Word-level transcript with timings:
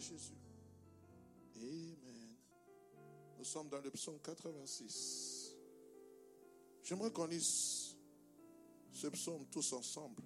Jésus. 0.00 0.34
Amen. 1.56 2.34
Nous 3.38 3.44
sommes 3.44 3.68
dans 3.68 3.80
le 3.80 3.90
psaume 3.90 4.18
86. 4.20 5.54
J'aimerais 6.82 7.10
qu'on 7.10 7.26
lise 7.26 7.96
ce 8.92 9.06
psaume 9.08 9.46
tous 9.46 9.72
ensemble. 9.72 10.22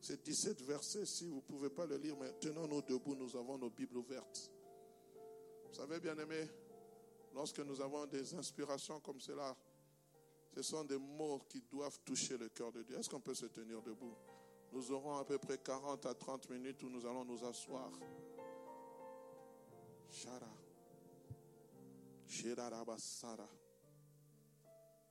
C'est 0.00 0.22
17 0.22 0.62
versets. 0.62 1.06
Si 1.06 1.26
vous 1.26 1.36
ne 1.36 1.40
pouvez 1.40 1.70
pas 1.70 1.86
le 1.86 1.96
lire, 1.96 2.16
mais 2.16 2.32
tenons-nous 2.40 2.82
debout, 2.82 3.14
nous 3.14 3.34
avons 3.36 3.58
nos 3.58 3.70
Bibles 3.70 3.96
ouvertes. 3.96 4.50
Vous 5.66 5.74
savez, 5.74 5.98
bien 5.98 6.16
aimé, 6.16 6.48
lorsque 7.34 7.58
nous 7.60 7.80
avons 7.80 8.06
des 8.06 8.34
inspirations 8.34 9.00
comme 9.00 9.20
cela, 9.20 9.56
ce 10.54 10.62
sont 10.62 10.84
des 10.84 10.98
mots 10.98 11.40
qui 11.48 11.60
doivent 11.62 11.98
toucher 12.04 12.38
le 12.38 12.48
cœur 12.48 12.72
de 12.72 12.82
Dieu. 12.82 12.96
Est-ce 12.96 13.10
qu'on 13.10 13.20
peut 13.20 13.34
se 13.34 13.46
tenir 13.46 13.82
debout? 13.82 14.14
Nous 14.72 14.90
aurons 14.90 15.16
à 15.16 15.24
peu 15.24 15.38
près 15.38 15.58
40 15.58 16.06
à 16.06 16.14
30 16.14 16.50
minutes 16.50 16.82
où 16.82 16.88
nous 16.88 17.04
allons 17.04 17.24
nous 17.24 17.44
asseoir. 17.44 17.90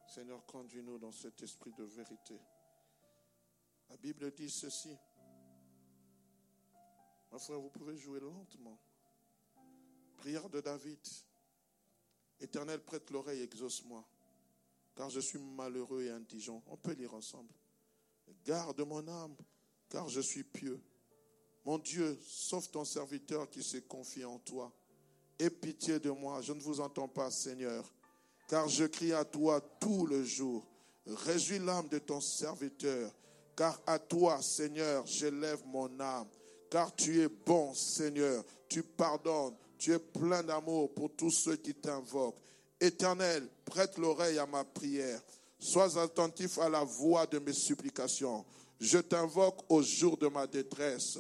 Seigneur, 0.08 0.45
conduis-nous 0.45 0.98
dans 0.98 1.11
cet 1.11 1.42
esprit 1.44 1.73
de 1.73 1.84
vérité. 1.84 2.39
La 3.89 3.98
Bible 3.98 4.31
dit 4.31 4.50
ceci. 4.50 4.98
Ma 7.31 7.38
frère, 7.38 7.59
vous 7.59 7.70
pouvez 7.70 7.98
jouer 7.98 8.20
lentement. 8.20 8.80
Prière 10.17 10.50
de 10.50 10.61
David. 10.61 11.00
Éternel, 12.39 12.83
prête 12.83 13.11
l'oreille, 13.11 13.42
exauce-moi, 13.42 14.03
car 14.95 15.09
je 15.09 15.20
suis 15.20 15.39
malheureux 15.39 16.03
et 16.03 16.09
indigent. 16.09 16.64
On 16.67 16.78
peut 16.78 16.94
lire 16.94 17.14
ensemble. 17.14 17.53
Garde 18.44 18.81
mon 18.81 19.08
âme, 19.08 19.36
car 19.89 20.09
je 20.09 20.22
suis 20.22 20.44
pieux. 20.44 20.81
Mon 21.64 21.78
Dieu, 21.78 22.17
sauve 22.22 22.70
ton 22.72 22.86
serviteur 22.86 23.50
qui 23.50 23.64
s'est 23.64 23.83
confié 23.83 24.26
en 24.26 24.39
toi. 24.39 24.73
Aie 25.38 25.50
pitié 25.50 26.00
de 26.00 26.09
moi, 26.11 26.41
je 26.41 26.53
ne 26.53 26.61
vous 26.61 26.80
entends 26.80 27.08
pas, 27.08 27.30
Seigneur, 27.30 27.83
car 28.47 28.69
je 28.69 28.86
crie 28.86 29.14
à 29.14 29.25
toi 29.25 29.59
tout 29.80 30.05
le 30.08 30.23
jour. 30.23 30.66
Réjouis 31.05 31.59
l'âme 31.59 31.88
de 31.89 32.00
ton 32.00 32.22
serviteur, 32.22 33.11
car 33.55 33.80
à 33.86 34.00
toi, 34.00 34.42
Seigneur, 34.42 35.05
j'élève 35.05 35.61
mon 35.66 36.00
âme. 36.00 36.27
Car 36.69 36.95
tu 36.95 37.22
es 37.22 37.27
bon, 37.27 37.73
Seigneur, 37.73 38.44
tu 38.67 38.81
pardonnes, 38.81 39.55
tu 39.77 39.94
es 39.94 40.00
plein 40.00 40.42
d'amour 40.42 40.94
pour 40.94 41.11
tous 41.16 41.31
ceux 41.31 41.55
qui 41.58 41.73
t'invoquent. 41.73 42.39
Éternel, 42.80 43.47
prête 43.66 43.97
l'oreille 43.97 44.39
à 44.39 44.45
ma 44.45 44.64
prière. 44.64 45.22
Sois 45.59 45.97
attentif 46.02 46.58
à 46.59 46.70
la 46.70 46.83
voix 46.83 47.25
de 47.25 47.39
mes 47.39 47.53
supplications. 47.53 48.45
Je 48.80 48.97
t'invoque 48.97 49.61
au 49.70 49.81
jour 49.81 50.17
de 50.17 50.27
ma 50.27 50.47
détresse. 50.47 51.17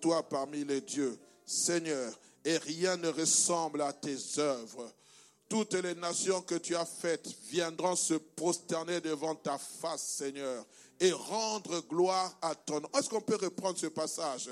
Toi 0.00 0.28
parmi 0.28 0.64
les 0.64 0.80
dieux, 0.80 1.18
Seigneur, 1.46 2.12
et 2.44 2.56
rien 2.58 2.96
ne 2.96 3.08
ressemble 3.08 3.82
à 3.82 3.92
tes 3.92 4.16
œuvres. 4.38 4.92
Toutes 5.48 5.74
les 5.74 5.94
nations 5.96 6.42
que 6.42 6.54
tu 6.54 6.76
as 6.76 6.86
faites 6.86 7.28
viendront 7.48 7.96
se 7.96 8.14
prosterner 8.14 9.00
devant 9.00 9.34
ta 9.34 9.58
face, 9.58 10.02
Seigneur, 10.18 10.64
et 11.00 11.10
rendre 11.10 11.80
gloire 11.88 12.38
à 12.40 12.54
ton 12.54 12.80
nom. 12.80 12.88
Est-ce 12.96 13.08
qu'on 13.08 13.20
peut 13.20 13.38
reprendre 13.40 13.78
ce 13.78 13.88
passage? 13.88 14.50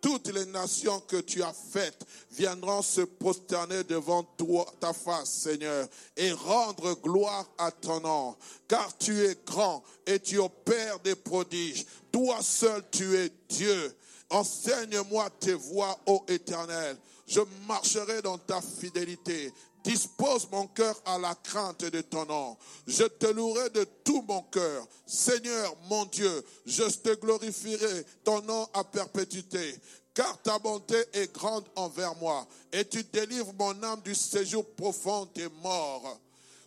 Toutes 0.00 0.28
les 0.28 0.46
nations 0.46 1.00
que 1.00 1.16
tu 1.16 1.42
as 1.42 1.52
faites 1.52 2.04
viendront 2.30 2.82
se 2.82 3.00
prosterner 3.00 3.82
devant 3.82 4.22
toi, 4.22 4.66
ta 4.78 4.92
face, 4.92 5.32
Seigneur, 5.32 5.88
et 6.16 6.30
rendre 6.30 6.94
gloire 7.00 7.50
à 7.58 7.72
ton 7.72 8.00
nom. 8.00 8.36
Car 8.68 8.96
tu 8.98 9.24
es 9.24 9.36
grand 9.44 9.82
et 10.06 10.20
tu 10.20 10.38
opères 10.38 11.00
des 11.00 11.16
prodiges. 11.16 11.86
Toi 12.16 12.38
seul 12.40 12.82
tu 12.90 13.14
es 13.14 13.30
Dieu. 13.46 13.94
Enseigne-moi 14.30 15.28
tes 15.38 15.52
voies, 15.52 15.94
ô 16.06 16.24
Éternel. 16.26 16.96
Je 17.26 17.40
marcherai 17.68 18.22
dans 18.22 18.38
ta 18.38 18.62
fidélité. 18.62 19.52
Dispose 19.84 20.48
mon 20.50 20.66
cœur 20.68 20.98
à 21.04 21.18
la 21.18 21.34
crainte 21.34 21.84
de 21.84 22.00
ton 22.00 22.24
nom. 22.24 22.56
Je 22.86 23.04
te 23.04 23.26
louerai 23.26 23.68
de 23.68 23.84
tout 24.02 24.24
mon 24.26 24.40
cœur. 24.44 24.88
Seigneur, 25.04 25.76
mon 25.90 26.06
Dieu, 26.06 26.42
je 26.64 26.84
te 26.84 27.14
glorifierai 27.16 28.06
ton 28.24 28.40
nom 28.40 28.66
à 28.72 28.82
perpétuité. 28.82 29.78
Car 30.14 30.40
ta 30.40 30.58
bonté 30.58 30.96
est 31.12 31.30
grande 31.34 31.66
envers 31.76 32.16
moi 32.16 32.46
et 32.72 32.86
tu 32.86 33.04
délivres 33.04 33.52
mon 33.58 33.82
âme 33.82 34.00
du 34.00 34.14
séjour 34.14 34.64
profond 34.74 35.28
des 35.34 35.50
morts. 35.62 36.18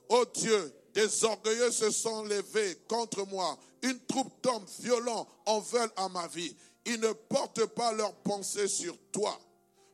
Ô 0.09 0.25
Dieu, 0.31 0.71
des 0.93 1.23
orgueilleux 1.23 1.71
se 1.71 1.89
sont 1.89 2.23
levés 2.25 2.77
contre 2.87 3.25
moi. 3.25 3.57
Une 3.81 3.99
troupe 4.05 4.41
d'hommes 4.43 4.65
violents 4.79 5.27
en 5.45 5.59
veulent 5.59 5.91
à 5.95 6.09
ma 6.09 6.27
vie. 6.27 6.55
Ils 6.85 6.99
ne 6.99 7.11
portent 7.11 7.65
pas 7.67 7.91
leurs 7.93 8.15
pensées 8.15 8.67
sur 8.67 8.97
toi. 9.11 9.39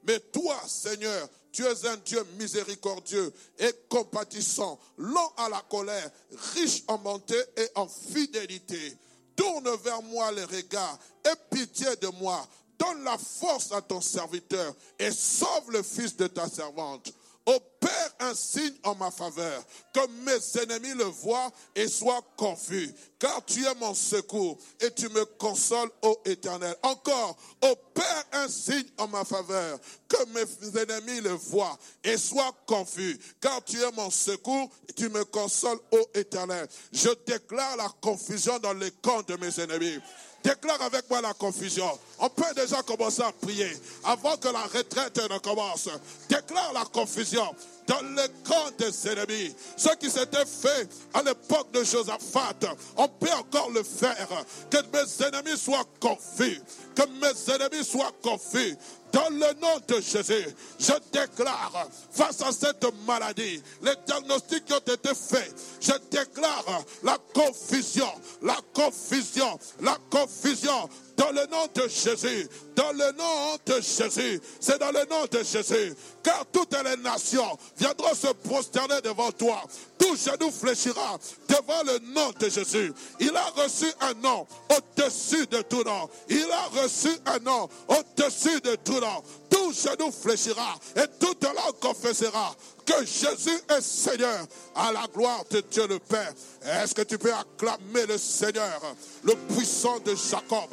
Mais 0.07 0.19
toi, 0.19 0.59
Seigneur, 0.67 1.27
tu 1.51 1.63
es 1.63 1.85
un 1.87 1.97
Dieu 1.97 2.23
miséricordieux 2.37 3.33
et 3.57 3.71
compatissant, 3.89 4.79
lent 4.97 5.33
à 5.37 5.49
la 5.49 5.61
colère, 5.69 6.11
riche 6.53 6.83
en 6.87 6.97
bonté 6.97 7.37
et 7.57 7.67
en 7.75 7.87
fidélité. 7.87 8.97
Tourne 9.35 9.69
vers 9.83 10.01
moi 10.03 10.31
les 10.31 10.43
regards, 10.43 10.99
aie 11.23 11.35
pitié 11.49 11.95
de 12.01 12.07
moi. 12.19 12.45
Donne 12.77 13.03
la 13.03 13.17
force 13.17 13.71
à 13.71 13.81
ton 13.81 14.01
serviteur 14.01 14.75
et 14.99 15.11
sauve 15.11 15.71
le 15.71 15.81
fils 15.81 16.15
de 16.17 16.27
ta 16.27 16.47
servante. 16.49 17.13
Opère 17.45 18.15
un 18.19 18.33
signe 18.33 18.73
en 18.83 18.95
ma 18.95 19.11
faveur, 19.11 19.63
que 19.93 19.99
mes 20.25 20.63
ennemis 20.63 20.95
le 20.95 21.03
voient 21.03 21.51
et 21.75 21.87
soient 21.87 22.23
confus. 22.35 22.91
Car 23.19 23.45
tu 23.45 23.63
es 23.63 23.75
mon 23.75 23.93
secours 23.93 24.57
et 24.79 24.91
tu 24.91 25.09
me 25.09 25.25
consoles, 25.25 25.89
ô 26.01 26.17
Éternel. 26.25 26.75
Encore, 26.81 27.37
opère 27.61 28.25
un 28.31 28.47
signe 28.47 28.89
en 28.97 29.07
ma 29.07 29.23
faveur, 29.25 29.79
que 30.07 30.25
mes 30.29 30.81
ennemis 30.81 31.21
le 31.21 31.31
voient 31.31 31.77
et 32.03 32.17
soient 32.17 32.55
confus. 32.65 33.19
Car 33.39 33.63
tu 33.63 33.79
es 33.79 33.91
mon 33.91 34.09
secours 34.09 34.69
et 34.89 34.93
tu 34.93 35.09
me 35.09 35.23
consoles, 35.25 35.79
ô 35.91 35.99
Éternel. 36.15 36.67
Je 36.91 37.09
déclare 37.27 37.77
la 37.77 37.89
confusion 38.01 38.57
dans 38.59 38.73
les 38.73 38.91
camps 38.91 39.21
de 39.21 39.35
mes 39.35 39.59
ennemis. 39.59 39.99
Déclare 40.45 40.79
avec 40.83 41.09
moi 41.09 41.21
la 41.21 41.33
confusion. 41.33 41.89
On 42.19 42.29
peut 42.29 42.53
déjà 42.55 42.83
commencer 42.83 43.23
à 43.23 43.31
prier 43.31 43.75
avant 44.03 44.37
que 44.37 44.47
la 44.47 44.61
retraite 44.61 45.19
ne 45.27 45.39
commence. 45.39 45.89
Déclare 46.29 46.71
la 46.71 46.85
confusion 46.85 47.55
dans 47.87 48.01
le 48.01 48.27
camp 48.47 48.71
des 48.77 49.07
ennemis. 49.09 49.55
Ce 49.75 49.89
qui 49.95 50.07
s'était 50.07 50.45
fait 50.45 50.87
à 51.15 51.23
l'époque 51.23 51.71
de 51.71 51.83
Josaphat, 51.83 52.53
on 52.95 53.07
peut 53.07 53.31
encore 53.31 53.71
le 53.71 53.81
faire. 53.81 54.27
Que 54.69 54.77
mes 54.93 55.25
ennemis 55.25 55.57
soient 55.57 55.87
confus. 55.99 56.61
Que 56.95 57.07
mes 57.07 57.55
ennemis 57.55 57.83
soient 57.83 58.13
confus. 58.21 58.77
Dans 59.15 59.29
le 59.29 59.61
nom 59.61 59.79
de 59.87 60.01
Jésus, 60.01 60.45
je 60.77 60.91
déclare 61.13 61.87
face 62.11 62.41
à 62.41 62.51
cette 62.51 62.85
maladie, 63.07 63.61
les 63.81 63.93
diagnostics 64.05 64.65
qui 64.65 64.73
ont 64.73 64.93
été 64.93 65.15
faits, 65.15 65.55
je 65.79 65.93
déclare 66.11 66.83
la 67.01 67.17
confusion, 67.33 68.09
la 68.41 68.57
confusion, 68.73 69.57
la 69.79 69.97
confusion 70.09 70.89
dans 71.17 71.31
le 71.31 71.45
nom 71.47 71.67
de 71.73 71.87
Jésus, 71.87 72.47
dans 72.75 72.91
le 72.91 73.11
nom 73.13 73.57
de 73.65 73.81
Jésus, 73.81 74.41
c'est 74.59 74.79
dans 74.79 74.91
le 74.91 75.05
nom 75.09 75.25
de 75.31 75.43
Jésus, 75.43 75.95
car 76.21 76.45
toutes 76.51 76.75
les 76.83 76.97
nations 76.97 77.57
viendront 77.77 78.13
se 78.13 78.27
prosterner 78.27 79.01
devant 79.01 79.31
toi. 79.31 79.63
Tout 79.97 80.15
genou 80.17 80.51
fléchira 80.51 81.17
devant 81.47 81.83
le 81.83 81.99
nom 82.13 82.31
de 82.37 82.49
Jésus. 82.49 82.93
Il 83.19 83.35
a 83.35 83.45
reçu 83.61 83.85
un 84.01 84.13
nom 84.15 84.45
au-dessus 84.69 85.47
de 85.47 85.61
tout 85.61 85.83
nom. 85.83 86.09
Il 86.29 86.47
a 86.51 86.81
reçu 86.81 87.09
un 87.25 87.39
nom 87.39 87.69
au-dessus 87.87 88.59
de 88.61 88.75
tout 88.75 88.99
nom. 88.99 89.23
Tout 89.49 89.71
genou 89.71 90.11
fléchira 90.11 90.75
et 90.97 91.07
toute 91.19 91.43
langue 91.43 91.79
confessera 91.79 92.55
que 92.85 93.05
Jésus 93.05 93.57
est 93.69 93.81
Seigneur 93.81 94.45
à 94.75 94.91
la 94.91 95.05
gloire 95.13 95.43
de 95.49 95.61
Dieu 95.61 95.87
le 95.87 95.99
Père. 95.99 96.33
Est-ce 96.61 96.93
que 96.93 97.01
tu 97.01 97.17
peux 97.17 97.33
acclamer 97.33 98.05
le 98.07 98.17
Seigneur, 98.17 98.81
le 99.23 99.33
puissant 99.53 99.99
de 99.99 100.13
Jacob? 100.15 100.69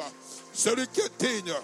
Celui 0.52 0.86
qui 0.88 1.00
est 1.00 1.18
digne. 1.18 1.54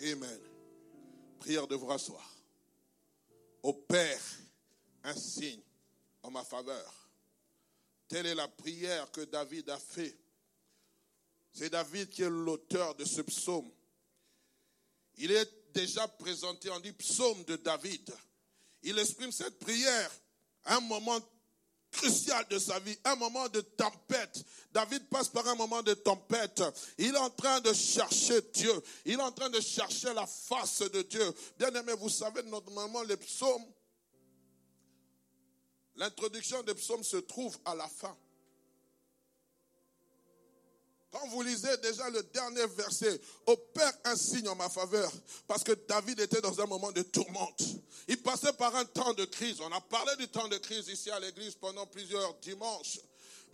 Amen. 0.00 0.40
Prière 1.40 1.66
de 1.66 1.74
vous 1.74 1.86
rasseoir. 1.86 2.34
Au 3.62 3.72
Père, 3.72 4.20
un 5.04 5.14
signe 5.14 5.60
en 6.22 6.30
ma 6.30 6.44
faveur. 6.44 7.10
Telle 8.06 8.26
est 8.26 8.34
la 8.34 8.48
prière 8.48 9.10
que 9.10 9.20
David 9.22 9.68
a 9.68 9.78
fait. 9.78 10.16
C'est 11.52 11.70
David 11.70 12.08
qui 12.08 12.22
est 12.22 12.30
l'auteur 12.30 12.94
de 12.94 13.04
ce 13.04 13.20
psaume. 13.20 13.70
Il 15.16 15.32
est 15.32 15.57
déjà 15.72 16.06
présenté 16.08 16.70
en 16.70 16.80
dit 16.80 16.92
psaume 16.92 17.44
de 17.44 17.56
David. 17.56 18.12
Il 18.82 18.98
exprime 18.98 19.32
cette 19.32 19.58
prière 19.58 20.10
à 20.64 20.76
un 20.76 20.80
moment 20.80 21.20
crucial 21.90 22.46
de 22.48 22.58
sa 22.58 22.78
vie, 22.80 22.96
un 23.04 23.16
moment 23.16 23.48
de 23.48 23.60
tempête. 23.60 24.44
David 24.72 25.08
passe 25.08 25.28
par 25.28 25.46
un 25.48 25.54
moment 25.54 25.82
de 25.82 25.94
tempête. 25.94 26.62
Il 26.98 27.14
est 27.14 27.18
en 27.18 27.30
train 27.30 27.60
de 27.60 27.72
chercher 27.72 28.42
Dieu. 28.52 28.72
Il 29.04 29.14
est 29.14 29.22
en 29.22 29.32
train 29.32 29.50
de 29.50 29.60
chercher 29.60 30.12
la 30.12 30.26
face 30.26 30.82
de 30.82 31.02
Dieu. 31.02 31.34
Bien 31.58 31.72
aimé, 31.74 31.92
vous 31.98 32.10
savez, 32.10 32.42
normalement, 32.42 33.02
les 33.02 33.16
psaumes, 33.16 33.64
l'introduction 35.96 36.62
des 36.62 36.74
psaumes 36.74 37.04
se 37.04 37.16
trouve 37.16 37.58
à 37.64 37.74
la 37.74 37.88
fin. 37.88 38.16
Quand 41.10 41.26
vous 41.28 41.42
lisez 41.42 41.74
déjà 41.78 42.10
le 42.10 42.22
dernier 42.22 42.66
verset, 42.66 43.18
opère 43.46 43.92
un 44.04 44.16
signe 44.16 44.48
en 44.48 44.54
ma 44.54 44.68
faveur, 44.68 45.10
parce 45.46 45.64
que 45.64 45.72
David 45.72 46.20
était 46.20 46.42
dans 46.42 46.60
un 46.60 46.66
moment 46.66 46.92
de 46.92 47.02
tourmente. 47.02 47.62
Il 48.08 48.22
passait 48.22 48.52
par 48.52 48.74
un 48.76 48.84
temps 48.84 49.14
de 49.14 49.24
crise. 49.24 49.60
On 49.60 49.72
a 49.72 49.80
parlé 49.80 50.16
du 50.16 50.28
temps 50.28 50.48
de 50.48 50.58
crise 50.58 50.88
ici 50.88 51.10
à 51.10 51.18
l'église 51.18 51.54
pendant 51.54 51.86
plusieurs 51.86 52.34
dimanches. 52.40 53.00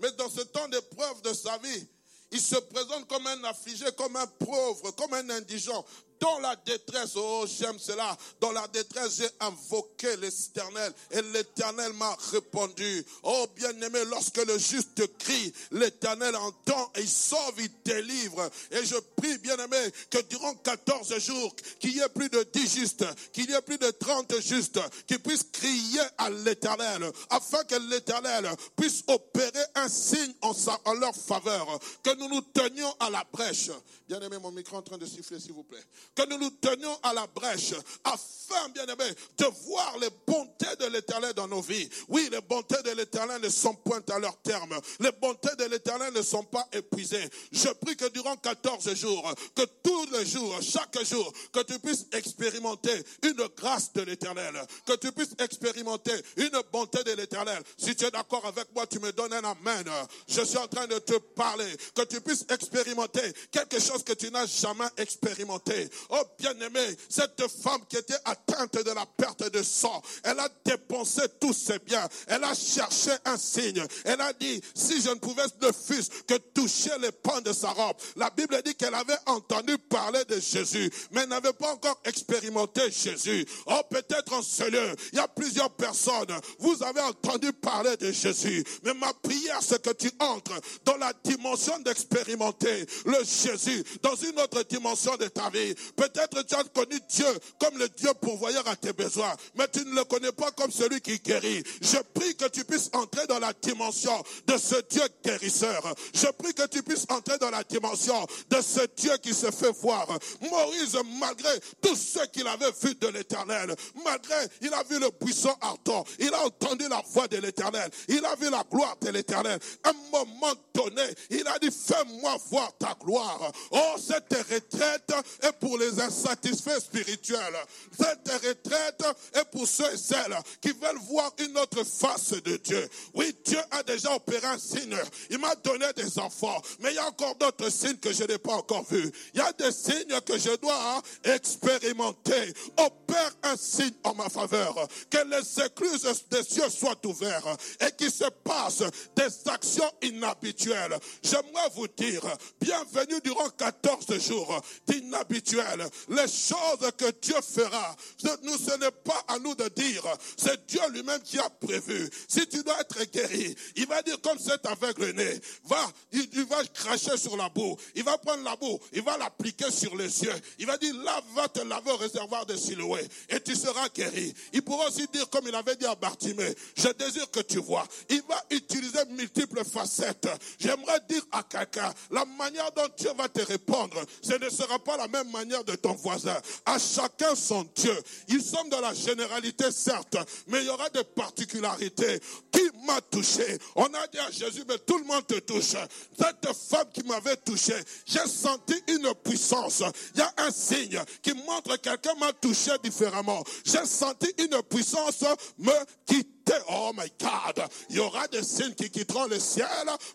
Mais 0.00 0.10
dans 0.12 0.28
ce 0.28 0.40
temps 0.40 0.68
d'épreuve 0.68 1.22
de 1.22 1.32
sa 1.32 1.56
vie, 1.58 1.86
il 2.32 2.40
se 2.40 2.56
présente 2.56 3.06
comme 3.06 3.26
un 3.28 3.44
affligé, 3.44 3.86
comme 3.96 4.16
un 4.16 4.26
pauvre, 4.26 4.90
comme 4.92 5.14
un 5.14 5.30
indigent. 5.30 5.84
Dans 6.20 6.38
la 6.38 6.56
détresse, 6.56 7.12
oh 7.16 7.44
j'aime 7.46 7.78
cela, 7.78 8.16
dans 8.40 8.52
la 8.52 8.66
détresse 8.68 9.18
j'ai 9.18 9.28
invoqué 9.40 10.16
l'éternel 10.16 10.92
et 11.10 11.22
l'éternel 11.22 11.92
m'a 11.94 12.16
répondu. 12.30 13.04
Oh 13.22 13.46
bien-aimé, 13.54 14.00
lorsque 14.08 14.38
le 14.38 14.58
juste 14.58 15.06
crie, 15.18 15.52
l'éternel 15.72 16.36
entend 16.36 16.90
et 16.94 17.06
sauve, 17.06 17.54
il 17.58 17.70
délivre. 17.84 18.48
Et 18.70 18.84
je 18.84 18.96
prie 19.16 19.38
bien-aimé 19.38 19.76
que 20.10 20.22
durant 20.22 20.54
14 20.54 21.18
jours, 21.18 21.54
qu'il 21.78 21.96
y 21.96 22.00
ait 22.00 22.08
plus 22.08 22.28
de 22.28 22.42
10 22.52 22.74
justes, 22.74 23.04
qu'il 23.32 23.50
y 23.50 23.54
ait 23.54 23.62
plus 23.62 23.78
de 23.78 23.90
30 23.90 24.40
justes, 24.40 24.80
qui 25.06 25.18
puissent 25.18 25.46
crier 25.52 26.00
à 26.18 26.30
l'éternel, 26.30 27.10
afin 27.30 27.62
que 27.64 27.76
l'éternel 27.90 28.48
puisse 28.76 29.02
opérer 29.08 29.64
un 29.74 29.88
signe 29.88 30.32
en, 30.42 30.52
en 30.84 30.94
leur 30.94 31.14
faveur, 31.14 31.78
que 32.02 32.14
nous 32.16 32.28
nous 32.28 32.40
tenions 32.40 32.94
à 33.00 33.10
la 33.10 33.24
brèche. 33.32 33.70
Bien-aimé, 34.08 34.38
mon 34.38 34.50
micro 34.52 34.76
est 34.76 34.78
en 34.80 34.82
train 34.82 34.98
de 34.98 35.06
siffler, 35.06 35.40
s'il 35.40 35.52
vous 35.52 35.64
plaît 35.64 35.84
que 36.14 36.28
nous 36.28 36.38
nous 36.38 36.50
tenions 36.50 36.98
à 37.02 37.12
la 37.12 37.26
brèche 37.26 37.74
afin, 38.04 38.68
bien 38.70 38.86
aimé, 38.86 39.10
de 39.38 39.44
voir 39.66 39.96
les 39.98 40.10
bontés 40.26 40.76
de 40.78 40.86
l'éternel 40.86 41.32
dans 41.34 41.48
nos 41.48 41.60
vies. 41.60 41.88
Oui, 42.08 42.28
les 42.30 42.40
bontés 42.40 42.82
de 42.82 42.90
l'éternel 42.90 43.40
ne 43.42 43.48
sont 43.48 43.74
point 43.74 44.02
à 44.10 44.18
leur 44.18 44.36
terme. 44.42 44.78
Les 45.00 45.12
bontés 45.12 45.54
de 45.58 45.64
l'éternel 45.64 46.12
ne 46.12 46.22
sont 46.22 46.44
pas 46.44 46.66
épuisées. 46.72 47.28
Je 47.52 47.68
prie 47.68 47.96
que 47.96 48.08
durant 48.10 48.36
14 48.36 48.94
jours, 48.94 49.34
que 49.54 49.62
tous 49.82 50.06
les 50.12 50.26
jours, 50.26 50.58
chaque 50.62 51.02
jour, 51.04 51.32
que 51.52 51.60
tu 51.60 51.78
puisses 51.78 52.06
expérimenter 52.12 52.94
une 53.22 53.48
grâce 53.56 53.92
de 53.92 54.02
l'éternel, 54.02 54.54
que 54.86 54.94
tu 54.94 55.12
puisses 55.12 55.34
expérimenter 55.38 56.14
une 56.36 56.60
bonté 56.72 57.02
de 57.04 57.12
l'éternel. 57.12 57.62
Si 57.76 57.94
tu 57.96 58.04
es 58.04 58.10
d'accord 58.10 58.44
avec 58.46 58.66
moi, 58.74 58.86
tu 58.86 58.98
me 58.98 59.12
donnes 59.12 59.32
un 59.32 59.44
amen. 59.44 59.84
Je 60.28 60.42
suis 60.42 60.58
en 60.58 60.68
train 60.68 60.86
de 60.86 60.98
te 60.98 61.14
parler, 61.14 61.76
que 61.94 62.02
tu 62.02 62.20
puisses 62.20 62.44
expérimenter 62.50 63.32
quelque 63.50 63.80
chose 63.80 64.02
que 64.04 64.12
tu 64.12 64.30
n'as 64.30 64.46
jamais 64.46 64.88
expérimenté. 64.96 65.88
Oh 66.10 66.22
bien-aimé, 66.38 66.86
cette 67.08 67.42
femme 67.62 67.84
qui 67.88 67.96
était 67.96 68.14
atteinte 68.24 68.74
de 68.74 68.90
la 68.90 69.06
perte 69.06 69.50
de 69.50 69.62
sang, 69.62 70.02
elle 70.22 70.38
a 70.38 70.48
dépensé 70.64 71.22
tous 71.40 71.52
ses 71.52 71.78
biens. 71.78 72.06
Elle 72.26 72.44
a 72.44 72.54
cherché 72.54 73.10
un 73.24 73.36
signe. 73.36 73.84
Elle 74.04 74.20
a 74.20 74.32
dit, 74.32 74.60
si 74.74 75.00
je 75.00 75.10
ne 75.10 75.14
pouvais 75.14 75.44
ne 75.60 75.72
fût 75.72 76.04
que 76.26 76.34
toucher 76.54 76.90
les 77.00 77.12
pans 77.12 77.40
de 77.40 77.52
sa 77.52 77.70
robe. 77.70 77.96
La 78.16 78.30
Bible 78.30 78.60
dit 78.64 78.74
qu'elle 78.74 78.94
avait 78.94 79.18
entendu 79.26 79.76
parler 79.78 80.24
de 80.26 80.40
Jésus, 80.40 80.90
mais 81.12 81.26
n'avait 81.26 81.52
pas 81.52 81.72
encore 81.72 82.00
expérimenté 82.04 82.90
Jésus. 82.90 83.46
Oh, 83.66 83.80
peut-être 83.90 84.32
en 84.32 84.42
ce 84.42 84.64
lieu, 84.64 84.94
il 85.12 85.18
y 85.18 85.20
a 85.20 85.28
plusieurs 85.28 85.70
personnes. 85.70 86.38
Vous 86.58 86.82
avez 86.82 87.00
entendu 87.00 87.52
parler 87.52 87.96
de 87.96 88.10
Jésus, 88.12 88.64
mais 88.82 88.94
ma 88.94 89.12
prière, 89.14 89.60
c'est 89.60 89.82
que 89.82 89.90
tu 89.90 90.10
entres 90.18 90.60
dans 90.84 90.96
la 90.96 91.12
dimension 91.24 91.78
d'expérimenter 91.80 92.86
le 93.06 93.18
Jésus, 93.24 93.84
dans 94.02 94.16
une 94.16 94.38
autre 94.40 94.62
dimension 94.64 95.16
de 95.16 95.28
ta 95.28 95.50
vie. 95.50 95.74
Peut-être 95.96 96.42
tu 96.46 96.54
as 96.54 96.64
connu 96.64 96.98
Dieu 97.08 97.26
comme 97.58 97.78
le 97.78 97.88
Dieu 97.88 98.10
pourvoyeur 98.20 98.66
à 98.68 98.76
tes 98.76 98.92
besoins, 98.92 99.34
mais 99.54 99.68
tu 99.68 99.84
ne 99.84 99.94
le 99.94 100.04
connais 100.04 100.32
pas 100.32 100.50
comme 100.52 100.70
celui 100.70 101.00
qui 101.00 101.18
guérit. 101.18 101.62
Je 101.80 101.98
prie 102.14 102.36
que 102.36 102.48
tu 102.48 102.64
puisses 102.64 102.90
entrer 102.92 103.26
dans 103.26 103.38
la 103.38 103.52
dimension 103.52 104.22
de 104.46 104.56
ce 104.56 104.76
Dieu 104.90 105.02
guérisseur. 105.24 105.82
Je 106.14 106.26
prie 106.26 106.54
que 106.54 106.66
tu 106.66 106.82
puisses 106.82 107.06
entrer 107.08 107.38
dans 107.38 107.50
la 107.50 107.64
dimension 107.64 108.26
de 108.50 108.60
ce 108.60 108.80
Dieu 108.96 109.16
qui 109.22 109.34
se 109.34 109.50
fait 109.50 109.72
voir. 109.80 110.06
Moïse, 110.40 110.96
malgré 111.20 111.50
tout 111.80 111.96
ce 111.96 112.26
qu'il 112.26 112.46
avait 112.46 112.72
vu 112.82 112.94
de 112.94 113.08
l'éternel, 113.08 113.74
malgré 114.04 114.34
il 114.60 114.72
a 114.72 114.82
vu 114.84 114.98
le 114.98 115.10
buisson 115.20 115.54
ardent, 115.60 116.04
il 116.18 116.32
a 116.32 116.44
entendu 116.44 116.88
la 116.88 117.02
voix 117.10 117.28
de 117.28 117.38
l'éternel, 117.38 117.90
il 118.08 118.24
a 118.24 118.34
vu 118.36 118.50
la 118.50 118.64
gloire 118.70 118.96
de 119.00 119.10
l'éternel. 119.10 119.58
Un 119.84 119.92
moment 120.12 120.54
donné, 120.72 121.02
il 121.30 121.46
a 121.46 121.58
dit, 121.58 121.70
fais-moi 121.70 122.36
voir 122.50 122.72
ta 122.78 122.96
gloire. 123.00 123.50
Oh, 123.70 123.94
cette 123.98 124.32
retraite 124.32 125.12
est 125.42 125.52
pour 125.60 125.73
les 125.76 126.00
insatisfaits 126.00 126.80
spirituels. 126.80 127.56
Cette 127.96 128.28
retraite 128.28 129.04
est 129.34 129.44
pour 129.50 129.66
ceux 129.66 129.92
et 129.92 129.96
celles 129.96 130.36
qui 130.60 130.70
veulent 130.70 131.00
voir 131.08 131.32
une 131.38 131.56
autre 131.58 131.84
face 131.84 132.32
de 132.32 132.56
Dieu. 132.56 132.88
Oui, 133.14 133.34
Dieu 133.44 133.58
a 133.70 133.82
déjà 133.82 134.14
opéré 134.14 134.46
un 134.46 134.58
signe. 134.58 134.96
Il 135.30 135.38
m'a 135.38 135.54
donné 135.56 135.86
des 135.96 136.18
enfants. 136.18 136.60
Mais 136.80 136.90
il 136.92 136.96
y 136.96 136.98
a 136.98 137.06
encore 137.06 137.34
d'autres 137.36 137.70
signes 137.70 137.96
que 137.96 138.12
je 138.12 138.24
n'ai 138.24 138.38
pas 138.38 138.54
encore 138.54 138.84
vus. 138.84 139.10
Il 139.34 139.38
y 139.38 139.42
a 139.42 139.52
des 139.52 139.72
signes 139.72 140.20
que 140.26 140.38
je 140.38 140.56
dois 140.56 141.02
expérimenter. 141.24 142.52
Opère 142.76 143.32
un 143.42 143.56
signe 143.56 143.94
en 144.04 144.14
ma 144.14 144.28
faveur. 144.28 144.74
Que 145.10 145.18
les 145.18 145.64
écluses 145.64 146.24
des 146.30 146.42
cieux 146.42 146.68
soient 146.70 147.00
ouvertes 147.06 147.60
et 147.80 147.90
qu'il 147.96 148.10
se 148.10 148.28
passe 148.44 148.82
des 149.16 149.50
actions 149.50 149.90
inhabituelles. 150.02 150.98
J'aimerais 151.22 151.70
vous 151.74 151.88
dire, 151.88 152.22
bienvenue 152.60 153.20
durant 153.22 153.48
14 153.50 154.18
jours 154.20 154.60
d'inhabituel. 154.86 155.63
Les 156.08 156.28
choses 156.28 156.90
que 156.96 157.10
Dieu 157.20 157.36
fera, 157.42 157.96
nous, 158.42 158.56
ce 158.58 158.76
n'est 158.78 158.90
pas 158.90 159.24
à 159.28 159.38
nous 159.38 159.54
de 159.54 159.68
dire, 159.68 160.04
c'est 160.36 160.66
Dieu 160.66 160.80
lui-même 160.90 161.20
qui 161.22 161.38
a 161.38 161.48
prévu. 161.50 162.08
Si 162.28 162.46
tu 162.46 162.62
dois 162.62 162.80
être 162.80 163.04
guéri, 163.10 163.54
il 163.76 163.86
va 163.86 164.02
dire 164.02 164.20
comme 164.20 164.38
cet 164.38 164.66
aveugle-né, 164.66 165.40
va, 165.64 165.86
il, 166.12 166.44
va 166.44 166.64
cracher 166.66 167.16
sur 167.16 167.36
la 167.36 167.48
boue, 167.48 167.76
il 167.94 168.04
va 168.04 168.18
prendre 168.18 168.44
la 168.44 168.56
boue, 168.56 168.78
il 168.92 169.02
va 169.02 169.16
l'appliquer 169.16 169.70
sur 169.70 169.96
les 169.96 170.22
yeux, 170.22 170.34
il 170.58 170.66
va 170.66 170.76
dire, 170.78 170.94
là, 171.02 171.20
va 171.34 171.48
te 171.48 171.60
laver 171.60 171.90
au 171.90 171.96
réservoir 171.96 172.46
de 172.46 172.56
Siloué, 172.56 173.06
et 173.28 173.40
tu 173.40 173.54
seras 173.54 173.88
guéri. 173.88 174.34
Il 174.52 174.62
pourra 174.62 174.88
aussi 174.88 175.06
dire, 175.12 175.28
comme 175.30 175.46
il 175.46 175.54
avait 175.54 175.76
dit 175.76 175.86
à 175.86 175.94
Bartimée, 175.94 176.54
je 176.76 176.88
désire 176.88 177.30
que 177.30 177.40
tu 177.40 177.58
vois. 177.58 177.86
Il 178.08 178.22
va 178.28 178.42
utiliser 178.50 179.04
multiples 179.10 179.64
facettes. 179.64 180.28
J'aimerais 180.58 181.00
dire 181.08 181.22
à 181.32 181.42
quelqu'un, 181.42 181.92
la 182.10 182.24
manière 182.24 182.70
dont 182.72 182.88
Dieu 182.96 183.10
va 183.16 183.28
te 183.28 183.40
répondre, 183.40 184.04
ce 184.22 184.34
ne 184.34 184.50
sera 184.50 184.78
pas 184.78 184.96
la 184.96 185.08
même 185.08 185.30
manière 185.30 185.53
de 185.62 185.74
ton 185.76 185.94
voisin. 185.94 186.36
À 186.64 186.78
chacun 186.78 187.34
son 187.34 187.66
Dieu. 187.74 187.96
Ils 188.28 188.42
sont 188.42 188.64
dans 188.70 188.80
la 188.80 188.94
généralité, 188.94 189.70
certes, 189.70 190.16
mais 190.48 190.60
il 190.60 190.66
y 190.66 190.70
aura 190.70 190.88
des 190.90 191.04
particularités. 191.04 192.20
Qui 192.52 192.62
m'a 192.86 193.00
touché 193.00 193.58
On 193.76 193.86
a 193.86 194.06
dit 194.08 194.18
à 194.18 194.30
Jésus, 194.30 194.64
mais 194.68 194.78
tout 194.78 194.98
le 194.98 195.04
monde 195.04 195.26
te 195.26 195.38
touche. 195.40 195.76
Cette 196.18 196.56
femme 196.68 196.88
qui 196.92 197.02
m'avait 197.04 197.36
touché, 197.36 197.74
j'ai 198.06 198.26
senti 198.26 198.74
une 198.88 199.12
puissance. 199.22 199.82
Il 200.14 200.20
y 200.20 200.22
a 200.22 200.32
un 200.38 200.50
signe 200.50 201.02
qui 201.22 201.32
montre 201.34 201.76
que 201.76 201.90
quelqu'un 201.90 202.14
m'a 202.14 202.32
touché 202.32 202.72
différemment. 202.82 203.42
J'ai 203.64 203.84
senti 203.84 204.32
une 204.38 204.62
puissance 204.62 205.24
me 205.58 205.72
quitter. 206.06 206.33
Oh 206.68 206.92
my 206.94 207.10
God, 207.18 207.66
il 207.90 207.96
y 207.96 208.00
aura 208.00 208.26
des 208.28 208.42
signes 208.42 208.74
qui 208.74 208.90
quitteront 208.90 209.26
le 209.26 209.38
ciel 209.38 209.66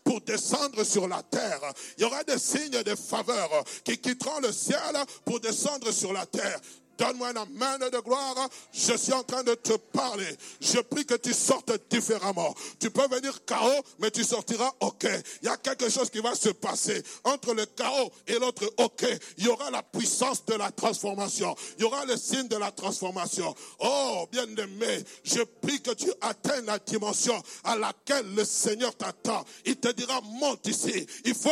pour 0.04 0.22
descendre 0.22 0.84
sur 0.84 1.08
la 1.08 1.24
terre. 1.24 1.62
Il 1.98 2.02
y 2.02 2.06
aura 2.06 2.24
des 2.24 2.38
signes 2.38 2.84
de 2.84 2.96
faveur 2.96 3.64
qui 3.84 3.98
quitteront 3.98 4.40
le 4.42 4.52
ciel 4.52 4.80
pour 5.26 5.40
descendre 5.40 5.92
sur 5.92 6.14
la 6.14 6.26
terre. 6.26 6.60
Donne-moi 7.00 7.32
une 7.32 7.58
main 7.58 7.78
de 7.80 8.00
gloire. 8.00 8.36
Je 8.74 8.98
suis 8.98 9.14
en 9.14 9.24
train 9.24 9.44
de 9.44 9.56
te 9.56 9.74
parler. 9.74 10.28
Je 10.60 10.80
prie 10.80 11.06
que 11.06 11.16
tu 11.16 11.34
sortes 11.34 11.72
différemment. 11.90 12.54
Tu 12.78 12.92
peux 12.92 13.08
venir 13.08 13.46
chaos, 13.46 13.82
mais 14.00 14.12
tu 14.12 14.26
sortiras 14.26 14.72
OK. 14.82 15.08
Il 15.42 15.46
y 15.46 15.50
a 15.50 15.56
quelque 15.56 15.90
chose 15.90 16.10
qui 16.10 16.20
va 16.20 16.36
se 16.36 16.50
passer. 16.50 17.02
Entre 17.24 17.54
le 17.54 17.66
chaos 17.66 18.12
et 18.28 18.34
l'autre 18.34 18.70
OK, 18.78 19.06
il 19.38 19.46
y 19.46 19.48
aura 19.48 19.72
la 19.72 19.82
puissance 19.82 20.44
de 20.46 20.56
la 20.56 20.72
transformation. 20.72 21.56
Il 21.78 21.84
y 21.84 21.86
aura 21.86 22.04
le 22.06 22.18
signe 22.18 22.50
de 22.50 22.58
la 22.58 22.72
transformation. 22.72 23.56
Oh, 23.80 24.28
bien-aimé, 24.30 25.04
je 25.24 25.42
prie 25.62 25.82
que 25.82 25.92
tu 25.92 26.12
atteignes 26.20 26.66
la 26.66 26.80
dimension 26.80 27.42
à 27.64 27.78
laquelle 27.78 28.36
le 28.36 28.44
Seigneur 28.44 28.94
t'attend. 28.96 29.46
Il 29.66 29.78
te 29.78 29.88
dira, 29.94 30.20
monte 30.22 30.68
ici. 30.68 31.08
Il 31.24 31.36
faut 31.36 31.50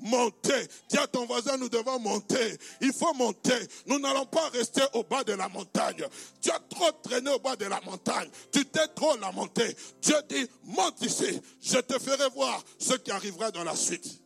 monter. 0.00 0.68
Dis 0.90 0.98
à 0.98 1.06
ton 1.06 1.24
voisin, 1.24 1.56
nous 1.56 1.70
devons 1.70 1.98
monter. 1.98 2.58
Il 2.82 2.92
faut 2.92 3.14
monter. 3.14 3.58
Nous 3.86 3.98
n'allons 3.98 4.26
pas 4.26 4.48
rester 4.50 4.82
au 4.94 5.02
bas 5.04 5.24
de 5.24 5.32
la 5.32 5.48
montagne. 5.48 6.04
Tu 6.40 6.50
as 6.50 6.58
trop 6.60 6.92
traîné 7.02 7.30
au 7.30 7.38
bas 7.38 7.56
de 7.56 7.66
la 7.66 7.80
montagne. 7.82 8.30
Tu 8.52 8.64
t'es 8.66 8.88
trop 8.88 9.16
lamenté. 9.16 9.76
Dieu 10.00 10.16
dit, 10.28 10.48
monte 10.64 11.00
ici. 11.02 11.40
Je 11.60 11.78
te 11.78 11.98
ferai 11.98 12.28
voir 12.30 12.62
ce 12.78 12.94
qui 12.94 13.10
arrivera 13.10 13.50
dans 13.50 13.64
la 13.64 13.76
suite. 13.76 14.20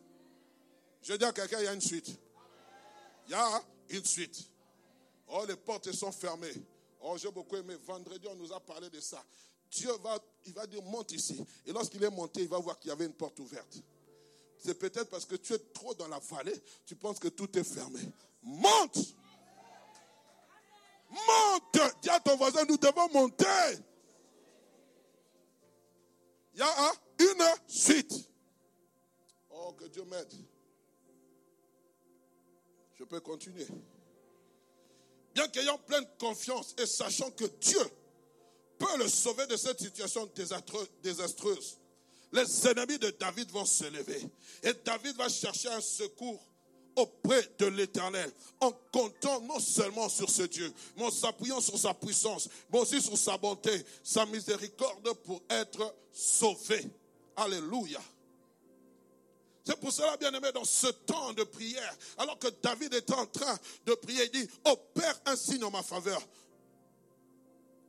Je 1.01 1.13
dis 1.13 1.25
à 1.25 1.31
quelqu'un, 1.31 1.59
il 1.59 1.65
y 1.65 1.67
a 1.67 1.73
une 1.73 1.81
suite. 1.81 2.09
Il 3.27 3.31
y 3.31 3.35
a 3.35 3.63
une 3.89 4.05
suite. 4.05 4.49
Oh, 5.27 5.43
les 5.47 5.55
portes 5.55 5.91
sont 5.91 6.11
fermées. 6.11 6.53
Oh, 7.01 7.15
j'ai 7.17 7.31
beaucoup 7.31 7.55
aimé. 7.55 7.75
Vendredi, 7.85 8.27
on 8.27 8.35
nous 8.35 8.51
a 8.53 8.59
parlé 8.59 8.89
de 8.89 8.99
ça. 8.99 9.23
Dieu 9.71 9.91
va 10.03 10.17
il 10.45 10.53
va 10.53 10.67
dire 10.67 10.81
monte 10.83 11.11
ici. 11.11 11.43
Et 11.65 11.71
lorsqu'il 11.71 12.03
est 12.03 12.09
monté, 12.09 12.41
il 12.41 12.47
va 12.47 12.59
voir 12.59 12.79
qu'il 12.79 12.89
y 12.89 12.91
avait 12.91 13.05
une 13.05 13.13
porte 13.13 13.39
ouverte. 13.39 13.77
C'est 14.57 14.77
peut-être 14.77 15.09
parce 15.09 15.25
que 15.25 15.35
tu 15.35 15.53
es 15.53 15.59
trop 15.73 15.93
dans 15.93 16.07
la 16.07 16.19
vallée, 16.19 16.55
tu 16.85 16.95
penses 16.95 17.19
que 17.19 17.27
tout 17.27 17.57
est 17.57 17.63
fermé. 17.63 17.99
Monte 18.41 18.97
Monte 21.09 22.01
Dis 22.01 22.09
à 22.09 22.19
ton 22.19 22.35
voisin, 22.37 22.65
nous 22.65 22.77
devons 22.77 23.09
monter. 23.11 23.45
Il 26.53 26.59
y 26.59 26.63
a 26.63 26.93
une 27.19 27.43
suite. 27.67 28.13
Oh, 29.49 29.73
que 29.73 29.85
Dieu 29.85 30.03
m'aide. 30.05 30.33
Je 32.97 33.03
peux 33.03 33.19
continuer. 33.19 33.67
Bien 35.33 35.47
qu'ayant 35.49 35.77
pleine 35.77 36.05
confiance 36.17 36.73
et 36.77 36.85
sachant 36.85 37.29
que 37.31 37.45
Dieu 37.59 37.81
peut 38.77 38.97
le 38.97 39.07
sauver 39.09 39.47
de 39.47 39.57
cette 39.57 39.81
situation 39.81 40.29
désastreuse, 41.03 41.77
les 42.31 42.67
ennemis 42.67 42.99
de 42.99 43.09
David 43.11 43.51
vont 43.51 43.65
se 43.65 43.85
lever. 43.85 44.21
Et 44.63 44.73
David 44.85 45.15
va 45.17 45.27
chercher 45.27 45.69
un 45.69 45.81
secours 45.81 46.41
auprès 46.95 47.49
de 47.59 47.65
l'Éternel, 47.67 48.31
en 48.59 48.71
comptant 48.91 49.41
non 49.41 49.59
seulement 49.59 50.09
sur 50.09 50.29
ce 50.29 50.43
Dieu, 50.43 50.73
mais 50.97 51.03
en 51.05 51.11
s'appuyant 51.11 51.61
sur 51.61 51.77
sa 51.77 51.93
puissance, 51.93 52.49
mais 52.71 52.79
aussi 52.79 53.01
sur 53.01 53.17
sa 53.17 53.37
bonté, 53.37 53.85
sa 54.03 54.25
miséricorde 54.25 55.13
pour 55.23 55.41
être 55.49 55.95
sauvé. 56.11 56.87
Alléluia. 57.35 58.01
C'est 59.65 59.79
pour 59.79 59.91
cela, 59.91 60.15
bien 60.17 60.31
aimé, 60.31 60.51
dans 60.53 60.63
ce 60.63 60.87
temps 60.87 61.33
de 61.33 61.43
prière, 61.43 61.97
alors 62.17 62.37
que 62.37 62.47
David 62.61 62.93
est 62.93 63.11
en 63.11 63.25
train 63.25 63.57
de 63.85 63.93
prier, 63.95 64.29
il 64.31 64.41
dit, 64.41 64.49
opère 64.63 65.19
un 65.25 65.35
signe 65.35 65.63
en 65.63 65.71
ma 65.71 65.81
faveur. 65.81 66.21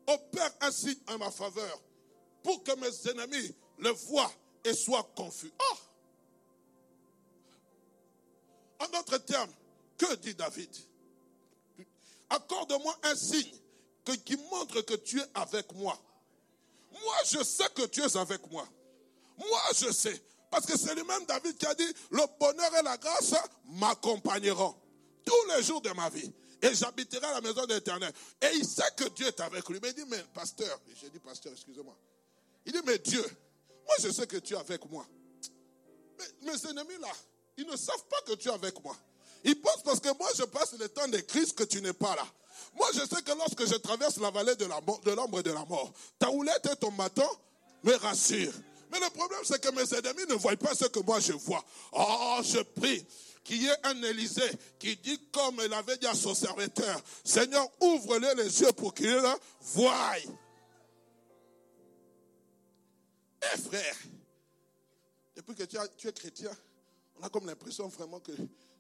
Opère 0.07 0.53
un 0.63 0.71
signe 0.71 0.99
en 1.09 1.19
ma 1.19 1.31
faveur 1.31 1.83
pour 2.43 2.63
que 2.63 2.73
mes 2.77 3.11
ennemis 3.11 3.55
le 3.79 3.91
voient 3.91 4.33
et 4.65 4.73
soient 4.73 5.07
confus. 5.15 5.53
Oh! 5.61 5.77
En 8.79 8.89
d'autres 8.89 9.19
termes, 9.19 9.53
que 9.99 10.15
dit 10.17 10.35
David? 10.35 10.71
Accorde-moi 12.29 12.99
un 13.05 13.15
signe 13.15 13.55
qui 14.25 14.37
montre 14.51 14.83
que 14.83 14.95
tu 14.95 15.21
es 15.21 15.27
avec 15.35 15.73
moi. 15.75 15.99
Moi, 16.93 17.17
je 17.25 17.43
sais 17.43 17.69
que 17.75 17.87
tu 17.87 18.03
es 18.03 18.17
avec 18.17 18.51
moi. 18.51 18.67
Moi, 19.39 19.61
je 19.75 19.91
sais. 19.93 20.23
Parce 20.51 20.67
que 20.67 20.79
c'est 20.79 20.95
lui-même 20.95 21.25
David 21.27 21.57
qui 21.57 21.67
a 21.67 21.75
dit, 21.75 21.87
le 22.11 22.23
bonheur 22.39 22.75
et 22.77 22.83
la 22.83 22.97
grâce 22.97 23.35
m'accompagneront 23.65 24.75
tous 25.25 25.57
les 25.57 25.63
jours 25.63 25.81
de 25.81 25.91
ma 25.91 26.09
vie. 26.09 26.33
Et 26.63 26.75
j'habiterai 26.75 27.21
la 27.21 27.41
maison 27.41 27.67
de 27.67 27.75
l'Éternel. 27.75 28.13
Et 28.41 28.49
il 28.55 28.65
sait 28.65 28.83
que 28.97 29.09
Dieu 29.11 29.27
est 29.27 29.41
avec 29.41 29.69
lui. 29.69 29.79
Mais 29.83 29.91
il 29.91 29.95
dit, 29.95 30.05
mais 30.09 30.23
pasteur, 30.33 30.81
j'ai 31.01 31.11
dit 31.11 31.19
pasteur, 31.19 31.53
excusez-moi. 31.53 31.97
Il 32.65 32.73
dit, 32.73 32.81
mais 32.87 32.99
Dieu, 32.99 33.23
moi 33.87 33.95
je 34.01 34.11
sais 34.11 34.27
que 34.27 34.39
tu 34.39 34.55
es 34.55 34.57
avec 34.57 34.89
moi. 34.91 35.07
Mais 36.19 36.53
mes 36.53 36.67
ennemis 36.67 36.99
là, 37.01 37.13
ils 37.57 37.67
ne 37.67 37.77
savent 37.77 38.05
pas 38.11 38.21
que 38.27 38.33
tu 38.35 38.49
es 38.49 38.53
avec 38.53 38.83
moi. 38.83 38.97
Ils 39.45 39.61
pensent 39.61 39.83
parce 39.85 40.01
que 40.01 40.17
moi 40.19 40.29
je 40.37 40.43
passe 40.45 40.75
le 40.79 40.89
temps 40.89 41.09
de 41.09 41.19
crise 41.19 41.53
que 41.53 41.65
tu 41.65 41.81
n'es 41.81 41.93
pas 41.93 42.15
là. 42.17 42.27
Moi 42.75 42.89
je 42.95 43.01
sais 43.01 43.23
que 43.23 43.33
lorsque 43.37 43.67
je 43.67 43.77
traverse 43.77 44.19
la 44.19 44.31
vallée 44.31 44.57
de 44.57 44.65
l'ombre 44.65 45.43
de, 45.43 45.49
de 45.49 45.55
la 45.55 45.65
mort, 45.65 45.93
ta 46.19 46.31
houlette 46.31 46.69
et 46.73 46.77
ton 46.77 46.93
bâton 46.93 47.29
me 47.85 47.95
rassurent. 47.95 48.55
Mais 48.91 49.01
le 49.01 49.11
problème 49.11 49.41
c'est 49.45 49.61
que 49.61 49.71
mes 49.71 49.95
ennemis 49.99 50.27
ne 50.29 50.35
voient 50.35 50.57
pas 50.57 50.75
ce 50.75 50.87
que 50.87 51.01
moi 51.01 51.21
je 51.21 51.33
vois. 51.33 51.65
Oh, 51.93 52.39
je 52.43 52.61
prie 52.61 53.05
qu'il 53.47 53.63
y 53.63 53.67
ait 53.67 53.87
un 53.87 54.03
Élysée 54.03 54.51
qui 54.79 54.97
dit 54.97 55.21
comme 55.33 55.61
il 55.65 55.73
avait 55.73 55.97
dit 55.97 56.07
à 56.07 56.15
son 56.15 56.35
serviteur, 56.35 57.01
Seigneur, 57.25 57.69
ouvre-les 57.81 58.35
les 58.35 58.61
yeux 58.61 58.73
pour 58.73 58.93
qu'ils 58.93 59.23
voient. 59.61 60.17
Eh 63.43 63.59
frère, 63.59 63.97
depuis 65.37 65.55
que 65.55 65.63
tu, 65.63 65.77
es 66.09 66.13
chrétien, 66.13 66.51
on 67.19 67.23
a 67.23 67.29
comme 67.29 67.47
l'impression 67.47 67.89
vraiment 67.89 68.21
que 68.21 68.33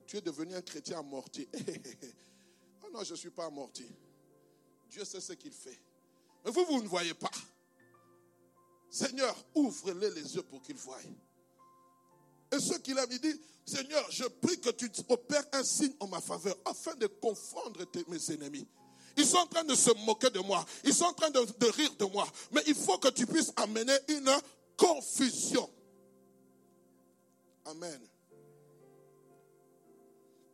tu 0.06 0.16
es 0.16 0.20
devenu 0.20 0.54
un 0.54 0.62
chrétien 0.62 0.98
amorti. 0.98 1.48
oh 2.84 2.88
non, 2.92 3.02
je 3.04 3.12
ne 3.12 3.16
suis 3.16 3.30
pas 3.30 3.46
amorti. 3.46 3.86
Dieu 4.88 5.04
sait 5.04 5.20
ce 5.20 5.32
qu'il 5.32 5.52
fait. 5.52 5.78
Mais 6.44 6.50
vous, 6.50 6.64
vous 6.66 6.82
ne 6.82 6.88
voyez 6.88 7.14
pas. 7.14 7.30
Seigneur, 8.88 9.36
ouvre-les 9.54 10.10
les 10.10 10.36
yeux 10.36 10.42
pour 10.42 10.62
qu'ils 10.62 10.76
voient. 10.76 11.00
Et 12.52 12.58
ce 12.58 12.74
qu'il 12.78 12.98
a 12.98 13.06
dit, 13.06 13.20
Seigneur, 13.64 14.06
je 14.10 14.24
prie 14.24 14.60
que 14.60 14.70
tu 14.70 14.88
opères 15.08 15.44
un 15.52 15.64
signe 15.64 15.94
en 15.98 16.06
ma 16.06 16.20
faveur 16.20 16.56
afin 16.64 16.94
de 16.94 17.06
confondre 17.06 17.84
mes 18.08 18.30
ennemis. 18.30 18.66
Ils 19.16 19.26
sont 19.26 19.38
en 19.38 19.46
train 19.46 19.64
de 19.64 19.74
se 19.74 19.90
moquer 20.04 20.30
de 20.30 20.38
moi. 20.40 20.64
Ils 20.84 20.94
sont 20.94 21.06
en 21.06 21.12
train 21.14 21.30
de 21.30 21.66
rire 21.70 21.94
de 21.98 22.04
moi. 22.04 22.28
Mais 22.52 22.62
il 22.66 22.74
faut 22.74 22.98
que 22.98 23.08
tu 23.08 23.26
puisses 23.26 23.52
amener 23.56 23.96
une 24.08 24.30
confusion. 24.76 25.68
Amen. 27.64 28.00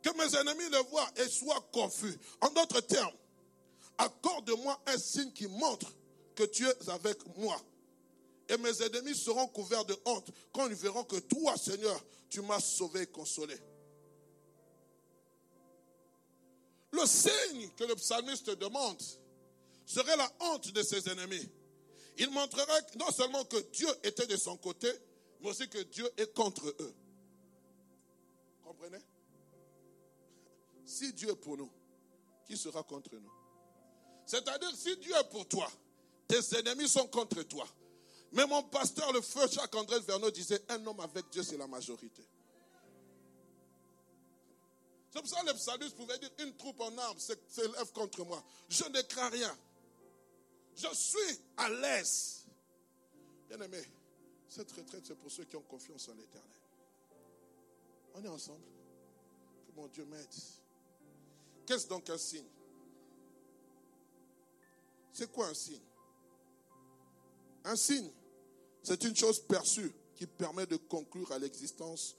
Que 0.03 0.09
mes 0.17 0.37
ennemis 0.37 0.69
le 0.69 0.79
voient 0.89 1.09
et 1.15 1.27
soient 1.29 1.65
confus. 1.71 2.15
En 2.41 2.49
d'autres 2.49 2.81
termes, 2.81 3.15
accorde-moi 3.97 4.79
un 4.85 4.97
signe 4.97 5.31
qui 5.31 5.47
montre 5.47 5.95
que 6.35 6.43
tu 6.43 6.67
es 6.67 6.89
avec 6.89 7.25
moi. 7.37 7.59
Et 8.49 8.57
mes 8.57 8.81
ennemis 8.81 9.15
seront 9.15 9.47
couverts 9.47 9.85
de 9.85 9.95
honte 10.05 10.29
quand 10.51 10.67
ils 10.67 10.75
verront 10.75 11.05
que 11.05 11.15
toi, 11.15 11.55
Seigneur, 11.57 12.03
tu 12.29 12.41
m'as 12.41 12.59
sauvé 12.59 13.03
et 13.03 13.07
consolé. 13.07 13.55
Le 16.91 17.05
signe 17.05 17.69
que 17.77 17.85
le 17.85 17.95
psalmiste 17.95 18.49
demande 18.51 19.01
serait 19.85 20.17
la 20.17 20.31
honte 20.41 20.71
de 20.71 20.83
ses 20.83 21.09
ennemis. 21.09 21.49
Il 22.17 22.29
montrerait 22.29 22.85
non 22.99 23.09
seulement 23.11 23.43
que 23.45 23.57
Dieu 23.71 23.89
était 24.03 24.27
de 24.27 24.35
son 24.35 24.57
côté, 24.57 24.91
mais 25.41 25.49
aussi 25.49 25.67
que 25.69 25.79
Dieu 25.79 26.07
est 26.17 26.31
contre 26.33 26.67
eux. 26.67 26.93
Comprenez? 28.63 28.99
Si 30.93 31.11
Dieu 31.11 31.31
est 31.31 31.35
pour 31.35 31.57
nous, 31.57 31.71
qui 32.45 32.55
sera 32.55 32.83
contre 32.83 33.15
nous? 33.15 33.31
C'est-à-dire, 34.27 34.71
si 34.75 34.95
Dieu 34.97 35.15
est 35.15 35.29
pour 35.31 35.47
toi, 35.47 35.67
tes 36.27 36.39
ennemis 36.59 36.87
sont 36.87 37.07
contre 37.07 37.41
toi. 37.41 37.67
Mais 38.31 38.45
mon 38.45 38.61
pasteur, 38.61 39.11
le 39.11 39.21
feu 39.21 39.47
Jacques-André 39.49 40.01
Verneau, 40.01 40.29
disait 40.29 40.63
un 40.69 40.85
homme 40.85 40.99
avec 40.99 41.31
Dieu, 41.31 41.41
c'est 41.41 41.57
la 41.57 41.65
majorité. 41.65 42.23
C'est 45.09 45.19
pour 45.19 45.27
ça 45.27 45.41
que 45.41 45.47
le 45.47 45.53
psalmiste 45.53 45.95
pouvait 45.95 46.19
dire 46.19 46.29
une 46.39 46.55
troupe 46.57 46.79
en 46.79 46.95
armes 46.95 47.19
s'élève 47.19 47.91
contre 47.91 48.23
moi. 48.23 48.43
Je 48.69 48.83
ne 48.83 49.01
crains 49.01 49.29
rien. 49.29 49.57
Je 50.75 50.93
suis 50.93 51.39
à 51.57 51.69
l'aise. 51.69 52.45
Bien 53.47 53.59
aimé, 53.61 53.83
cette 54.47 54.71
retraite, 54.71 55.05
c'est 55.07 55.17
pour 55.17 55.31
ceux 55.31 55.45
qui 55.45 55.55
ont 55.55 55.63
confiance 55.63 56.07
en 56.09 56.13
l'éternel. 56.13 56.49
On 58.13 58.23
est 58.23 58.27
ensemble. 58.27 58.65
Que 59.65 59.71
mon 59.75 59.87
Dieu 59.87 60.05
m'aide. 60.05 60.33
Qu'est-ce 61.65 61.87
donc 61.87 62.09
un 62.09 62.17
signe? 62.17 62.47
C'est 65.11 65.31
quoi 65.31 65.47
un 65.47 65.53
signe? 65.53 65.81
Un 67.65 67.75
signe, 67.75 68.11
c'est 68.81 69.03
une 69.03 69.15
chose 69.15 69.39
perçue 69.39 69.91
qui 70.15 70.27
permet 70.27 70.65
de 70.65 70.75
conclure 70.75 71.31
à 71.31 71.39
l'existence 71.39 72.17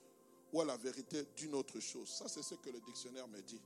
ou 0.53 0.61
à 0.61 0.65
la 0.65 0.77
vérité 0.77 1.27
d'une 1.37 1.55
autre 1.55 1.81
chose. 1.81 2.09
Ça, 2.09 2.29
c'est 2.29 2.43
ce 2.43 2.55
que 2.55 2.71
le 2.71 2.81
dictionnaire 2.81 3.29
me 3.29 3.41
dit. 3.43 3.61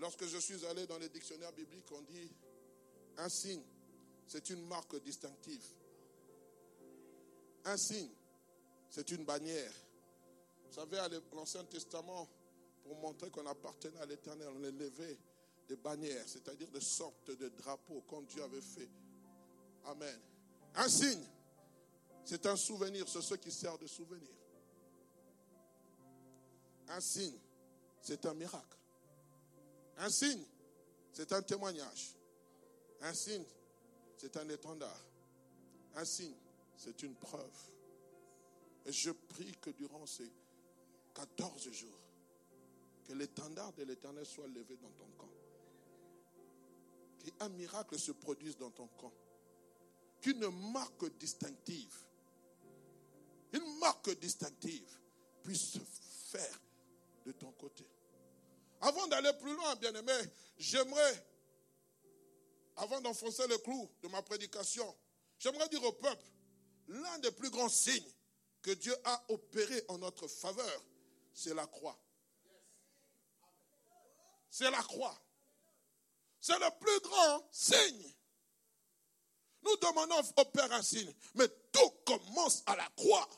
lorsque 0.00 0.26
je 0.26 0.38
suis 0.38 0.64
allé 0.66 0.86
dans 0.86 0.98
les 0.98 1.08
dictionnaires 1.08 1.52
bibliques, 1.52 1.90
on 1.92 2.02
dit 2.02 2.30
un 3.16 3.28
signe, 3.28 3.62
c'est 4.26 4.50
une 4.50 4.66
marque 4.66 5.00
distinctive. 5.02 5.64
Un 7.64 7.76
signe, 7.76 8.10
c'est 8.90 9.10
une 9.10 9.24
bannière. 9.24 9.72
Vous 10.68 10.74
savez, 10.74 10.98
l'Ancien 11.32 11.64
Testament, 11.64 12.28
pour 12.82 12.96
montrer 12.96 13.30
qu'on 13.30 13.46
appartenait 13.46 13.98
à 13.98 14.06
l'Éternel, 14.06 14.48
on 14.54 14.62
élevait 14.62 15.18
des 15.68 15.76
bannières, 15.76 16.26
c'est-à-dire 16.26 16.70
des 16.70 16.80
sortes 16.80 17.30
de 17.30 17.48
drapeaux 17.48 18.02
comme 18.02 18.24
Dieu 18.26 18.42
avait 18.42 18.60
fait. 18.60 18.88
Amen. 19.84 20.20
Un 20.74 20.88
signe, 20.88 21.24
c'est 22.24 22.44
un 22.46 22.56
souvenir, 22.56 23.08
c'est 23.08 23.22
ce 23.22 23.34
qui 23.34 23.50
sert 23.50 23.78
de 23.78 23.86
souvenir. 23.86 24.32
Un 26.88 27.00
signe, 27.00 27.38
c'est 28.00 28.24
un 28.26 28.34
miracle. 28.34 28.78
Un 29.98 30.10
signe, 30.10 30.44
c'est 31.12 31.32
un 31.32 31.42
témoignage. 31.42 32.14
Un 33.02 33.12
signe, 33.12 33.44
c'est 34.16 34.36
un 34.36 34.48
étendard. 34.48 35.04
Un 35.94 36.04
signe, 36.04 36.36
c'est 36.76 37.02
une 37.02 37.14
preuve. 37.14 37.56
Et 38.86 38.92
je 38.92 39.10
prie 39.10 39.52
que 39.60 39.70
durant 39.70 40.06
ces 40.06 40.30
14 41.14 41.70
jours, 41.70 42.00
que 43.04 43.12
l'étendard 43.12 43.72
de 43.74 43.84
l'éternel 43.84 44.26
soit 44.26 44.46
levé 44.48 44.76
dans 44.76 44.90
ton 44.90 45.08
camp. 45.18 45.30
Qu'un 47.24 47.48
miracle 47.50 47.98
se 47.98 48.12
produise 48.12 48.56
dans 48.56 48.70
ton 48.70 48.86
camp. 48.88 49.12
Qu'une 50.20 50.48
marque 50.72 51.16
distinctive, 51.18 51.94
une 53.52 53.78
marque 53.78 54.10
distinctive 54.18 54.88
puisse 55.42 55.72
se 55.72 55.78
faire 56.30 56.60
de 57.24 57.32
ton 57.32 57.52
côté. 57.52 57.84
Avant 58.80 59.06
d'aller 59.08 59.32
plus 59.40 59.54
loin, 59.54 59.74
bien-aimé, 59.76 60.12
j'aimerais 60.56 61.26
avant 62.78 63.00
d'enfoncer 63.00 63.46
le 63.48 63.58
clou 63.58 63.90
de 64.02 64.08
ma 64.08 64.22
prédication, 64.22 64.96
j'aimerais 65.38 65.68
dire 65.68 65.82
au 65.82 65.92
peuple, 65.92 66.24
l'un 66.88 67.18
des 67.18 67.32
plus 67.32 67.50
grands 67.50 67.68
signes 67.68 68.12
que 68.62 68.70
Dieu 68.70 68.94
a 69.04 69.24
opéré 69.28 69.82
en 69.88 69.98
notre 69.98 70.28
faveur, 70.28 70.84
c'est 71.38 71.54
la 71.54 71.66
croix. 71.68 71.96
C'est 74.50 74.70
la 74.72 74.82
croix. 74.82 75.16
C'est 76.40 76.58
le 76.58 76.78
plus 76.80 77.00
grand 77.08 77.48
signe. 77.52 78.14
Nous 79.62 79.76
demandons 79.76 80.20
au 80.36 80.44
Père 80.46 80.72
un 80.72 80.82
signe, 80.82 81.12
mais 81.34 81.46
tout 81.70 81.90
commence 82.04 82.64
à 82.66 82.74
la 82.74 82.88
croix. 82.96 83.28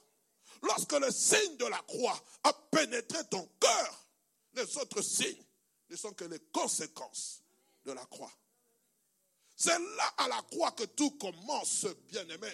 Lorsque 0.62 0.92
le 0.92 1.10
signe 1.10 1.56
de 1.58 1.66
la 1.66 1.80
croix 1.82 2.18
a 2.44 2.52
pénétré 2.70 3.22
ton 3.28 3.46
cœur, 3.60 4.06
les 4.54 4.78
autres 4.78 5.02
signes 5.02 5.44
ne 5.90 5.96
sont 5.96 6.14
que 6.14 6.24
les 6.24 6.40
conséquences 6.52 7.42
de 7.84 7.92
la 7.92 8.06
croix. 8.06 8.32
C'est 9.56 9.78
là 9.78 10.14
à 10.16 10.28
la 10.28 10.40
croix 10.42 10.72
que 10.72 10.84
tout 10.84 11.10
commence, 11.18 11.84
bien-aimé. 12.08 12.52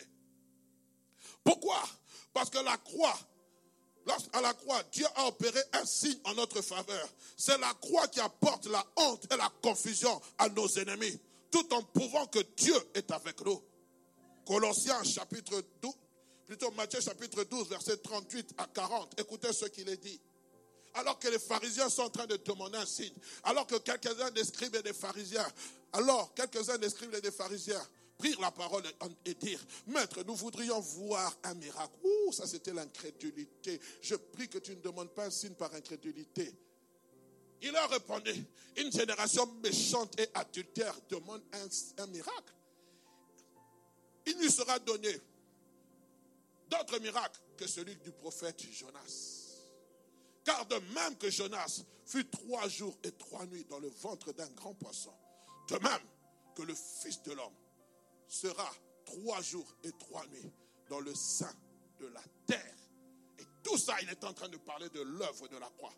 Pourquoi? 1.44 1.80
Parce 2.32 2.50
que 2.50 2.58
la 2.58 2.76
croix, 2.78 3.16
à 4.32 4.40
la 4.40 4.54
croix, 4.54 4.82
Dieu 4.92 5.06
a 5.14 5.26
opéré 5.26 5.60
un 5.72 5.84
signe 5.84 6.18
en 6.24 6.34
notre 6.34 6.62
faveur. 6.62 7.08
C'est 7.36 7.58
la 7.58 7.72
croix 7.74 8.06
qui 8.08 8.20
apporte 8.20 8.66
la 8.66 8.84
honte 8.96 9.26
et 9.32 9.36
la 9.36 9.50
confusion 9.62 10.20
à 10.38 10.48
nos 10.48 10.68
ennemis, 10.68 11.18
tout 11.50 11.72
en 11.74 11.82
prouvant 11.82 12.26
que 12.26 12.40
Dieu 12.56 12.76
est 12.94 13.10
avec 13.10 13.44
nous. 13.44 13.62
Colossiens 14.46 15.02
chapitre 15.02 15.62
12, 15.82 15.92
plutôt 16.46 16.70
Matthieu 16.72 17.00
chapitre 17.00 17.42
12, 17.44 17.68
verset 17.68 17.96
38 17.96 18.54
à 18.58 18.66
40. 18.66 19.20
Écoutez 19.20 19.52
ce 19.52 19.66
qu'il 19.66 19.88
est 19.88 19.96
dit. 19.96 20.20
Alors 20.94 21.18
que 21.18 21.28
les 21.28 21.38
pharisiens 21.38 21.90
sont 21.90 22.02
en 22.02 22.10
train 22.10 22.26
de 22.26 22.36
demander 22.36 22.78
un 22.78 22.86
signe, 22.86 23.12
alors 23.44 23.66
que 23.66 23.76
quelques-uns 23.76 24.30
des 24.30 24.44
scribes 24.44 24.76
et 24.76 24.82
des 24.82 24.94
pharisiens, 24.94 25.46
alors 25.92 26.32
quelques-uns 26.34 26.78
des 26.78 26.88
scribes 26.88 27.14
et 27.14 27.20
des 27.20 27.30
pharisiens 27.30 27.86
prirent 28.16 28.40
la 28.40 28.50
parole 28.50 28.84
et 29.24 29.34
dirent, 29.34 29.64
Maître, 29.86 30.22
nous 30.24 30.34
voudrions 30.34 30.80
voir 30.80 31.36
un 31.44 31.54
miracle. 31.54 31.94
Ouh, 32.02 32.32
ça 32.32 32.46
c'était 32.46 32.72
l'incrédulité. 32.72 33.80
Je 34.00 34.14
prie 34.14 34.48
que 34.48 34.58
tu 34.58 34.72
ne 34.72 34.80
demandes 34.80 35.10
pas 35.10 35.26
un 35.26 35.30
signe 35.30 35.54
par 35.54 35.72
incrédulité. 35.74 36.52
Il 37.62 37.72
leur 37.72 37.88
répondait, 37.90 38.36
une 38.76 38.92
génération 38.92 39.46
méchante 39.62 40.18
et 40.20 40.28
adultère 40.34 40.94
demande 41.08 41.42
un, 41.52 42.02
un 42.02 42.06
miracle. 42.08 42.54
Il 44.26 44.38
lui 44.38 44.50
sera 44.50 44.78
donné 44.78 45.20
d'autres 46.68 46.98
miracles 46.98 47.40
que 47.56 47.66
celui 47.66 47.96
du 47.96 48.12
prophète 48.12 48.60
Jonas. 48.72 49.44
Car 50.44 50.66
de 50.66 50.76
même 50.94 51.16
que 51.16 51.30
Jonas 51.30 51.82
fut 52.04 52.28
trois 52.28 52.68
jours 52.68 52.96
et 53.02 53.12
trois 53.12 53.46
nuits 53.46 53.64
dans 53.64 53.78
le 53.78 53.88
ventre 53.88 54.32
d'un 54.32 54.48
grand 54.50 54.74
poisson, 54.74 55.12
de 55.68 55.76
même 55.78 56.02
que 56.54 56.62
le 56.62 56.74
Fils 56.74 57.22
de 57.22 57.32
l'homme 57.32 57.54
sera 58.28 58.70
trois 59.04 59.40
jours 59.42 59.76
et 59.84 59.92
trois 59.92 60.26
nuits 60.28 60.52
dans 60.88 61.00
le 61.00 61.14
sein 61.14 61.52
de 62.00 62.06
la 62.06 62.22
terre. 62.46 62.74
Et 63.38 63.44
tout 63.62 63.78
ça, 63.78 63.94
il 64.02 64.08
est 64.08 64.24
en 64.24 64.32
train 64.32 64.48
de 64.48 64.56
parler 64.56 64.88
de 64.90 65.00
l'œuvre 65.00 65.48
de 65.48 65.56
la 65.56 65.68
croix. 65.70 65.92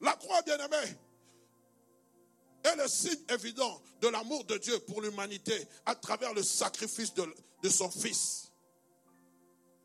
La 0.00 0.12
croix, 0.14 0.42
bien 0.42 0.58
aimée, 0.58 0.96
est 2.64 2.76
le 2.76 2.88
signe 2.88 3.24
évident 3.28 3.80
de 4.00 4.08
l'amour 4.08 4.44
de 4.44 4.56
Dieu 4.58 4.78
pour 4.80 5.02
l'humanité 5.02 5.68
à 5.86 5.94
travers 5.94 6.32
le 6.34 6.42
sacrifice 6.42 7.12
de 7.14 7.68
son 7.68 7.90
Fils. 7.90 8.43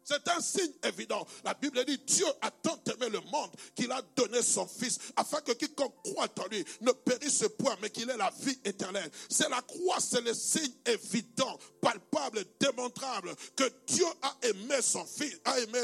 C'est 0.10 0.28
un 0.28 0.42
signe 0.42 0.74
évident. 0.82 1.24
La 1.44 1.54
Bible 1.54 1.86
dit, 1.86 2.00
Dieu 2.00 2.26
a 2.42 2.50
tant 2.50 2.82
aimé 2.92 3.10
le 3.10 3.22
monde 3.32 3.52
qu'il 3.76 3.92
a 3.92 4.02
donné 4.16 4.42
son 4.42 4.66
Fils, 4.66 4.98
afin 5.16 5.40
que 5.42 5.52
quiconque 5.52 5.94
croit 6.04 6.28
en 6.40 6.48
lui 6.48 6.66
ne 6.82 6.92
périsse 6.92 7.46
point, 7.60 7.78
mais 7.80 7.92
qu'il 7.92 8.10
ait 8.10 8.18
la 8.18 8.32
vie 8.40 8.58
éternelle. 8.66 9.12
C'est 9.30 9.48
la 9.50 9.62
croix, 9.62 10.00
c'est 10.00 10.22
le 10.22 10.34
signe 10.34 10.74
évident, 10.84 11.60
palpable, 11.80 12.44
démontrable, 12.60 13.36
que 13.56 13.72
Dieu 13.86 14.06
a 14.24 14.36
aimé 14.48 14.82
son 14.82 15.06
Fils, 15.06 15.40
a 15.46 15.60
aimé, 15.60 15.80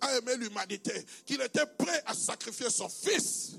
a 0.00 0.16
aimé 0.16 0.36
l'humanité, 0.38 1.04
qu'il 1.26 1.42
était 1.42 1.66
prêt 1.66 2.02
à 2.06 2.14
sacrifier 2.14 2.70
son 2.70 2.88
Fils. 2.88 3.56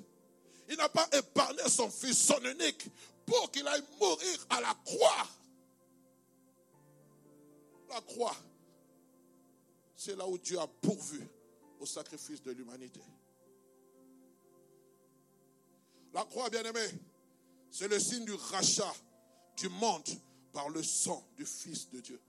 Il 0.67 0.77
n'a 0.77 0.89
pas 0.89 1.07
épargné 1.13 1.61
son 1.69 1.91
Fils, 1.91 2.17
son 2.17 2.39
unique, 2.39 2.87
pour 3.27 3.51
qu'il 3.51 3.67
aille 3.67 3.83
mourir 3.99 4.47
à 4.49 4.61
la 4.61 4.75
croix. 4.83 5.27
La 7.87 8.01
croix 8.01 8.35
c'est 10.03 10.15
là 10.15 10.27
où 10.27 10.35
Dieu 10.39 10.57
a 10.57 10.65
pourvu 10.65 11.21
au 11.79 11.85
sacrifice 11.85 12.41
de 12.41 12.49
l'humanité. 12.51 13.01
La 16.11 16.25
croix, 16.25 16.49
bien-aimée, 16.49 16.89
c'est 17.69 17.87
le 17.87 17.99
signe 17.99 18.25
du 18.25 18.33
rachat 18.33 18.95
du 19.57 19.69
monde 19.69 20.09
par 20.53 20.69
le 20.69 20.81
sang 20.81 21.23
du 21.37 21.45
Fils 21.45 21.87
de 21.91 21.99
Dieu. 21.99 22.19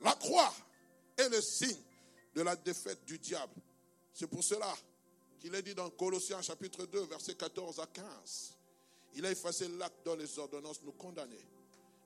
La 0.00 0.14
croix 0.14 0.54
est 1.16 1.28
le 1.28 1.40
signe 1.40 1.82
de 2.36 2.42
la 2.42 2.54
défaite 2.54 3.04
du 3.04 3.18
diable. 3.18 3.60
C'est 4.12 4.28
pour 4.28 4.44
cela 4.44 4.72
qu'il 5.40 5.52
est 5.56 5.62
dit 5.62 5.74
dans 5.74 5.90
Colossiens 5.90 6.40
chapitre 6.40 6.86
2, 6.86 7.00
versets 7.06 7.34
14 7.34 7.80
à 7.80 7.86
15. 7.88 8.52
Il 9.14 9.26
a 9.26 9.32
effacé 9.32 9.66
l'acte 9.66 10.04
dont 10.04 10.14
les 10.14 10.38
ordonnances 10.38 10.82
nous 10.84 10.92
condamnaient 10.92 11.48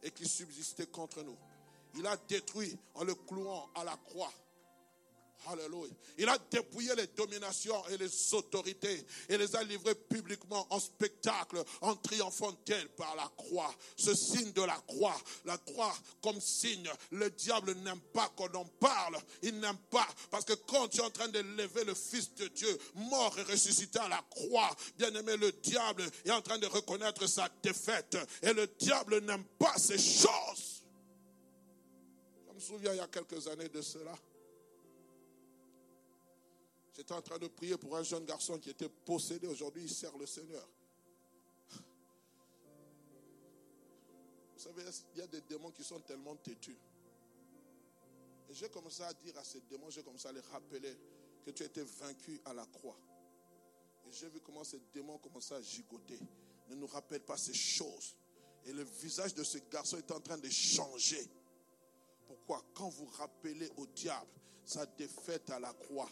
et 0.03 0.11
qui 0.11 0.27
subsistait 0.27 0.87
contre 0.87 1.23
nous 1.23 1.37
il 1.97 2.07
a 2.07 2.17
détruit 2.29 2.77
en 2.95 3.05
le 3.05 3.15
clouant 3.15 3.71
à 3.75 3.85
la 3.85 3.97
croix. 3.97 4.33
Alléluia. 5.47 5.91
Il 6.19 6.29
a 6.29 6.37
dépouillé 6.51 6.95
les 6.95 7.07
dominations 7.09 7.83
et 7.89 7.97
les 7.97 8.35
autorités 8.35 9.07
et 9.29 9.39
les 9.39 9.57
a 9.57 9.63
livrées 9.63 9.95
publiquement 9.95 10.67
en 10.71 10.79
spectacle, 10.79 11.65
en 11.81 11.97
triomphant 11.97 12.53
par 12.97 13.17
la 13.17 13.31
croix. 13.37 13.75
Ce 13.97 14.15
signe 14.15 14.53
de 14.53 14.63
la 14.63 14.77
croix, 14.87 15.19
la 15.47 15.57
croix 15.59 15.95
comme 16.23 16.41
signe, 16.41 16.91
le 17.13 17.31
diable 17.31 17.73
n'aime 17.77 18.01
pas 18.13 18.29
qu'on 18.37 18.53
en 18.55 18.65
parle. 18.65 19.17
Il 19.43 19.59
n'aime 19.61 19.79
pas 19.91 20.07
parce 20.31 20.45
que 20.45 20.53
quand 20.53 20.89
tu 20.89 20.99
es 20.99 21.03
en 21.03 21.11
train 21.11 21.29
de 21.29 21.41
lever 21.41 21.85
le 21.85 21.95
Fils 21.95 22.35
de 22.35 22.49
Dieu, 22.49 22.79
mort 22.95 23.37
et 23.39 23.43
ressuscité 23.43 23.99
à 23.99 24.09
la 24.09 24.23
croix, 24.31 24.71
bien 24.99 25.13
aimé, 25.15 25.37
le 25.37 25.53
diable 25.53 26.05
est 26.25 26.31
en 26.31 26.43
train 26.43 26.59
de 26.59 26.67
reconnaître 26.67 27.27
sa 27.27 27.49
défaite. 27.63 28.19
Et 28.43 28.53
le 28.53 28.67
diable 28.79 29.21
n'aime 29.21 29.45
pas 29.59 29.77
ces 29.79 29.99
choses 29.99 30.70
me 32.61 32.65
souviens 32.65 32.93
il 32.93 32.99
y 32.99 33.01
a 33.01 33.09
quelques 33.09 33.47
années 33.49 33.71
de 33.71 33.81
cela. 33.81 34.15
J'étais 36.95 37.15
en 37.15 37.23
train 37.23 37.39
de 37.39 37.49
prier 37.49 37.79
pour 37.79 37.97
un 37.97 38.03
jeune 38.03 38.27
garçon 38.27 38.59
qui 38.59 38.69
était 38.69 38.89
possédé. 38.89 39.47
Aujourd'hui, 39.47 39.85
il 39.85 39.91
sert 39.91 40.15
le 40.19 40.27
Seigneur. 40.27 40.69
Vous 44.55 44.63
savez, 44.63 44.83
il 45.15 45.21
y 45.21 45.23
a 45.23 45.27
des 45.27 45.41
démons 45.41 45.71
qui 45.71 45.83
sont 45.83 46.01
tellement 46.01 46.37
têtus. 46.37 46.77
Et 48.51 48.55
j'ai 48.55 48.69
commencé 48.69 49.03
à 49.05 49.15
dire 49.15 49.39
à 49.39 49.45
ces 49.45 49.63
démons, 49.63 49.89
j'ai 49.89 50.03
commencé 50.03 50.29
à 50.29 50.33
les 50.33 50.41
rappeler 50.41 50.99
que 51.47 51.51
tu 51.53 51.63
étais 51.63 51.85
vaincu 51.85 52.43
à 52.45 52.53
la 52.53 52.67
croix. 52.67 52.99
Et 54.07 54.13
j'ai 54.13 54.29
vu 54.29 54.41
comment 54.41 54.65
ces 54.65 54.81
démons 54.93 55.17
commençaient 55.17 55.55
à 55.55 55.63
gigoter. 55.63 56.19
Ne 56.69 56.75
nous 56.75 56.89
rappelle 56.89 57.23
pas 57.23 57.39
ces 57.39 57.55
choses. 57.55 58.15
Et 58.67 58.73
le 58.75 58.83
visage 58.83 59.35
de 59.35 59.45
ce 59.45 59.57
garçon 59.71 59.97
est 59.97 60.11
en 60.11 60.21
train 60.21 60.37
de 60.37 60.51
changer. 60.51 61.27
Pourquoi 62.31 62.63
Quand 62.75 62.89
vous 62.91 63.11
rappelez 63.19 63.69
au 63.77 63.87
diable 63.87 64.31
sa 64.65 64.87
défaite 64.87 65.51
à 65.51 65.59
la 65.59 65.73
croix, 65.73 66.09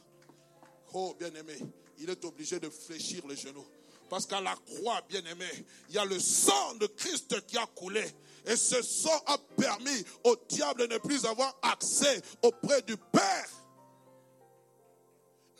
oh 0.92 1.14
bien-aimé, 1.16 1.57
il 1.98 2.11
est 2.11 2.24
obligé 2.24 2.59
de 2.59 2.68
fléchir 2.68 3.24
les 3.28 3.37
genoux. 3.37 3.64
Parce 4.11 4.26
qu'à 4.26 4.40
la 4.40 4.57
croix, 4.57 5.00
bien-aimé, 5.09 5.48
il 5.88 5.94
y 5.94 5.98
a 5.98 6.04
le 6.04 6.18
sang 6.18 6.74
de 6.74 6.88
Christ 6.88 7.46
qui 7.46 7.57
a 7.57 7.66
coulé. 7.66 8.04
Et 8.46 8.57
ce 8.57 8.83
sang 8.83 9.16
a 9.26 9.38
permis 9.57 10.04
au 10.24 10.35
diable 10.48 10.88
de 10.88 10.94
ne 10.94 10.98
plus 10.98 11.24
avoir 11.24 11.57
accès 11.62 12.20
auprès 12.42 12.83
du 12.83 12.96
Père. 12.96 13.48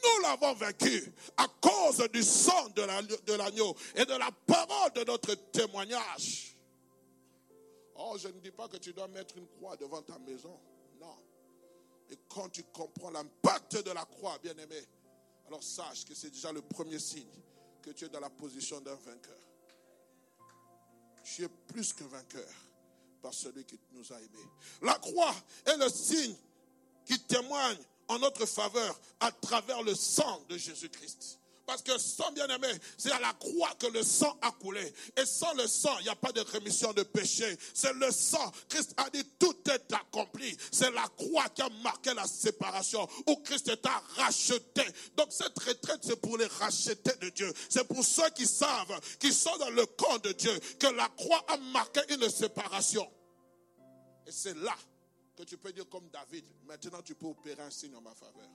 Nous 0.03 0.23
l'avons 0.23 0.55
vaincu 0.55 1.13
à 1.37 1.47
cause 1.61 2.05
du 2.13 2.25
sang 2.25 2.69
de 2.75 3.33
l'agneau 3.33 3.77
et 3.95 4.05
de 4.05 4.15
la 4.15 4.31
parole 4.45 4.93
de 4.97 5.05
notre 5.05 5.37
témoignage. 5.53 6.58
Oh, 7.99 8.17
je 8.17 8.29
ne 8.29 8.41
dis 8.41 8.53
pas 8.53 8.69
que 8.69 8.77
tu 8.77 8.93
dois 8.93 9.09
mettre 9.09 9.37
une 9.37 9.49
croix 9.49 9.77
devant 9.77 10.03
ta 10.03 10.19
maison. 10.21 10.59
Non. 11.01 11.17
Et 12.11 12.17
quand 12.29 12.49
tu 12.49 12.63
comprends 12.65 13.11
l'impact 13.11 13.85
de 13.85 13.91
la 13.91 14.05
croix, 14.05 14.39
bien-aimé, 14.39 14.81
alors 15.47 15.63
sache 15.63 16.05
que 16.05 16.15
c'est 16.15 16.31
déjà 16.31 16.53
le 16.53 16.63
premier 16.63 16.99
signe 16.99 17.27
que 17.83 17.91
tu 17.91 18.05
es 18.05 18.09
dans 18.09 18.21
la 18.21 18.31
position 18.31 18.81
d'un 18.81 18.95
vainqueur. 18.95 19.39
Tu 21.25 21.45
es 21.45 21.49
plus 21.49 21.93
que 21.93 22.05
vainqueur 22.05 22.49
par 23.21 23.35
celui 23.35 23.65
qui 23.65 23.79
nous 23.93 24.13
a 24.13 24.17
aimés. 24.17 24.49
La 24.83 24.95
croix 24.95 25.35
est 25.67 25.77
le 25.77 25.89
signe 25.89 26.37
qui 27.05 27.19
témoigne 27.21 27.79
en 28.07 28.19
notre 28.19 28.47
faveur 28.47 28.99
à 29.21 29.33
travers 29.33 29.83
le 29.83 29.95
sang 29.95 30.45
de 30.49 30.57
Jésus-Christ. 30.57 31.39
Parce 31.69 31.83
que 31.83 31.99
sans 31.99 32.33
bien-aimé, 32.33 32.69
c'est 32.97 33.13
à 33.13 33.21
la 33.21 33.35
croix 33.35 33.75
que 33.79 33.89
le 33.89 34.03
sang 34.03 34.39
a 34.41 34.51
coulé. 34.53 34.91
Et 35.19 35.27
sans 35.27 35.53
le 35.53 35.67
sang, 35.67 35.99
il 35.99 36.05
n'y 36.05 36.09
a 36.09 36.17
pas 36.17 36.33
de 36.33 36.41
rémission 36.41 36.95
de 36.95 37.03
péché. 37.03 37.45
C'est 37.75 37.93
le 37.93 38.11
sang. 38.11 38.51
Christ 38.71 38.95
a 38.97 39.11
dit 39.11 39.23
tout 39.39 39.55
est 39.71 39.93
accompli. 39.93 40.57
c'est 40.73 40.91
la 40.91 41.07
croix 41.09 41.47
qui 41.51 41.61
a 41.61 41.69
marqué 41.83 42.15
la 42.15 42.27
séparation, 42.27 43.07
où 43.27 43.37
Christ 43.37 43.83
t'a 43.83 44.03
racheté. 44.17 44.81
Donc 45.15 45.27
cette 45.29 45.59
retraite, 45.59 46.01
c'est 46.01 46.19
pour 46.19 46.39
les 46.39 46.47
racheter 46.47 47.15
de 47.21 47.29
Dieu. 47.29 47.53
C'est 47.69 47.87
pour 47.87 48.03
ceux 48.03 48.31
qui 48.31 48.47
savent, 48.47 48.99
qui 49.21 49.31
sont 49.31 49.55
dans 49.59 49.69
le 49.69 49.85
camp 49.85 50.17
de 50.25 50.33
Dieu, 50.33 50.59
que 50.81 50.87
la 50.87 51.09
croix 51.19 51.45
a 51.49 51.59
marqué 51.59 52.01
une 52.15 52.31
séparation. 52.31 53.07
Et 54.27 54.33
c'est 54.33 54.57
là 54.57 54.75
que 55.37 55.43
tu 55.43 55.59
peux 55.59 55.75
dire 55.75 55.87
comme 55.91 56.09
David, 56.09 56.47
maintenant 56.65 57.03
tu 57.03 57.15
peux 57.15 57.27
opérer 57.27 57.61
un 57.61 57.71
signe 57.71 57.95
en 57.95 58.01
ma 58.01 58.15
faveur. 58.15 58.49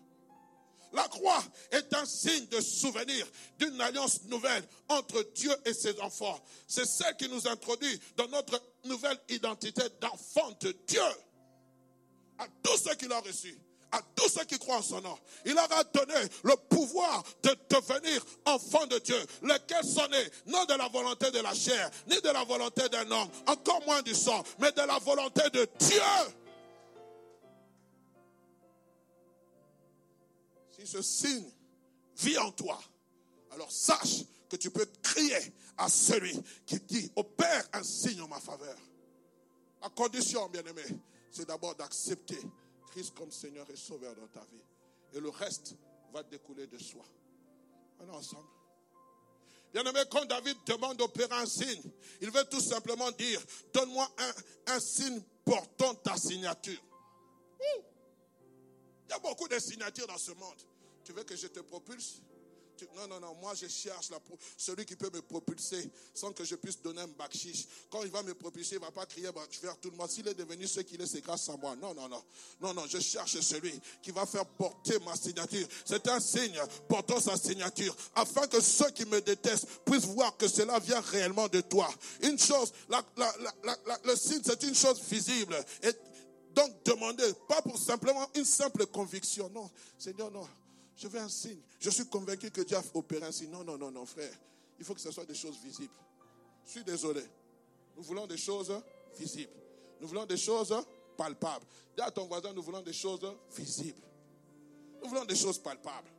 La 0.93 1.08
croix 1.08 1.43
est 1.71 1.91
un 1.95 2.06
signe 2.06 2.45
de 2.47 2.62
souvenir 2.62 3.27
d'une 3.58 3.82
alliance 3.82 4.23
nouvelle 4.25 4.63
entre 4.89 5.23
Dieu 5.34 5.53
et 5.65 5.73
ses 5.73 5.99
enfants. 5.99 6.39
C'est 6.67 6.86
celle 6.86 7.15
qui 7.17 7.27
nous 7.27 7.47
introduit 7.47 7.99
dans 8.15 8.27
notre 8.27 8.62
nouvelle 8.86 9.19
identité 9.29 9.82
d'enfant 9.99 10.51
de 10.62 10.75
Dieu. 10.88 11.01
À 12.38 12.45
tous 12.62 12.77
ceux 12.77 12.93
qui 12.95 13.08
l'ont 13.08 13.21
reçu, 13.21 13.58
à 13.91 14.01
tous 14.15 14.29
ceux 14.29 14.43
qui 14.45 14.60
croient 14.60 14.77
en 14.77 14.84
son 14.84 15.01
nom. 15.01 15.17
Il 15.45 15.53
leur 15.53 15.71
a 15.71 15.84
donné 15.84 16.27
le 16.43 16.56
pouvoir 16.69 17.23
de 17.41 17.56
devenir 17.69 18.23
enfants 18.45 18.86
de 18.88 18.99
Dieu, 18.99 19.19
lesquels 19.43 19.86
sont 19.86 20.08
nés 20.10 20.27
non 20.45 20.63
de 20.65 20.73
la 20.73 20.88
volonté 20.89 21.32
de 21.32 21.39
la 21.39 21.53
chair, 21.56 21.89
ni 22.08 22.19
de 22.21 22.29
la 22.29 22.43
volonté 22.43 22.88
d'un 22.89 23.10
homme, 23.10 23.29
encore 23.47 23.84
moins 23.86 24.01
du 24.03 24.13
sang, 24.13 24.43
mais 24.60 24.71
de 24.71 24.82
la 24.82 24.99
volonté 24.99 25.41
de 25.51 25.67
Dieu. 25.79 26.01
Ce 30.86 31.02
signe 31.02 31.50
vit 32.17 32.38
en 32.38 32.52
toi, 32.52 32.80
alors 33.52 33.72
sache 33.72 34.24
que 34.50 34.56
tu 34.56 34.69
peux 34.69 34.86
crier 35.02 35.54
à 35.78 35.89
celui 35.89 36.39
qui 36.65 36.80
dit, 36.82 37.12
opère 37.15 37.67
un 37.74 37.84
signe 37.84 38.22
en 38.22 38.28
ma 38.28 38.39
faveur. 38.39 38.78
La 39.82 39.89
condition, 39.89 40.48
bien 40.50 40.63
aimé, 40.63 40.84
c'est 41.32 41.48
d'abord 41.48 41.76
d'accepter 41.76 42.39
Christ 42.91 43.13
comme 43.15 43.32
Seigneur 43.32 43.69
et 43.69 43.76
Sauveur 43.76 44.15
dans 44.15 44.28
ta 44.28 44.41
vie. 44.46 44.63
Et 45.13 45.19
le 45.19 45.30
reste 45.30 45.76
va 46.13 46.24
découler 46.24 46.67
de 46.67 46.78
soi. 46.78 47.04
Allons 48.00 48.15
ensemble. 48.15 48.48
Bien 49.74 49.84
aimé, 49.84 50.02
quand 50.12 50.26
David 50.26 50.56
demande 50.67 50.98
d'opérer 50.98 51.34
un 51.34 51.48
signe, 51.48 51.82
il 52.22 52.30
veut 52.30 52.46
tout 52.46 52.62
simplement 52.62 53.10
dire, 53.12 53.41
donne-moi 53.74 54.08
un, 54.67 54.80
signe 54.80 55.19
portant 55.43 55.96
ta 55.96 56.15
signature. 56.15 56.80
Il 57.76 59.10
y 59.10 59.13
a 59.13 59.19
beaucoup 59.19 59.48
de 59.48 59.58
signatures 59.58 60.08
dans 60.08 60.17
ce 60.17 60.32
monde. 60.32 60.62
Tu 61.03 61.11
veux 61.13 61.23
que 61.23 61.35
je 61.35 61.47
te 61.47 61.59
propulse? 61.59 62.21
Non, 62.95 63.07
non, 63.07 63.19
non, 63.19 63.35
moi 63.35 63.53
je 63.53 63.67
cherche 63.67 64.09
celui 64.57 64.85
qui 64.85 64.95
peut 64.95 65.09
me 65.13 65.21
propulser 65.21 65.89
sans 66.13 66.33
que 66.33 66.43
je 66.43 66.55
puisse 66.55 66.81
donner 66.81 67.01
un 67.01 67.07
bakchiche. 67.07 67.65
Quand 67.89 68.03
il 68.03 68.09
va 68.09 68.23
me 68.23 68.33
propulser, 68.33 68.75
il 68.75 68.79
ne 68.79 68.85
va 68.85 68.91
pas 68.91 69.05
crier 69.05 69.29
vers 69.61 69.77
tout 69.79 69.89
le 69.89 69.95
monde. 69.95 70.09
S'il 70.09 70.27
est 70.27 70.33
devenu 70.33 70.67
ce 70.67 70.81
qu'il 70.81 70.99
est, 70.99 71.05
c'est 71.05 71.21
grâce 71.21 71.47
à 71.49 71.55
moi. 71.55 71.75
Non, 71.75 71.93
non, 71.93 72.09
non. 72.09 72.21
Non, 72.59 72.73
non, 72.73 72.83
je 72.87 72.99
cherche 72.99 73.39
celui 73.39 73.79
qui 74.01 74.11
va 74.11 74.25
faire 74.25 74.45
porter 74.45 74.99
ma 74.99 75.15
signature. 75.15 75.65
C'est 75.85 76.07
un 76.07 76.19
signe 76.19 76.59
portant 76.89 77.21
sa 77.21 77.37
signature 77.37 77.95
afin 78.15 78.47
que 78.47 78.59
ceux 78.59 78.89
qui 78.89 79.05
me 79.05 79.21
détestent 79.21 79.67
puissent 79.85 80.05
voir 80.05 80.35
que 80.35 80.47
cela 80.47 80.79
vient 80.79 80.99
réellement 80.99 81.47
de 81.47 81.61
toi. 81.61 81.89
Une 82.21 82.39
chose, 82.39 82.73
le 84.03 84.15
signe, 84.15 84.41
c'est 84.43 84.63
une 84.63 84.75
chose 84.75 84.99
visible. 85.09 85.55
Et 85.83 85.91
donc, 86.53 86.83
demandez, 86.83 87.33
pas 87.47 87.61
pour 87.61 87.77
simplement 87.77 88.29
une 88.35 88.45
simple 88.45 88.85
conviction. 88.87 89.49
Non, 89.49 89.69
Seigneur, 89.97 90.31
non. 90.31 90.47
Je 90.95 91.08
veux 91.08 91.19
un 91.19 91.29
signe. 91.29 91.62
Je 91.79 91.89
suis 91.89 92.06
convaincu 92.06 92.51
que 92.51 92.62
Dieu 92.62 92.77
a 92.77 92.84
opéré 92.93 93.25
un 93.25 93.32
signe. 93.32 93.49
Non, 93.49 93.63
non, 93.63 93.77
non, 93.77 93.91
non, 93.91 94.06
frère. 94.06 94.34
Il 94.79 94.86
faut 94.86 94.93
que 94.93 95.01
ce 95.01 95.12
soit 95.12 95.25
des 95.25 95.36
choses 95.36 95.58
visibles. 95.63 95.93
Je 96.65 96.71
suis 96.71 96.84
désolé. 96.84 97.23
Nous 97.95 98.03
voulons 98.03 98.27
des 98.27 98.38
choses 98.38 98.73
visibles. 99.17 99.51
Nous 99.99 100.08
voulons 100.08 100.25
des 100.25 100.38
choses 100.38 100.73
palpables. 101.17 101.65
Dis 101.95 102.01
à 102.01 102.12
ton 102.12 102.25
voisin, 102.25 102.53
nous 102.53 102.63
voulons 102.63 102.82
des 102.82 102.93
choses 102.93 103.21
visibles. 103.56 104.01
Nous 105.01 105.10
voulons 105.10 105.25
des 105.25 105.36
choses 105.36 105.58
palpables. 105.58 106.10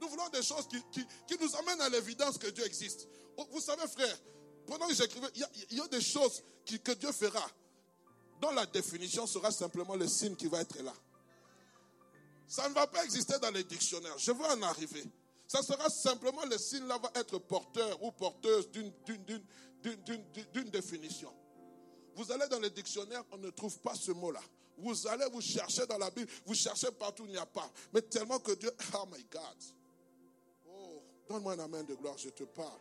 Nous 0.00 0.08
voulons 0.08 0.28
des 0.28 0.42
choses 0.42 0.68
qui, 0.68 1.36
nous 1.40 1.56
amènent 1.56 1.80
à 1.80 1.88
l'évidence 1.88 2.38
que 2.38 2.48
Dieu 2.48 2.64
existe. 2.64 3.08
Oh, 3.36 3.46
vous 3.50 3.60
savez, 3.60 3.86
frère, 3.88 4.16
pendant 4.66 4.86
que 4.86 4.94
j'écrivais, 4.94 5.28
il 5.34 5.76
y, 5.76 5.80
a 5.80 5.88
des 5.88 6.00
choses 6.00 6.42
que 6.66 6.92
Dieu 6.92 7.10
fera, 7.12 7.46
dont 8.40 8.52
la 8.52 8.66
définition 8.66 9.26
sera 9.26 9.50
simplement 9.50 9.96
le 9.96 10.06
signe 10.06 10.36
qui 10.36 10.46
va 10.46 10.60
être 10.60 10.80
là. 10.82 10.94
Ça 12.48 12.68
ne 12.68 12.74
va 12.74 12.86
pas 12.86 13.04
exister 13.04 13.38
dans 13.38 13.50
les 13.50 13.62
dictionnaires. 13.62 14.16
Je 14.16 14.32
veux 14.32 14.44
en 14.44 14.62
arriver. 14.62 15.04
Ça 15.46 15.62
sera 15.62 15.88
simplement 15.90 16.44
le 16.46 16.56
signe 16.58 16.86
là 16.86 16.98
va 16.98 17.10
être 17.14 17.38
porteur 17.38 18.02
ou 18.02 18.10
porteuse 18.10 18.70
d'une 18.70 18.92
définition. 20.70 21.32
Vous 22.14 22.32
allez 22.32 22.48
dans 22.48 22.58
les 22.58 22.70
dictionnaires, 22.70 23.22
on 23.30 23.38
ne 23.38 23.50
trouve 23.50 23.78
pas 23.80 23.94
ce 23.94 24.12
mot-là. 24.12 24.40
Vous 24.78 25.06
allez 25.06 25.26
vous 25.30 25.40
chercher 25.40 25.86
dans 25.86 25.98
la 25.98 26.10
Bible, 26.10 26.30
vous 26.46 26.54
cherchez 26.54 26.90
partout, 26.90 27.24
il 27.26 27.32
n'y 27.32 27.38
a 27.38 27.46
pas. 27.46 27.70
Mais 27.92 28.02
tellement 28.02 28.38
que 28.38 28.52
Dieu, 28.52 28.70
oh 28.94 29.06
my 29.10 29.24
God. 29.30 29.56
Oh, 30.66 31.02
donne-moi 31.28 31.52
un 31.52 31.58
amen 31.60 31.84
de 31.84 31.94
gloire, 31.94 32.16
je 32.16 32.30
te 32.30 32.44
parle. 32.44 32.80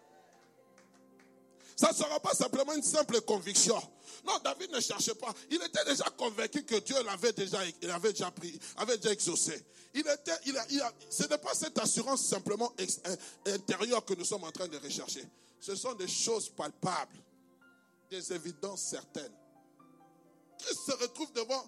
Ça 1.80 1.92
ne 1.92 1.96
sera 1.96 2.20
pas 2.20 2.34
simplement 2.34 2.74
une 2.74 2.84
simple 2.84 3.22
conviction. 3.22 3.80
Non, 4.26 4.34
David 4.44 4.72
ne 4.72 4.80
cherchait 4.80 5.13
pas. 5.13 5.34
Il 5.52 5.62
était 5.62 5.86
déjà 5.86 6.06
convaincu 6.18 6.63
que 6.63 6.76
Dieu 6.80 6.96
l'avait 7.04 7.34
déjà, 7.34 7.60
il 7.82 7.90
avait 7.92 8.12
déjà 8.12 8.32
pris, 8.32 8.60
avait 8.78 8.98
déjà 8.98 9.13
exaucé. 9.13 9.63
Il 9.94 10.02
était, 10.02 10.32
il 10.46 10.58
a, 10.58 10.92
ce 11.10 11.24
n'est 11.28 11.38
pas 11.38 11.54
cette 11.54 11.78
assurance 11.78 12.26
simplement 12.26 12.74
intérieure 13.46 14.04
que 14.04 14.16
nous 14.16 14.26
sommes 14.26 14.44
en 14.44 14.52
train 14.52 14.68
de 14.68 14.78
rechercher. 14.78 15.24
Ce 15.60 15.76
sont 15.76 15.94
des 15.94 16.08
choses 16.08 16.50
palpables, 16.50 17.18
des 18.10 18.34
évidences 18.34 18.82
certaines. 18.82 19.34
Christ 20.58 20.80
se 20.84 20.92
retrouve 20.94 21.32
devant, 21.34 21.63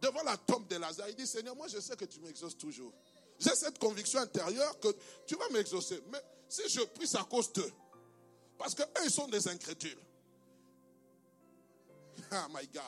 devant 0.00 0.22
la 0.22 0.36
tombe 0.36 0.68
de 0.68 0.76
Lazare. 0.76 1.08
Il 1.08 1.16
dit, 1.16 1.26
Seigneur, 1.26 1.56
moi 1.56 1.66
je 1.66 1.80
sais 1.80 1.96
que 1.96 2.04
tu 2.04 2.20
m'exauces 2.20 2.56
toujours. 2.56 2.92
J'ai 3.40 3.54
cette 3.56 3.78
conviction 3.78 4.20
intérieure 4.20 4.78
que 4.78 4.94
tu 5.26 5.34
vas 5.34 5.48
m'exaucer. 5.50 6.00
Mais 6.12 6.22
si 6.48 6.68
je 6.68 6.80
prie, 6.82 7.08
à 7.14 7.24
cause 7.24 7.52
d'eux. 7.52 7.72
Parce 8.58 8.74
qu'eux, 8.74 8.84
ils 9.04 9.10
sont 9.10 9.28
des 9.28 9.48
incrédules. 9.48 9.98
Ah, 12.30 12.48
my 12.50 12.66
God. 12.66 12.82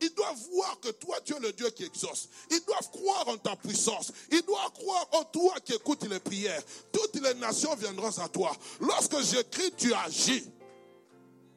Ils 0.00 0.12
doivent 0.14 0.40
voir 0.52 0.80
que 0.80 0.88
toi, 0.88 1.20
tu 1.20 1.34
es 1.36 1.38
le 1.38 1.52
Dieu 1.52 1.70
qui 1.70 1.84
exauce. 1.84 2.28
Ils 2.50 2.64
doivent 2.64 2.90
croire 2.90 3.28
en 3.28 3.36
ta 3.36 3.54
puissance. 3.54 4.10
Ils 4.32 4.42
doivent 4.42 4.72
croire 4.72 5.06
en 5.12 5.24
toi 5.24 5.54
qui 5.64 5.74
écoute 5.74 6.02
les 6.08 6.18
prières. 6.18 6.62
Toutes 6.90 7.22
les 7.22 7.34
nations 7.34 7.76
viendront 7.76 8.18
à 8.18 8.28
toi. 8.28 8.50
Lorsque 8.80 9.20
j'écris, 9.20 9.70
tu 9.76 9.94
agis. 9.94 10.50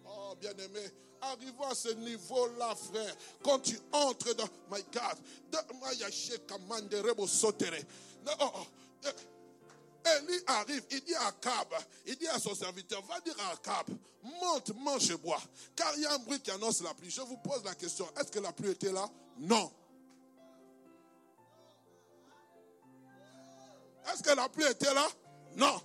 Oh, 0.06 0.36
bien-aimé, 0.40 0.92
arrivons 1.22 1.68
à 1.68 1.74
ce 1.74 1.90
niveau-là, 1.90 2.76
frère. 2.76 3.16
Quand 3.44 3.60
tu 3.60 3.80
entres 3.92 4.36
dans, 4.36 4.48
my 4.72 4.84
God, 4.94 5.18
oh, 8.28 8.52
oh, 8.54 9.10
Élie 10.06 10.40
arrive, 10.48 10.84
il 10.92 11.04
dit 11.04 11.16
à 11.16 11.28
Akab, 11.28 11.74
il 12.06 12.16
dit 12.16 12.28
à 12.28 12.40
son 12.40 12.54
serviteur, 12.54 13.02
va 13.04 13.20
dire 13.22 13.36
à 13.40 13.54
Akab, 13.54 13.88
monte, 14.22 14.76
mange 14.76 15.10
et 15.10 15.18
bois. 15.18 15.42
Car 15.76 15.92
il 15.96 16.04
y 16.04 16.06
a 16.06 16.14
un 16.14 16.20
bruit 16.20 16.40
qui 16.40 16.52
annonce 16.52 16.82
la 16.82 16.94
pluie. 16.94 17.10
Je 17.10 17.22
vous 17.22 17.38
pose 17.38 17.64
la 17.64 17.74
question, 17.76 18.08
est-ce 18.20 18.32
que 18.32 18.40
la 18.40 18.52
pluie 18.52 18.72
était 18.72 18.92
là? 18.92 19.10
Non. 19.38 19.72
Est-ce 24.12 24.22
que 24.22 24.36
la 24.36 24.48
pluie 24.50 24.66
était 24.66 24.94
là? 24.94 25.08
Non. 25.56 25.82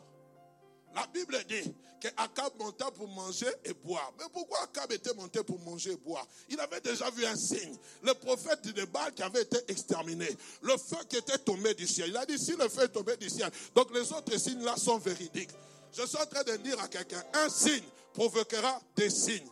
La 0.95 1.07
Bible 1.07 1.43
dit 1.49 1.75
qu'Akab 2.01 2.53
monta 2.59 2.91
pour 2.91 3.09
manger 3.09 3.51
et 3.65 3.75
boire. 3.75 4.13
Mais 4.19 4.25
pourquoi 4.33 4.63
Akab 4.63 4.91
était 4.93 5.15
monté 5.15 5.43
pour 5.45 5.61
manger 5.61 5.93
et 5.93 5.97
boire? 5.97 6.27
Il 6.49 6.59
avait 6.59 6.81
déjà 6.81 7.11
vu 7.11 7.25
un 7.27 7.37
signe. 7.37 7.77
Le 8.03 8.15
prophète 8.15 8.63
de 8.63 8.85
Baal 8.87 9.13
qui 9.13 9.23
avait 9.23 9.43
été 9.43 9.59
exterminé. 9.69 10.29
Le 10.63 10.77
feu 10.77 10.97
qui 11.09 11.17
était 11.17 11.39
tombé 11.39 11.75
du 11.75 11.87
ciel. 11.87 12.09
Il 12.09 12.17
a 12.17 12.27
dit 12.27 12.39
si 12.39 12.57
le 12.57 12.69
feu 12.69 12.85
est 12.85 12.89
tombé 12.89 13.17
du 13.17 13.29
ciel, 13.29 13.51
donc 13.75 13.95
les 13.95 14.13
autres 14.13 14.37
signes 14.39 14.65
là 14.65 14.77
sont 14.77 14.99
véridiques. 14.99 15.51
Je 15.93 16.07
suis 16.07 16.19
en 16.19 16.27
train 16.27 16.43
de 16.45 16.57
dire 16.57 16.81
à 16.81 16.89
quelqu'un, 16.89 17.23
un 17.35 17.49
signe 17.49 17.85
provoquera 18.15 18.81
des 18.97 19.11
signes. 19.11 19.49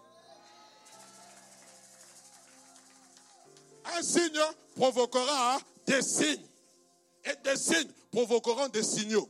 Un 3.97 4.03
signe 4.03 4.41
provoquera 4.75 5.61
des 5.87 6.03
signes. 6.03 6.47
Et 7.25 7.35
des 7.45 7.57
signes 7.57 7.91
provoqueront 8.11 8.69
des 8.69 8.83
signaux. 8.83 9.29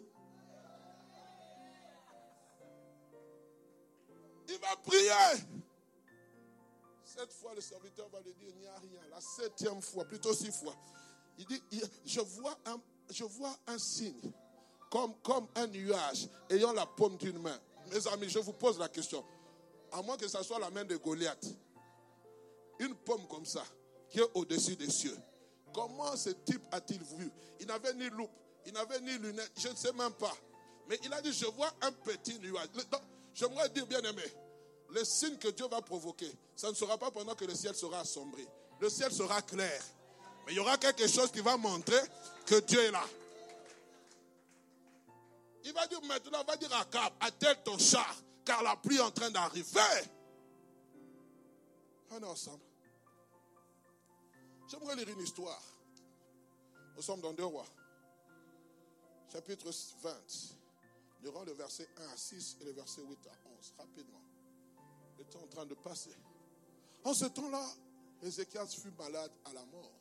Il 4.58 4.66
va 4.66 4.76
prier. 4.76 5.44
Cette 7.04 7.32
fois, 7.32 7.54
le 7.54 7.60
serviteur 7.60 8.08
va 8.08 8.20
lui 8.20 8.34
dire, 8.34 8.48
il 8.50 8.60
n'y 8.60 8.66
a 8.66 8.78
rien. 8.78 9.00
La 9.10 9.20
septième 9.20 9.80
fois, 9.80 10.04
plutôt 10.04 10.34
six 10.34 10.50
fois. 10.50 10.74
Il 11.38 11.46
dit, 11.46 11.62
je 12.04 12.20
vois 12.20 12.58
un, 12.66 12.80
je 13.10 13.24
vois 13.24 13.56
un 13.68 13.78
signe, 13.78 14.32
comme, 14.90 15.14
comme 15.22 15.46
un 15.54 15.68
nuage, 15.68 16.28
ayant 16.50 16.72
la 16.72 16.86
paume 16.86 17.16
d'une 17.16 17.38
main. 17.38 17.58
Mes 17.92 18.06
amis, 18.08 18.28
je 18.28 18.40
vous 18.40 18.52
pose 18.52 18.78
la 18.78 18.88
question. 18.88 19.24
À 19.92 20.02
moins 20.02 20.16
que 20.16 20.26
ce 20.26 20.42
soit 20.42 20.58
la 20.58 20.70
main 20.70 20.84
de 20.84 20.96
Goliath. 20.96 21.46
Une 22.80 22.94
pomme 22.94 23.26
comme 23.28 23.46
ça, 23.46 23.64
qui 24.10 24.18
est 24.18 24.30
au-dessus 24.34 24.76
des 24.76 24.90
cieux. 24.90 25.16
Comment 25.72 26.16
ce 26.16 26.30
type 26.30 26.62
a-t-il 26.72 27.02
vu? 27.02 27.30
Il 27.60 27.66
n'avait 27.66 27.94
ni 27.94 28.08
loupe, 28.10 28.30
il 28.66 28.72
n'avait 28.72 29.00
ni 29.00 29.16
lunettes, 29.18 29.52
je 29.56 29.68
ne 29.68 29.76
sais 29.76 29.92
même 29.92 30.12
pas. 30.14 30.34
Mais 30.88 30.98
il 31.04 31.12
a 31.12 31.20
dit, 31.22 31.32
je 31.32 31.46
vois 31.46 31.70
un 31.82 31.92
petit 31.92 32.38
nuage. 32.38 32.68
J'aimerais 33.34 33.68
dire, 33.70 33.86
bien 33.86 34.00
aimé, 34.00 34.22
le 34.90 35.04
signe 35.04 35.36
que 35.36 35.48
Dieu 35.48 35.66
va 35.68 35.82
provoquer, 35.82 36.30
ça 36.56 36.70
ne 36.70 36.74
sera 36.74 36.96
pas 36.98 37.10
pendant 37.10 37.34
que 37.34 37.44
le 37.44 37.54
ciel 37.54 37.74
sera 37.74 38.00
assombri. 38.00 38.46
le 38.80 38.88
ciel 38.88 39.12
sera 39.12 39.42
clair. 39.42 39.82
Mais 40.46 40.52
il 40.52 40.56
y 40.56 40.60
aura 40.60 40.78
quelque 40.78 41.06
chose 41.06 41.30
qui 41.30 41.40
va 41.40 41.56
montrer 41.56 42.00
que 42.46 42.60
Dieu 42.60 42.80
est 42.80 42.90
là. 42.90 43.04
Il 45.64 45.72
va 45.72 45.86
dire 45.86 46.00
maintenant, 46.02 46.42
va 46.44 46.56
dire 46.56 46.74
à 46.74 46.84
Cap, 46.86 47.12
attelle 47.20 47.62
ton 47.64 47.76
char, 47.76 48.16
car 48.44 48.62
la 48.62 48.76
pluie 48.76 48.96
est 48.96 49.00
en 49.00 49.10
train 49.10 49.30
d'arriver. 49.30 49.80
On 52.10 52.18
est 52.18 52.24
ensemble. 52.24 52.62
J'aimerais 54.70 54.96
lire 54.96 55.08
une 55.10 55.20
histoire. 55.20 55.62
Nous 56.96 57.02
sommes 57.02 57.20
dans 57.20 57.32
deux 57.32 57.44
rois. 57.44 57.66
Chapitre 59.30 59.70
20. 60.02 60.14
Nous 61.20 61.28
aurons 61.28 61.44
le 61.44 61.52
verset 61.52 61.88
1 61.96 62.08
à 62.12 62.16
6 62.16 62.56
et 62.60 62.64
le 62.64 62.72
verset 62.72 63.02
8 63.02 63.18
à 63.26 63.48
11. 63.58 63.74
Rapidement. 63.78 64.27
En 65.36 65.46
train 65.46 65.66
de 65.66 65.74
passer. 65.74 66.14
En 67.04 67.12
ce 67.12 67.26
temps-là, 67.26 67.64
Ézéchias 68.22 68.66
fut 68.66 68.90
malade 68.98 69.30
à 69.44 69.52
la 69.52 69.64
mort. 69.66 69.92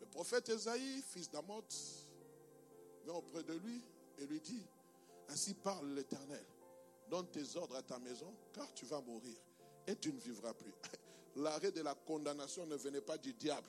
Le 0.00 0.06
prophète 0.06 0.48
Esaïe, 0.48 1.02
fils 1.08 1.30
d'Amoth, 1.30 1.74
vint 3.06 3.14
auprès 3.14 3.42
de 3.42 3.54
lui 3.54 3.80
et 4.18 4.26
lui 4.26 4.40
dit, 4.40 4.62
Ainsi 5.28 5.54
parle 5.54 5.94
l'Éternel, 5.94 6.44
donne 7.08 7.26
tes 7.28 7.56
ordres 7.56 7.76
à 7.76 7.82
ta 7.82 7.98
maison, 7.98 8.34
car 8.52 8.72
tu 8.74 8.84
vas 8.86 9.00
mourir 9.00 9.36
et 9.86 9.96
tu 9.96 10.12
ne 10.12 10.18
vivras 10.18 10.52
plus. 10.54 10.74
L'arrêt 11.36 11.72
de 11.72 11.80
la 11.80 11.94
condamnation 11.94 12.66
ne 12.66 12.76
venait 12.76 13.00
pas 13.00 13.18
du 13.18 13.32
diable, 13.32 13.68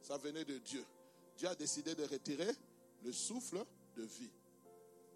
ça 0.00 0.16
venait 0.16 0.44
de 0.44 0.58
Dieu. 0.58 0.84
Dieu 1.36 1.48
a 1.48 1.54
décidé 1.54 1.94
de 1.94 2.04
retirer 2.04 2.52
le 3.02 3.12
souffle 3.12 3.64
de 3.96 4.02
vie. 4.02 4.30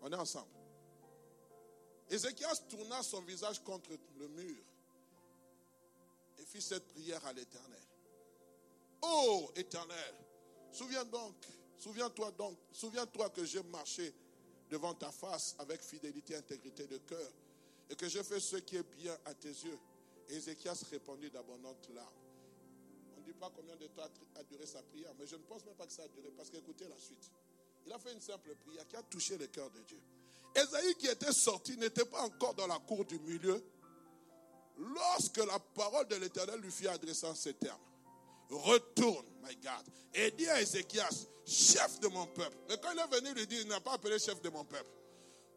On 0.03 0.13
est 0.13 0.17
ensemble. 0.17 0.51
Ézéchias 2.11 2.63
tourna 2.69 3.03
son 3.03 3.23
visage 3.23 3.63
contre 3.63 3.91
le 4.19 4.29
mur 4.29 4.57
fit 6.49 6.63
cette 6.63 6.89
prière 6.89 7.25
à 7.27 7.33
l'Éternel. 7.33 7.83
Ô 9.03 9.51
Éternel, 9.55 10.15
souviens 10.73 11.05
donc, 11.05 11.37
souviens-toi 11.77 12.31
donc, 12.33 12.59
souviens-toi 12.73 13.31
que 13.31 13.45
j'ai 13.45 13.63
marché 13.65 14.15
devant 14.71 14.95
ta 14.95 15.13
face 15.13 15.55
avec 15.59 15.83
fidélité 15.83 16.35
et 16.35 16.37
intégrité 16.37 16.87
de 16.87 16.99
cœur 16.99 17.31
et 17.91 17.95
que 17.95 18.09
j'ai 18.09 18.23
fait 18.23 18.41
ce 18.41 18.57
qui 18.57 18.77
est 18.77 18.97
bien 18.97 19.17
à 19.27 19.35
tes 19.35 19.49
yeux. 19.49 19.79
Ézéchias 20.29 20.85
répondit 20.91 21.31
d'abondantes 21.31 21.89
larmes. 21.95 22.09
On 23.17 23.21
ne 23.21 23.27
dit 23.27 23.35
pas 23.35 23.51
combien 23.55 23.77
de 23.77 23.87
temps 23.89 24.09
a 24.35 24.43
duré 24.45 24.67
sa 24.67 24.83
prière, 24.83 25.13
mais 25.19 25.27
je 25.27 25.37
ne 25.37 25.43
pense 25.43 25.65
même 25.65 25.75
pas 25.75 25.87
que 25.87 25.93
ça 25.93 26.03
a 26.03 26.09
duré 26.09 26.31
parce 26.37 26.51
qu'écoutez 26.51 26.89
la 26.89 26.99
suite. 26.99 27.31
Il 27.87 27.93
a 27.93 27.99
fait 27.99 28.13
une 28.13 28.21
simple 28.21 28.55
prière 28.57 28.87
qui 28.87 28.97
a 28.97 29.03
touché 29.03 29.37
le 29.39 29.47
cœur 29.47 29.71
de 29.71 29.81
Dieu. 29.83 30.01
Esaïe 30.55 30.95
qui 30.97 31.07
était 31.07 31.33
sorti 31.33 31.77
n'était 31.77 32.05
pas 32.05 32.23
encore 32.23 32.55
dans 32.55 32.67
la 32.67 32.79
cour 32.79 33.05
du 33.05 33.19
milieu 33.21 33.63
lorsque 34.79 35.39
la 35.39 35.59
parole 35.59 36.07
de 36.09 36.17
l'Éternel 36.17 36.61
lui 36.61 36.71
fit 36.71 36.89
adresser 36.89 37.27
ces 37.35 37.55
termes. 37.55 37.81
Retourne, 38.51 39.27
my 39.43 39.55
God, 39.57 39.85
et 40.15 40.31
dis 40.31 40.49
à 40.49 40.61
Ézéchias, 40.61 41.27
chef 41.47 42.01
de 42.01 42.09
mon 42.09 42.27
peuple. 42.27 42.57
Mais 42.69 42.77
quand 42.79 42.93
il 42.93 42.99
est 42.99 43.21
venu 43.21 43.35
lui 43.35 43.47
dire, 43.47 43.61
il 43.61 43.69
n'a 43.69 43.81
pas 43.81 43.93
appelé 43.93 44.19
chef 44.19 44.41
de 44.41 44.49
mon 44.49 44.65
peuple. 44.65 44.91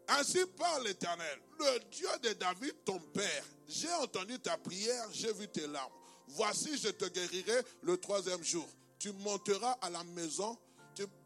Ainsi 0.09 0.39
parle 0.57 0.83
l'Éternel, 0.85 1.39
le 1.59 1.79
Dieu 1.91 2.09
de 2.23 2.33
David, 2.33 2.73
ton 2.83 2.99
père. 2.99 3.45
J'ai 3.67 3.91
entendu 3.93 4.39
ta 4.39 4.57
prière, 4.57 5.07
j'ai 5.13 5.31
vu 5.31 5.47
tes 5.47 5.67
larmes. 5.67 5.93
Voici, 6.27 6.77
je 6.77 6.89
te 6.89 7.05
guérirai 7.05 7.61
le 7.83 7.97
troisième 7.97 8.43
jour. 8.43 8.67
Tu 8.99 9.11
monteras 9.13 9.77
à 9.81 9.89
la 9.89 10.03
maison. 10.03 10.57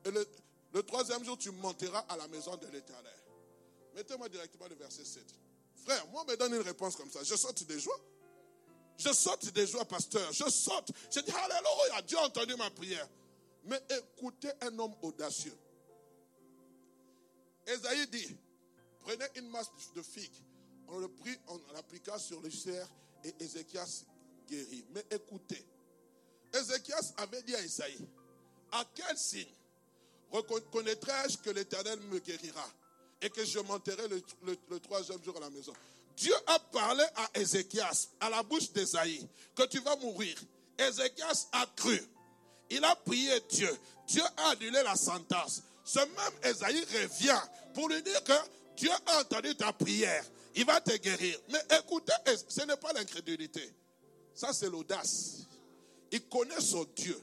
le, 0.05 0.27
le 0.73 0.83
troisième 0.83 1.23
jour, 1.23 1.37
tu 1.37 1.51
monteras 1.51 2.05
à 2.09 2.17
la 2.17 2.27
maison 2.27 2.55
de 2.57 2.67
l'Éternel. 2.67 3.13
Mettez-moi 3.95 4.29
directement 4.29 4.67
le 4.67 4.75
verset 4.75 5.05
7. 5.05 5.23
Frère, 5.85 6.07
moi, 6.07 6.25
me 6.27 6.35
donne 6.35 6.55
une 6.55 6.61
réponse 6.61 6.95
comme 6.95 7.09
ça. 7.11 7.23
Je 7.23 7.35
saute 7.35 7.63
des 7.63 7.79
joies. 7.79 7.99
Je 8.97 9.13
saute 9.13 9.51
des 9.53 9.67
joies, 9.67 9.85
pasteur. 9.85 10.31
Je 10.33 10.49
saute. 10.49 10.91
Je 11.13 11.19
dis, 11.19 11.31
Alléluia, 11.31 12.01
Dieu 12.01 12.17
a 12.17 12.25
entendu 12.25 12.55
ma 12.55 12.69
prière. 12.71 13.07
Mais 13.65 13.81
écoutez 13.89 14.49
un 14.61 14.77
homme 14.79 14.95
audacieux. 15.01 15.55
Esaïe 17.67 18.07
dit, 18.07 18.37
prenez 19.01 19.25
une 19.35 19.49
masse 19.49 19.71
de 19.95 20.01
figues. 20.01 20.43
On 20.87 20.99
le 20.99 21.07
prit, 21.07 21.37
on 21.47 21.59
l'appliqua 21.73 22.17
sur 22.19 22.41
le 22.41 22.51
cerf 22.51 22.87
et 23.23 23.33
Ézéchias 23.39 24.05
guérit. 24.47 24.85
Mais 24.91 25.03
écoutez, 25.09 25.65
Ézéchias 26.53 27.13
avait 27.17 27.41
dit 27.41 27.55
à 27.55 27.61
Esaïe, 27.61 28.07
à 28.71 28.85
quel 28.93 29.17
signe 29.17 29.53
reconnaîtrai-je 30.29 31.37
que 31.39 31.49
l'Éternel 31.49 31.99
me 32.01 32.19
guérira? 32.19 32.69
Et 33.25 33.29
que 33.31 33.43
je 33.43 33.57
monterai 33.59 34.07
le, 34.07 34.79
troisième 34.79 35.21
jour 35.23 35.35
à 35.37 35.39
la 35.39 35.49
maison. 35.49 35.73
Dieu 36.15 36.33
a 36.45 36.59
parlé 36.59 37.03
à 37.15 37.39
Ézéchias, 37.39 38.09
à 38.19 38.29
la 38.29 38.43
bouche 38.43 38.71
d'Ésaïe, 38.71 39.27
que 39.55 39.63
tu 39.63 39.79
vas 39.79 39.95
mourir. 39.95 40.37
Ézéchias 40.77 41.47
a 41.51 41.65
cru. 41.75 41.99
Il 42.69 42.83
a 42.85 42.95
prié 42.95 43.41
Dieu. 43.49 43.75
Dieu 44.07 44.21
a 44.37 44.49
annulé 44.51 44.83
la 44.83 44.95
sentence. 44.95 45.63
Ce 45.83 45.99
même 45.99 46.39
Ésaïe 46.43 46.85
revient 46.93 47.41
pour 47.73 47.89
lui 47.89 48.01
dire 48.03 48.23
que 48.23 48.33
Dieu 48.77 48.91
a 49.07 49.21
entendu 49.21 49.55
ta 49.55 49.73
prière. 49.73 50.23
Il 50.53 50.65
va 50.65 50.79
te 50.79 50.95
guérir. 50.95 51.39
Mais 51.49 51.61
écoutez, 51.79 52.13
ce 52.47 52.61
n'est 52.61 52.77
pas 52.77 52.93
l'incrédulité. 52.93 53.73
Ça, 54.35 54.53
c'est 54.53 54.69
l'audace. 54.69 55.47
Il 56.11 56.21
connaît 56.27 56.61
son 56.61 56.85
Dieu. 56.95 57.19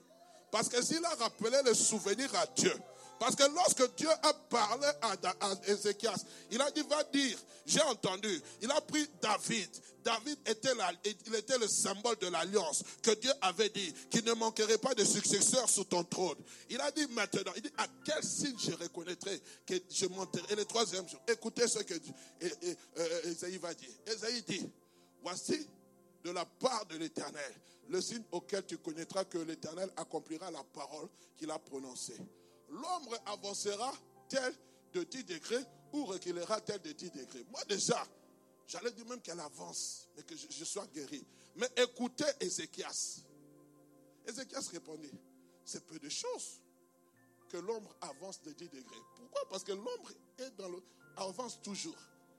Parce 0.50 0.68
que 0.68 0.82
s'il 0.82 1.04
a 1.04 1.14
rappelé 1.14 1.58
le 1.64 1.74
souvenir 1.74 2.34
à 2.34 2.46
Dieu, 2.46 2.74
parce 3.22 3.36
que 3.36 3.44
lorsque 3.54 3.94
Dieu 3.94 4.08
a 4.10 4.34
parlé 4.34 4.88
à, 5.00 5.16
Ézéchias, 5.68 6.24
il 6.50 6.60
a 6.60 6.68
dit, 6.72 6.82
va 6.90 7.04
dire, 7.04 7.38
j'ai 7.64 7.80
entendu. 7.82 8.42
Il 8.60 8.68
a 8.72 8.80
pris 8.80 9.08
David. 9.20 9.70
David 10.02 10.38
était, 10.44 11.56
le 11.56 11.68
symbole 11.68 12.16
de 12.16 12.26
l'alliance 12.26 12.82
que 13.00 13.12
Dieu 13.12 13.30
avait 13.40 13.68
dit, 13.68 13.94
qu'il 14.10 14.24
ne 14.24 14.32
manquerait 14.32 14.78
pas 14.78 14.92
de 14.96 15.04
successeur 15.04 15.68
sous 15.68 15.84
ton 15.84 16.02
trône. 16.02 16.36
Il 16.68 16.80
a 16.80 16.90
dit 16.90 17.06
maintenant, 17.12 17.52
il 17.54 17.62
dit, 17.62 17.70
à 17.78 17.86
quel 18.04 18.24
signe 18.24 18.58
je 18.58 18.72
reconnaîtrai 18.72 19.40
que 19.66 19.74
je 19.88 20.06
monterai? 20.06 20.42
Et 20.50 20.56
le 20.56 20.64
troisième 20.64 21.08
jour, 21.08 21.20
écoutez 21.28 21.68
ce 21.68 21.78
que 21.78 21.94
Ésaïe 23.24 23.54
euh, 23.54 23.58
va 23.60 23.72
dire. 23.72 23.90
Ésaïe 24.04 24.42
dit, 24.42 24.68
voici 25.22 25.64
de 26.24 26.32
la 26.32 26.44
part 26.44 26.86
de 26.86 26.96
l'Éternel, 26.96 27.54
le 27.88 28.00
signe 28.00 28.24
auquel 28.32 28.66
tu 28.66 28.78
connaîtras 28.78 29.26
que 29.26 29.38
l'Éternel 29.38 29.92
accomplira 29.96 30.50
la 30.50 30.64
parole 30.64 31.06
qu'il 31.38 31.52
a 31.52 31.58
prononcée 31.60 32.18
l'ombre 32.72 33.18
avancera 33.26 33.92
tel 34.28 34.54
de 34.92 35.04
10 35.04 35.24
degrés 35.24 35.64
ou 35.92 36.04
reculera 36.06 36.60
tel 36.60 36.80
de 36.80 36.92
10 36.92 37.10
degrés. 37.10 37.44
Moi 37.50 37.62
déjà, 37.68 38.06
j'allais 38.66 38.92
dire 38.92 39.06
même 39.06 39.20
qu'elle 39.20 39.40
avance, 39.40 40.08
mais 40.16 40.22
que 40.22 40.34
je, 40.36 40.64
sois 40.64 40.86
guéri. 40.88 41.24
Mais 41.56 41.68
écoutez 41.76 42.24
Ézéchias. 42.40 43.20
Ézéchias 44.26 44.68
répondit, 44.72 45.12
c'est 45.64 45.84
peu 45.86 45.98
de 45.98 46.08
choses 46.08 46.60
que 47.48 47.58
l'ombre 47.58 47.94
avance 48.00 48.40
de 48.42 48.52
10 48.52 48.68
degrés. 48.68 49.02
Pourquoi? 49.16 49.48
Parce 49.50 49.64
que 49.64 49.72
l'ombre 49.72 50.10
est 50.38 50.50
dans 50.56 50.68
le, 50.68 50.82
avance 51.16 51.60
toujours. 51.60 51.98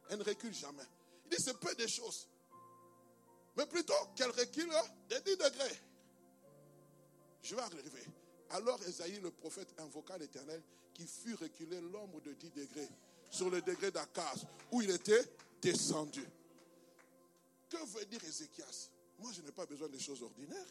Elle 0.10 0.20
ne 0.20 0.24
recule 0.24 0.54
jamais. 0.54 0.84
Il 1.26 1.38
dit, 1.38 1.44
c'est 1.44 1.58
peu 1.60 1.74
de 1.76 1.88
choses. 1.88 2.28
Mais 3.56 3.68
plutôt 3.68 3.94
qu'elle 4.16 4.32
recule 4.32 4.72
de 5.10 5.18
10 5.18 5.38
degrés. 5.38 5.80
Je 7.44 7.56
vais 7.56 7.62
arriver. 7.62 8.04
Alors 8.52 8.80
Esaïe, 8.84 9.20
le 9.22 9.32
prophète, 9.32 9.74
invoqua 9.80 10.18
l'Éternel 10.18 10.62
qui 10.94 11.08
fut 11.08 11.36
reculé 11.36 11.80
l'ombre 11.82 12.22
de 12.22 12.34
10 12.34 12.52
degrés 12.52 12.90
sur 13.30 13.50
le 13.50 13.62
degré 13.62 13.92
d'Akaz 13.92 14.46
où 14.72 14.82
il 14.82 14.92
était 14.92 15.24
descendu. 15.62 16.26
Que 17.70 17.78
veut 17.86 18.06
dire 18.06 18.24
Ézéchias? 18.24 18.90
Moi, 19.20 19.32
je 19.36 19.42
n'ai 19.42 19.52
pas 19.52 19.66
besoin 19.66 19.88
de 19.88 19.98
choses 19.98 20.22
ordinaires. 20.22 20.68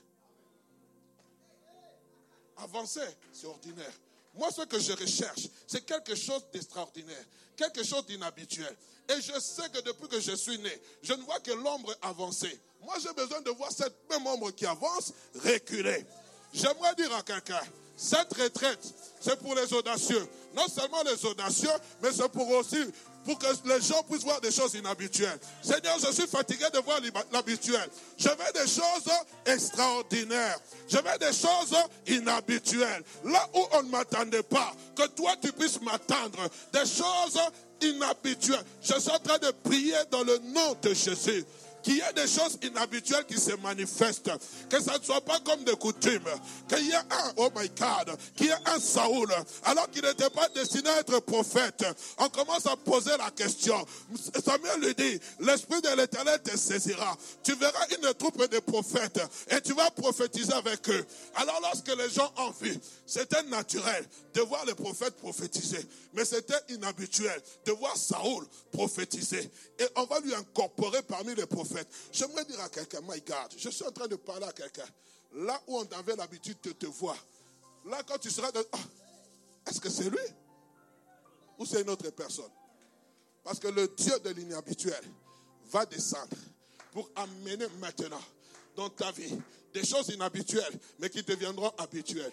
Avancer, 2.59 3.01
c'est 3.33 3.47
ordinaire. 3.47 3.93
Moi, 4.35 4.51
ce 4.51 4.63
que 4.63 4.79
je 4.79 4.93
recherche, 4.93 5.49
c'est 5.67 5.85
quelque 5.85 6.15
chose 6.15 6.47
d'extraordinaire, 6.53 7.25
quelque 7.57 7.83
chose 7.83 8.07
d'inhabituel. 8.07 8.75
Et 9.09 9.21
je 9.21 9.39
sais 9.41 9.69
que 9.71 9.81
depuis 9.81 10.09
que 10.09 10.21
je 10.21 10.33
suis 10.33 10.59
né, 10.59 10.81
je 11.03 11.13
ne 11.13 11.23
vois 11.23 11.41
que 11.41 11.51
l'ombre 11.51 11.95
avancer. 12.03 12.61
Moi, 12.81 12.95
j'ai 13.03 13.13
besoin 13.13 13.41
de 13.41 13.51
voir 13.51 13.71
cette 13.73 14.09
même 14.09 14.27
ombre 14.27 14.51
qui 14.53 14.65
avance 14.67 15.13
reculer. 15.35 16.07
J'aimerais 16.53 16.95
dire 16.97 17.15
à 17.15 17.23
quelqu'un, 17.23 17.61
cette 17.97 18.33
retraite, 18.35 18.81
c'est 19.21 19.39
pour 19.39 19.55
les 19.55 19.73
audacieux. 19.73 20.27
Non 20.55 20.67
seulement 20.69 21.03
les 21.05 21.25
audacieux, 21.25 21.71
mais 22.03 22.11
c'est 22.13 22.29
pour 22.29 22.49
aussi 22.51 22.85
pour 23.25 23.39
que 23.39 23.47
les 23.67 23.81
gens 23.81 24.03
puissent 24.03 24.25
voir 24.25 24.41
des 24.41 24.51
choses 24.51 24.75
inhabituelles. 24.75 25.39
Seigneur, 25.63 25.97
je 25.99 26.13
suis 26.13 26.27
fatigué 26.27 26.65
de 26.73 26.79
voir 26.81 27.01
l'habituel. 27.33 27.89
Je 28.19 28.29
veux 28.29 28.53
des 28.53 28.69
choses 28.69 29.13
extraordinaires. 29.47 30.59
Je 30.89 30.97
veux 30.97 31.19
des 31.19 31.33
choses 31.33 31.77
inhabituelles. 32.07 33.03
Là 33.25 33.49
où 33.55 33.65
on 33.73 33.83
ne 33.85 33.91
m'attendait 33.91 34.43
pas, 34.43 34.73
que 34.97 35.07
toi 35.09 35.35
tu 35.41 35.53
puisses 35.53 35.81
m'attendre. 35.81 36.49
Des 36.73 36.81
choses 36.81 37.39
inhabituelles. 37.81 38.65
Je 38.83 38.99
suis 38.99 39.11
en 39.11 39.19
train 39.19 39.39
de 39.39 39.51
prier 39.63 39.97
dans 40.11 40.25
le 40.25 40.39
nom 40.39 40.77
de 40.83 40.93
Jésus 40.93 41.45
qu'il 41.83 41.97
y 41.97 42.01
ait 42.01 42.13
des 42.15 42.27
choses 42.27 42.59
inhabituelles 42.63 43.25
qui 43.27 43.39
se 43.39 43.53
manifestent, 43.57 44.31
que 44.69 44.81
ça 44.81 44.99
ne 44.99 45.05
soit 45.05 45.21
pas 45.25 45.41
comme 45.41 45.65
de 45.65 45.73
coutume, 45.73 46.25
qu'il 46.69 46.87
y 46.87 46.91
ait 46.91 46.97
un, 46.97 47.33
oh 47.37 47.49
my 47.57 47.69
God, 47.69 48.17
qu'il 48.37 48.47
y 48.47 48.51
ait 48.51 48.55
un 48.67 48.79
Saoul, 48.79 49.33
alors 49.65 49.91
qu'il 49.91 50.03
n'était 50.03 50.31
pas 50.31 50.49
destiné 50.51 50.89
à 50.91 51.01
être 51.01 51.21
prophète. 51.21 51.85
On 52.19 52.29
commence 52.29 52.67
à 52.67 52.77
poser 52.77 53.17
la 53.19 53.31
question. 53.31 53.85
Samuel 54.45 54.81
lui 54.81 54.95
dit, 54.95 55.21
l'Esprit 55.41 55.81
de 55.81 55.97
l'Éternel 55.97 56.41
te 56.43 56.57
saisira. 56.57 57.17
Tu 57.43 57.55
verras 57.55 57.87
une 57.99 58.15
troupe 58.15 58.49
de 58.49 58.59
prophètes 58.61 59.21
et 59.49 59.61
tu 59.61 59.75
vas 59.75 59.91
prophétiser 59.91 60.53
avec 60.53 60.89
eux. 60.89 61.07
Alors 61.35 61.61
lorsque 61.63 61.97
les 61.97 62.11
gens 62.11 62.33
ont 62.39 62.53
vu, 62.61 62.79
c'était 63.07 63.43
naturel 63.45 64.07
de 64.35 64.41
voir 64.43 64.65
les 64.65 64.75
prophètes 64.75 65.17
prophétiser, 65.17 65.87
mais 66.13 66.25
c'était 66.25 66.61
inhabituel 66.69 67.43
de 67.65 67.73
voir 67.73 67.97
Saoul 67.97 68.47
prophétiser. 68.71 69.51
Et 69.79 69.87
on 69.97 70.05
va 70.05 70.21
lui 70.21 70.35
incorporer 70.35 71.03
parmi 71.03 71.35
les 71.35 71.47
prophètes. 71.47 71.89
J'aimerais 72.13 72.45
dire 72.45 72.61
à 72.61 72.69
quelqu'un, 72.69 73.01
my 73.03 73.21
God, 73.21 73.55
je 73.57 73.71
suis 73.71 73.85
en 73.85 73.93
train 73.93 74.09
de 74.09 74.17
parler 74.17 74.47
à 74.47 74.53
quelqu'un. 74.53 74.87
Là 75.35 75.61
où 75.67 75.79
on 75.79 75.87
avait 75.99 76.17
l'habitude 76.17 76.59
de 76.63 76.73
te 76.73 76.87
voir, 76.87 77.17
là 77.87 78.03
quand 78.07 78.19
tu 78.19 78.31
seras 78.31 78.53
de... 78.53 78.67
Ah, 78.73 78.79
est-ce 79.69 79.81
que 79.81 79.89
c'est 79.89 80.11
lui? 80.11 80.19
Ou 81.59 81.65
c'est 81.65 81.83
une 81.83 81.91
autre 81.91 82.09
personne? 82.11 82.51
Parce 83.43 83.59
que 83.59 83.69
le 83.69 83.89
Dieu 83.89 84.19
de 84.21 84.31
l'inhabituel 84.31 85.03
va 85.71 85.87
descendre 85.87 86.37
pour 86.93 87.11
amener 87.17 87.67
maintenant 87.79 88.21
dans 88.77 88.91
ta 88.91 89.11
vie 89.13 89.37
des 89.73 89.85
choses 89.85 90.09
inhabituelles, 90.09 90.79
mais 90.99 91.09
qui 91.09 91.23
deviendront 91.23 91.73
habituelles. 91.79 92.33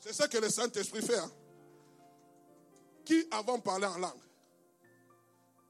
C'est 0.00 0.14
ça 0.14 0.26
que 0.28 0.38
le 0.38 0.48
Saint-Esprit 0.48 1.02
fait. 1.02 1.18
Hein? 1.18 1.30
Qui 3.10 3.26
avant 3.32 3.58
parlait 3.58 3.88
en 3.88 3.98
langue? 3.98 4.22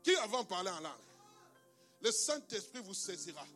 Qui 0.03 0.15
avant 0.17 0.45
parlait 0.45 0.69
en 0.69 0.81
langue? 0.81 0.93
Le 2.03 2.13
Saint-Esprit 2.13 2.83
vous 2.85 2.93
saisira 2.93 3.47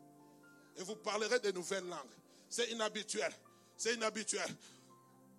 et 0.78 0.82
vous 0.82 0.96
parlerez 0.96 1.38
de 1.40 1.52
nouvelles 1.52 1.84
langues. 1.84 2.16
C'est 2.48 2.70
inhabituel. 2.70 3.30
C'est 3.76 3.92
inhabituel. 3.92 4.48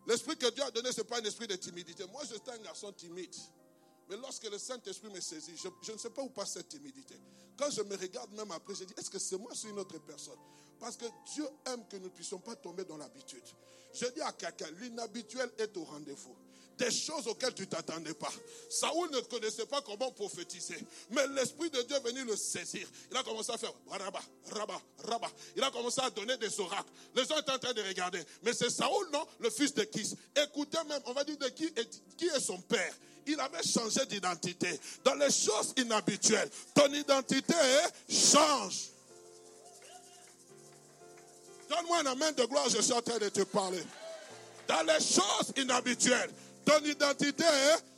L'esprit 0.06 0.38
que 0.38 0.48
Dieu 0.52 0.62
a 0.62 0.70
donné, 0.70 0.92
ce 0.92 1.02
n'est 1.02 1.08
pas 1.08 1.20
un 1.20 1.24
esprit 1.24 1.48
de 1.48 1.56
timidité. 1.56 2.06
Moi, 2.06 2.22
j'étais 2.30 2.52
un 2.52 2.60
garçon 2.60 2.92
timide. 2.92 3.34
Mais 4.10 4.18
lorsque 4.18 4.48
le 4.48 4.60
Saint-Esprit 4.60 5.10
me 5.10 5.22
saisit, 5.22 5.58
je, 5.58 5.92
ne 5.92 5.98
sais 5.98 6.12
pas 6.12 6.22
où 6.22 6.30
passe 6.30 6.54
cette 6.54 6.70
timidité. 6.70 7.16
Quand 7.58 7.72
je 7.72 7.82
me 7.82 7.98
regarde 7.98 8.32
même 8.34 8.52
après, 8.52 8.76
je 8.76 8.84
dis, 8.84 8.94
est-ce 8.96 9.10
que 9.10 9.18
c'est 9.18 9.40
moi 9.40 9.54
ou 9.64 9.68
une 9.70 9.80
autre 9.80 9.98
personne? 10.06 10.38
Parce 10.80 10.98
que 10.98 11.06
Dieu 11.34 11.48
aime 11.66 11.88
que 11.88 11.98
nous 11.98 12.04
ne 12.04 12.10
puissions 12.10 12.38
pas 12.38 12.56
tomber 12.56 12.86
dans 12.86 12.98
l'habitude. 12.98 13.44
Je 13.92 14.06
dis 14.06 14.22
à 14.22 14.34
quelqu'un, 14.34 14.70
l'inhabituel 14.80 15.52
est 15.58 15.76
au 15.78 15.84
rendez-vous 15.84 16.36
des 16.78 16.92
choses 16.92 17.28
auxquelles 17.28 17.54
tu 17.54 17.68
t'attendais 17.68 18.14
pas. 18.14 18.32
Saoul 18.70 19.10
ne 19.12 19.20
connaissait 19.22 19.66
pas 19.66 19.82
comment 19.82 20.12
prophétiser, 20.12 20.78
mais 21.12 21.28
l'Esprit 21.28 21.70
de 21.70 21.82
Dieu 21.84 21.96
est 21.96 22.04
venu 22.04 22.24
le 22.26 22.36
saisir. 22.36 22.88
Il 23.12 23.18
a 23.18 23.24
commencé 23.24 23.52
à 23.52 23.58
faire 23.58 23.74
rabat, 23.90 24.22
rabat, 24.52 24.82
rabat. 25.04 25.32
Il 25.56 25.64
a 25.64 25.72
commencé 25.72 26.02
à 26.02 26.10
donner 26.10 26.38
des 26.38 26.60
oracles. 26.60 26.90
Les 27.16 27.26
gens 27.26 27.38
étaient 27.40 27.52
en 27.52 27.60
train 27.60 27.74
de 27.74 27.82
regarder. 27.82 28.22
Mais 28.44 28.54
c'est 28.54 28.70
Saoul, 28.70 29.10
non 29.12 29.26
Le 29.40 29.50
fils 29.50 29.74
de 29.74 29.84
Kis. 29.84 30.16
Écoutez 30.36 30.78
même, 30.88 31.02
on 31.06 31.14
va 31.14 31.24
dire 31.24 31.38
de 31.38 31.48
qui 31.50 31.66
est, 31.66 32.02
qui 32.18 32.26
est 32.28 32.40
son 32.40 32.60
père 32.62 32.94
il 33.28 33.40
avait 33.40 33.64
changé 33.64 34.06
d'identité. 34.06 34.80
Dans 35.04 35.16
les 35.16 35.32
choses 35.32 35.74
inhabituelles, 35.78 36.50
ton 36.74 36.92
identité 36.94 37.56
change. 38.08 38.90
Donne-moi 41.70 42.00
un 42.00 42.06
amen 42.06 42.34
de 42.36 42.46
gloire, 42.46 42.70
je 42.70 42.82
suis 42.82 42.94
en 42.94 43.02
train 43.02 43.18
de 43.18 43.30
te 43.30 43.42
parler. 43.42 43.84
Dans 44.68 44.84
les 44.84 45.00
choses 45.00 45.52
inhabituelles, 45.58 46.30
ton 46.66 46.80
identité 46.84 47.46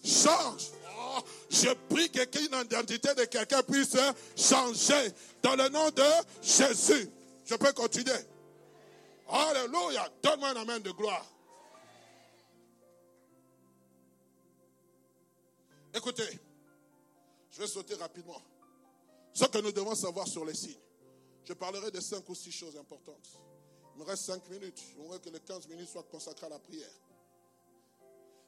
change. 0.03 0.71
Oh, 0.99 1.19
je 1.49 1.73
prie 1.89 2.09
que 2.11 2.19
l'identité 2.37 3.13
de 3.15 3.25
quelqu'un 3.25 3.63
puisse 3.63 3.97
changer 4.35 5.11
dans 5.41 5.55
le 5.55 5.69
nom 5.69 5.89
de 5.89 6.03
Jésus. 6.41 7.09
Je 7.45 7.55
peux 7.55 7.71
continuer. 7.73 8.11
Alléluia. 9.29 10.09
Donne-moi 10.21 10.49
un 10.49 10.55
amen 10.57 10.81
de 10.81 10.91
gloire. 10.91 11.25
Écoutez, 15.93 16.39
je 17.51 17.59
vais 17.59 17.67
sauter 17.67 17.95
rapidement. 17.95 18.41
Ce 19.33 19.45
que 19.45 19.57
nous 19.59 19.71
devons 19.71 19.95
savoir 19.95 20.27
sur 20.27 20.45
les 20.45 20.53
signes. 20.53 20.79
Je 21.45 21.53
parlerai 21.53 21.91
de 21.91 21.99
cinq 21.99 22.27
ou 22.27 22.35
six 22.35 22.51
choses 22.51 22.75
importantes. 22.77 23.39
Il 23.95 24.01
me 24.01 24.05
reste 24.05 24.25
cinq 24.25 24.47
minutes. 24.49 24.79
Je 24.91 25.01
voudrais 25.01 25.19
que 25.19 25.29
les 25.29 25.39
15 25.39 25.67
minutes 25.69 25.89
soient 25.89 26.03
consacrées 26.03 26.45
à 26.45 26.49
la 26.49 26.59
prière. 26.59 26.89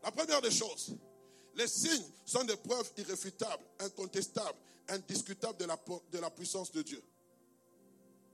La 0.03 0.11
première 0.11 0.41
des 0.41 0.51
choses, 0.51 0.95
les 1.55 1.67
signes 1.67 2.09
sont 2.25 2.43
des 2.43 2.55
preuves 2.55 2.91
irréfutables, 2.97 3.63
incontestables, 3.79 4.57
indiscutables 4.87 5.57
de 5.57 6.19
la, 6.19 6.29
puissance 6.29 6.71
de 6.71 6.81
Dieu. 6.81 7.03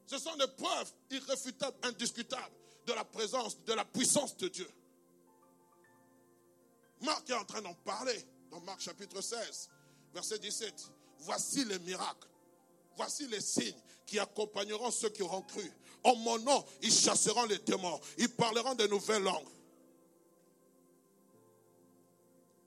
Ce 0.05 0.17
sont 0.17 0.35
des 0.35 0.47
preuves 0.47 0.91
irréfutables, 1.09 1.77
indiscutables 1.83 2.53
de 2.85 2.93
la 2.93 3.03
présence, 3.03 3.57
de 3.63 3.73
la 3.73 3.83
puissance 3.83 4.37
de 4.37 4.47
Dieu. 4.47 4.69
Marc 7.01 7.29
est 7.29 7.33
en 7.33 7.45
train 7.45 7.61
d'en 7.61 7.73
parler 7.73 8.25
dans 8.51 8.61
Marc 8.61 8.81
chapitre 8.81 9.21
16, 9.21 9.69
verset 10.13 10.39
17. 10.39 10.91
Voici 11.19 11.65
les 11.65 11.79
miracles, 11.79 12.27
voici 12.95 13.27
les 13.27 13.41
signes 13.41 13.81
qui 14.05 14.19
accompagneront 14.19 14.91
ceux 14.91 15.09
qui 15.09 15.23
auront 15.23 15.41
cru. 15.41 15.71
En 16.03 16.15
mon 16.17 16.37
nom, 16.39 16.63
ils 16.83 16.93
chasseront 16.93 17.45
les 17.45 17.57
démons, 17.59 17.99
ils 18.19 18.29
parleront 18.29 18.75
de 18.75 18.85
nouvelles 18.85 19.23
langues. 19.23 19.49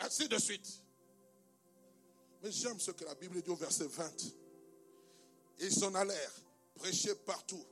Ainsi 0.00 0.28
de 0.28 0.38
suite. 0.38 0.82
Mais 2.42 2.52
j'aime 2.52 2.78
ce 2.78 2.92
que 2.92 3.04
la 3.04 3.14
Bible 3.14 3.42
dit 3.42 3.50
au 3.50 3.56
verset 3.56 3.86
20. 3.86 4.10
Ils 5.60 5.72
s'en 5.72 5.94
allèrent, 5.94 6.34
prêcher 6.74 7.14
partout. 7.14 7.64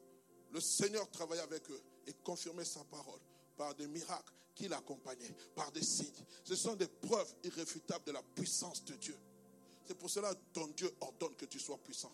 Le 0.51 0.61
Seigneur 0.61 1.09
travaillait 1.11 1.43
avec 1.43 1.71
eux 1.71 1.81
et 2.07 2.13
confirmait 2.25 2.65
sa 2.65 2.83
parole 2.85 3.21
par 3.57 3.75
des 3.75 3.87
miracles 3.87 4.33
qui 4.55 4.69
l'accompagnaient, 4.69 5.35
par 5.55 5.71
des 5.71 5.85
signes. 5.85 6.25
Ce 6.43 6.57
sont 6.57 6.75
des 6.75 6.89
preuves 6.89 7.33
irréfutables 7.45 8.05
de 8.05 8.13
la 8.13 8.23
puissance 8.23 8.85
de 8.85 8.95
Dieu. 8.95 9.17
C'est 9.85 9.97
pour 9.97 10.11
cela 10.11 10.35
que 10.35 10.41
ton 10.53 10.67
Dieu 10.69 10.91
ordonne 11.01 11.37
que 11.37 11.45
tu 11.45 11.61
sois 11.61 11.79
puissant. 11.79 12.13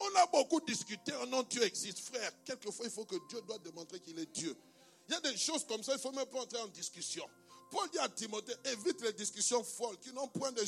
On 0.00 0.14
a 0.16 0.26
beaucoup 0.28 0.60
discuté, 0.60 1.12
oh 1.20 1.26
non, 1.26 1.42
Dieu 1.42 1.62
existe, 1.64 1.98
frère. 1.98 2.32
Quelquefois, 2.44 2.86
il 2.86 2.92
faut 2.92 3.04
que 3.04 3.16
Dieu 3.28 3.40
doit 3.42 3.58
démontrer 3.58 4.00
qu'il 4.00 4.18
est 4.18 4.32
Dieu. 4.32 4.56
Il 5.08 5.14
y 5.14 5.16
a 5.16 5.20
des 5.20 5.36
choses 5.36 5.64
comme 5.66 5.82
ça, 5.82 5.92
il 5.92 5.96
ne 5.96 6.00
faut 6.00 6.12
même 6.12 6.26
pas 6.26 6.40
entrer 6.40 6.60
en 6.60 6.68
discussion. 6.68 7.24
Paul 7.70 7.88
dit 7.90 7.98
à 7.98 8.08
Timothée, 8.08 8.54
évite 8.64 9.00
les 9.02 9.12
discussions 9.12 9.62
folles 9.62 9.98
qui 9.98 10.12
n'ont 10.12 10.28
point 10.28 10.52
de 10.52 10.62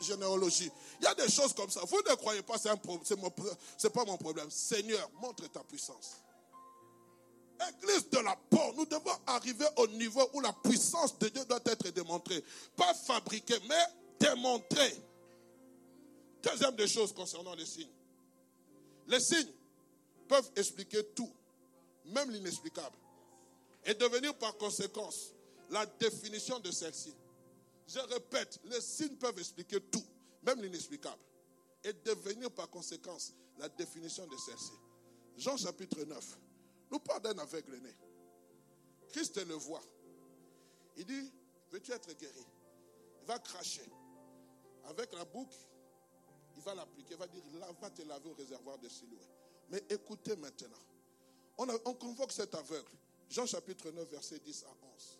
généalogie. 0.00 0.70
Il 1.00 1.04
y 1.04 1.06
a 1.06 1.14
des 1.14 1.30
choses 1.30 1.52
comme 1.52 1.70
ça. 1.70 1.80
Vous 1.84 1.96
ne 1.96 2.14
croyez 2.14 2.42
pas, 2.42 2.58
ce 2.58 2.68
n'est 2.68 3.90
pas 3.90 4.04
mon 4.04 4.16
problème. 4.16 4.50
Seigneur, 4.50 5.10
montre 5.20 5.46
ta 5.50 5.62
puissance. 5.64 6.16
Église 7.68 8.08
de 8.10 8.18
la 8.18 8.36
porte, 8.50 8.76
nous 8.76 8.86
devons 8.86 9.16
arriver 9.26 9.66
au 9.76 9.86
niveau 9.88 10.28
où 10.32 10.40
la 10.40 10.52
puissance 10.52 11.16
de 11.18 11.28
Dieu 11.28 11.44
doit 11.44 11.60
être 11.64 11.88
démontrée. 11.90 12.44
Pas 12.76 12.94
fabriquée, 12.94 13.58
mais 13.68 13.84
démontrée. 14.18 15.02
Deuxième 16.42 16.76
des 16.76 16.88
choses 16.88 17.12
concernant 17.12 17.54
les 17.54 17.66
signes. 17.66 17.90
Les 19.06 19.20
signes 19.20 19.52
peuvent 20.28 20.50
expliquer 20.56 21.04
tout, 21.14 21.32
même 22.06 22.30
l'inexplicable 22.30 22.96
et 23.84 23.94
devenir 23.94 24.36
par 24.38 24.56
conséquence 24.56 25.32
la 25.70 25.86
définition 25.86 26.58
de 26.60 26.70
celle-ci. 26.70 27.14
Je 27.86 27.98
répète, 27.98 28.60
les 28.64 28.80
signes 28.80 29.16
peuvent 29.16 29.38
expliquer 29.38 29.80
tout, 29.80 30.04
même 30.42 30.62
l'inexplicable, 30.62 31.22
et 31.82 31.92
devenir 31.92 32.50
par 32.50 32.70
conséquence 32.70 33.34
la 33.58 33.68
définition 33.68 34.26
de 34.26 34.36
celle-ci. 34.36 34.72
Jean 35.36 35.56
chapitre 35.56 36.02
9 36.02 36.38
nous 36.90 36.98
parle 36.98 37.22
d'un 37.22 37.38
aveugle 37.38 37.76
né. 37.78 37.94
Christ 39.08 39.36
le 39.46 39.54
voit. 39.54 39.82
Il 40.96 41.04
dit, 41.04 41.32
veux-tu 41.70 41.92
être 41.92 42.12
guéri? 42.14 42.46
Il 43.20 43.26
va 43.26 43.38
cracher. 43.38 43.88
Avec 44.84 45.12
la 45.12 45.24
boucle, 45.24 45.56
il 46.56 46.62
va 46.62 46.74
l'appliquer, 46.74 47.14
il 47.14 47.18
va 47.18 47.26
dire, 47.26 47.42
va 47.80 47.90
te 47.90 48.02
laver 48.02 48.28
au 48.30 48.34
réservoir 48.34 48.78
de 48.78 48.88
Siloué. 48.88 49.18
Mais 49.70 49.82
écoutez 49.88 50.36
maintenant. 50.36 50.78
On 51.58 51.94
convoque 51.94 52.32
cet 52.32 52.54
aveugle. 52.54 52.90
Jean 53.30 53.46
chapitre 53.46 53.90
9, 53.90 54.08
verset 54.10 54.38
10 54.38 54.64
à 54.64 54.68
11. 54.68 55.18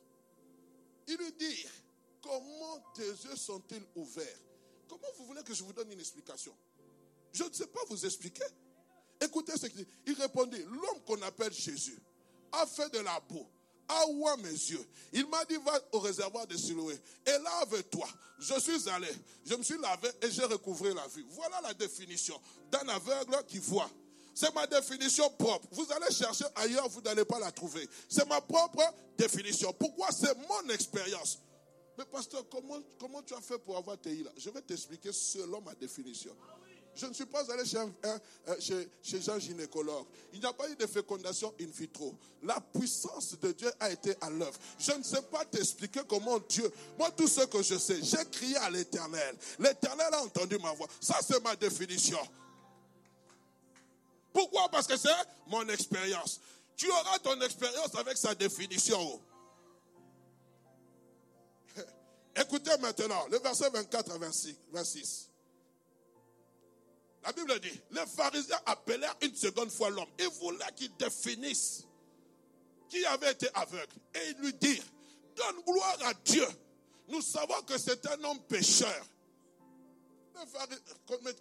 Il 1.09 1.16
lui 1.16 1.32
dit, 1.32 1.66
comment 2.22 2.78
tes 2.94 3.07
yeux 3.07 3.36
sont-ils 3.36 3.84
ouverts? 3.96 4.38
Comment 4.88 5.09
vous 5.18 5.26
voulez 5.26 5.42
que 5.42 5.55
je 5.55 5.62
vous 5.64 5.72
donne 5.72 5.90
une 5.90 6.00
explication? 6.00 6.57
Je 7.32 7.44
ne 7.44 7.52
sais 7.52 7.66
pas 7.66 7.80
vous 7.88 8.07
expliquer. 8.07 8.44
Écoutez 9.20 9.57
ce 9.57 9.66
qu'il 9.66 9.84
dit. 9.84 9.90
Il 10.07 10.14
répondit, 10.14 10.62
l'homme 10.62 11.00
qu'on 11.07 11.20
appelle 11.22 11.52
Jésus 11.52 11.98
a 12.52 12.66
fait 12.66 12.88
de 12.90 12.98
la 12.98 13.18
boue, 13.20 13.46
a 13.88 14.07
oué 14.09 14.36
mes 14.42 14.50
yeux. 14.50 14.86
Il 15.12 15.26
m'a 15.28 15.44
dit, 15.44 15.57
va 15.57 15.78
au 15.92 16.00
réservoir 16.00 16.46
de 16.46 16.57
Siloé 16.57 16.98
et 17.26 17.30
lave-toi. 17.30 18.09
Je 18.38 18.59
suis 18.61 18.88
allé, 18.88 19.09
je 19.44 19.55
me 19.55 19.62
suis 19.62 19.78
lavé 19.78 20.09
et 20.22 20.30
j'ai 20.30 20.44
recouvré 20.44 20.94
la 20.94 21.07
vue. 21.09 21.24
Voilà 21.30 21.61
la 21.61 21.74
définition 21.74 22.40
d'un 22.70 22.86
aveugle 22.88 23.44
qui 23.46 23.59
voit. 23.59 23.90
C'est 24.35 24.53
ma 24.55 24.66
définition 24.66 25.30
propre. 25.30 25.68
Vous 25.70 25.87
allez 25.93 26.12
chercher 26.12 26.45
ailleurs, 26.57 26.89
vous 26.89 27.01
n'allez 27.01 27.24
pas 27.24 27.39
la 27.39 27.53
trouver. 27.53 27.89
C'est 28.09 28.28
ma 28.28 28.41
propre 28.41 28.82
définition. 29.16 29.72
Pourquoi 29.72 30.09
C'est 30.11 30.35
mon 30.49 30.68
expérience? 30.70 31.39
Mais 31.97 32.05
pasteur, 32.05 32.45
comment, 32.51 32.80
comment 32.99 33.22
tu 33.22 33.35
as 33.35 33.41
fait 33.41 33.59
pour 33.59 33.76
avoir 33.76 33.97
tes 33.99 34.16
là? 34.16 34.30
Je 34.37 34.51
vais 34.51 34.61
t'expliquer 34.61 35.12
selon 35.12 35.61
ma 35.61 35.74
définition. 35.74 36.35
Je 36.97 37.07
ne 37.07 37.12
suis 37.12 37.26
pas 37.26 37.51
allé 37.53 37.64
chez, 37.64 37.78
chez, 38.61 38.89
chez 39.03 39.30
un 39.30 39.39
gynécologue. 39.39 40.07
Il 40.32 40.41
n'y 40.41 40.47
a 40.47 40.53
pas 40.53 40.68
eu 40.68 40.76
de 40.76 40.87
fécondation 40.87 41.53
in 41.61 41.66
vitro. 41.66 42.14
La 42.43 42.61
puissance 42.61 43.37
de 43.41 43.51
Dieu 43.53 43.70
a 43.80 43.91
été 43.91 44.14
à 44.20 44.30
l'œuvre. 44.30 44.57
Je 44.78 44.93
ne 44.93 45.03
sais 45.03 45.22
pas 45.22 45.45
t'expliquer 45.45 46.01
comment 46.09 46.39
Dieu. 46.49 46.70
Moi, 46.99 47.11
tout 47.12 47.26
ce 47.26 47.43
que 47.47 47.62
je 47.62 47.78
sais, 47.78 48.01
j'ai 48.03 48.24
crié 48.30 48.57
à 48.59 48.70
l'éternel. 48.70 49.37
L'éternel 49.59 50.12
a 50.12 50.22
entendu 50.22 50.57
ma 50.59 50.72
voix. 50.72 50.87
Ça, 51.01 51.18
c'est 51.26 51.43
ma 51.43 51.57
définition. 51.57 52.18
Pourquoi? 54.35 54.68
Parce 54.68 54.87
que 54.89 54.97
c'est 54.97 55.09
mon 55.47 55.66
expérience. 55.68 56.41
Tu 56.76 56.91
auras 56.91 57.18
ton 57.20 57.41
expérience 57.41 57.95
avec 57.95 58.18
sa 58.18 58.35
définition. 58.35 59.22
Écoutez 62.37 62.76
maintenant 62.78 63.26
le 63.30 63.39
verset 63.39 63.70
24 63.70 64.11
à 64.11 64.18
26. 64.18 65.30
La 67.22 67.32
Bible 67.32 67.59
dit, 67.61 67.80
les 67.93 68.07
pharisiens 68.07 68.61
appelèrent 68.66 69.16
une 69.22 69.35
seconde 69.35 69.70
fois 69.70 69.89
l'homme 69.89 70.11
et 70.18 70.26
voulaient 70.26 70.72
qu'il 70.76 70.95
définisse 70.97 71.85
qui 72.89 73.07
avait 73.07 73.32
été 73.32 73.49
aveugle. 73.55 73.95
Et 74.14 74.30
ils 74.30 74.37
lui 74.43 74.53
dirent, 74.55 74.85
donne 75.37 75.62
gloire 75.64 75.99
à 76.03 76.14
Dieu. 76.24 76.47
Nous 77.09 77.22
savons 77.22 77.62
que 77.62 77.78
c'est 77.78 78.05
un 78.07 78.24
homme 78.24 78.41
pécheur. 78.43 79.07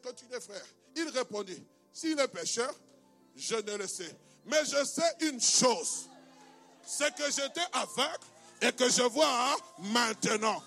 Continuez 0.03 0.39
frère. 0.39 0.65
Il 0.95 1.09
répondit, 1.09 1.61
s'il 1.93 2.19
est 2.19 2.27
pécheur, 2.27 2.73
je 3.35 3.55
ne 3.55 3.77
le 3.77 3.87
sais. 3.87 4.15
Mais 4.45 4.65
je 4.65 4.83
sais 4.83 5.15
une 5.21 5.39
chose, 5.39 6.09
c'est 6.85 7.15
que 7.15 7.25
j'étais 7.25 7.65
aveugle 7.71 8.25
et 8.61 8.71
que 8.73 8.89
je 8.89 9.03
vois 9.03 9.55
maintenant. 9.79 10.61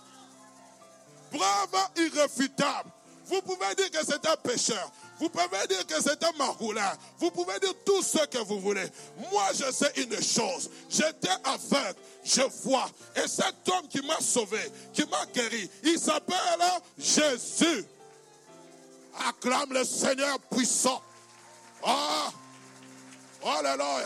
Brave, 1.32 1.90
irréfutable. 1.96 2.90
Vous 3.26 3.42
pouvez 3.42 3.74
dire 3.74 3.90
que 3.90 4.06
c'est 4.06 4.24
un 4.26 4.36
pécheur. 4.36 4.90
Vous 5.18 5.28
pouvez 5.28 5.66
dire 5.68 5.84
que 5.86 6.00
c'est 6.00 6.22
un 6.22 6.32
margoulin. 6.38 6.92
Vous 7.18 7.30
pouvez 7.30 7.58
dire 7.58 7.74
tout 7.84 8.02
ce 8.02 8.24
que 8.26 8.38
vous 8.38 8.60
voulez. 8.60 8.86
Moi, 9.32 9.44
je 9.54 9.72
sais 9.72 9.92
une 9.96 10.22
chose. 10.22 10.70
J'étais 10.88 11.28
aveugle. 11.42 11.98
Je 12.24 12.42
vois. 12.62 12.88
Et 13.16 13.26
cet 13.26 13.68
homme 13.68 13.88
qui 13.88 14.00
m'a 14.02 14.20
sauvé, 14.20 14.60
qui 14.92 15.04
m'a 15.06 15.26
guéri, 15.26 15.68
il 15.82 15.98
s'appelle 15.98 16.36
Jésus. 16.98 17.84
Acclame 19.28 19.72
le 19.72 19.84
Seigneur 19.84 20.38
puissant. 20.50 21.02
Ah. 21.86 22.30
Oh 23.42 23.62
là 23.62 23.76
là. 23.76 24.00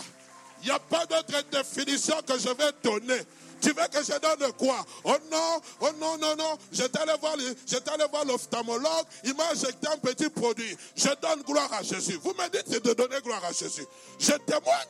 Il 0.62 0.66
n'y 0.66 0.70
a 0.70 0.78
pas 0.78 1.06
d'autre 1.06 1.42
définition 1.50 2.16
que 2.26 2.38
je 2.38 2.50
vais 2.50 2.72
donner. 2.82 3.22
Tu 3.60 3.68
veux 3.68 3.88
que 3.88 4.02
je 4.02 4.18
donne 4.18 4.52
quoi? 4.52 4.84
Oh 5.04 5.16
non, 5.30 5.60
oh 5.80 5.90
non, 5.98 6.18
non, 6.18 6.36
non. 6.36 6.58
J'étais 6.72 6.98
allé 6.98 7.12
voir 7.20 8.24
l'ophtalmologue. 8.24 9.06
Il 9.24 9.34
m'a 9.34 9.50
injecté 9.50 9.86
un 9.88 9.98
petit 9.98 10.28
produit. 10.30 10.76
Je 10.96 11.08
donne 11.20 11.42
gloire 11.42 11.72
à 11.72 11.82
Jésus. 11.82 12.18
Vous 12.22 12.32
me 12.32 12.48
dites 12.48 12.82
de 12.82 12.92
donner 12.94 13.20
gloire 13.22 13.44
à 13.44 13.52
Jésus. 13.52 13.86
Je 14.18 14.32
témoigne 14.32 14.88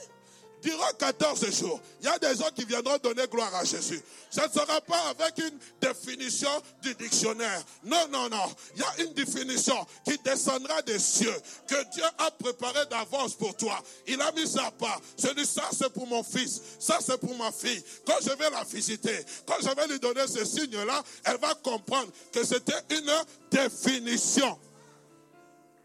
durant 0.62 0.92
14 0.98 1.58
jours, 1.58 1.80
il 2.00 2.06
y 2.06 2.08
a 2.08 2.18
des 2.18 2.36
gens 2.36 2.50
qui 2.54 2.64
viendront 2.64 2.96
donner 2.98 3.26
gloire 3.26 3.54
à 3.54 3.64
Jésus. 3.64 4.00
Ce 4.30 4.40
ne 4.40 4.48
sera 4.48 4.80
pas 4.80 5.00
avec 5.10 5.38
une 5.38 5.58
définition 5.80 6.50
du 6.82 6.94
dictionnaire. 6.94 7.62
Non, 7.84 8.08
non, 8.10 8.28
non. 8.28 8.54
Il 8.76 8.80
y 8.80 8.84
a 8.84 9.04
une 9.06 9.14
définition 9.14 9.86
qui 10.04 10.18
descendra 10.18 10.82
des 10.82 10.98
cieux, 10.98 11.34
que 11.66 11.90
Dieu 11.92 12.04
a 12.18 12.30
préparé 12.30 12.86
d'avance 12.86 13.34
pour 13.34 13.56
toi. 13.56 13.80
Il 14.06 14.20
a 14.20 14.30
mis 14.32 14.46
sa 14.46 14.70
part. 14.70 15.00
Je 15.18 15.28
dis, 15.34 15.46
ça 15.46 15.68
c'est 15.72 15.92
pour 15.92 16.06
mon 16.06 16.22
fils, 16.22 16.60
ça 16.78 16.98
c'est 17.00 17.18
pour 17.18 17.34
ma 17.36 17.52
fille. 17.52 17.82
Quand 18.06 18.18
je 18.20 18.30
vais 18.30 18.50
la 18.50 18.64
visiter, 18.64 19.24
quand 19.46 19.56
je 19.60 19.74
vais 19.74 19.86
lui 19.88 19.98
donner 19.98 20.26
ce 20.26 20.44
signe-là, 20.44 21.02
elle 21.24 21.38
va 21.38 21.54
comprendre 21.54 22.10
que 22.32 22.44
c'était 22.44 22.72
une 22.90 23.12
définition. 23.50 24.58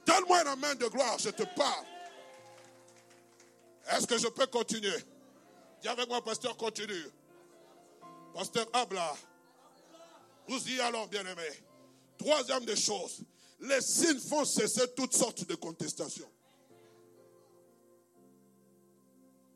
Donne-moi 0.06 0.42
une 0.42 0.60
main 0.60 0.76
de 0.76 0.86
gloire, 0.88 1.18
je 1.20 1.30
te 1.30 1.44
parle. 1.56 1.86
Est-ce 3.92 4.08
que 4.08 4.18
je 4.18 4.28
peux 4.28 4.48
continuer? 4.48 4.98
Dis 5.82 5.88
avec 5.88 6.08
moi, 6.08 6.24
pasteur, 6.24 6.58
continue. 6.58 7.06
Pasteur 8.34 8.68
Abla. 8.74 9.16
Vous 10.48 10.70
y 10.70 10.80
allons, 10.80 11.06
bien-aimés. 11.08 11.64
Troisième 12.18 12.66
des 12.66 12.76
choses, 12.76 13.22
les 13.60 13.82
signes 13.82 14.20
font 14.20 14.46
cesser 14.46 14.94
toutes 14.96 15.14
sortes 15.14 15.46
de 15.46 15.56
contestations. 15.56 16.30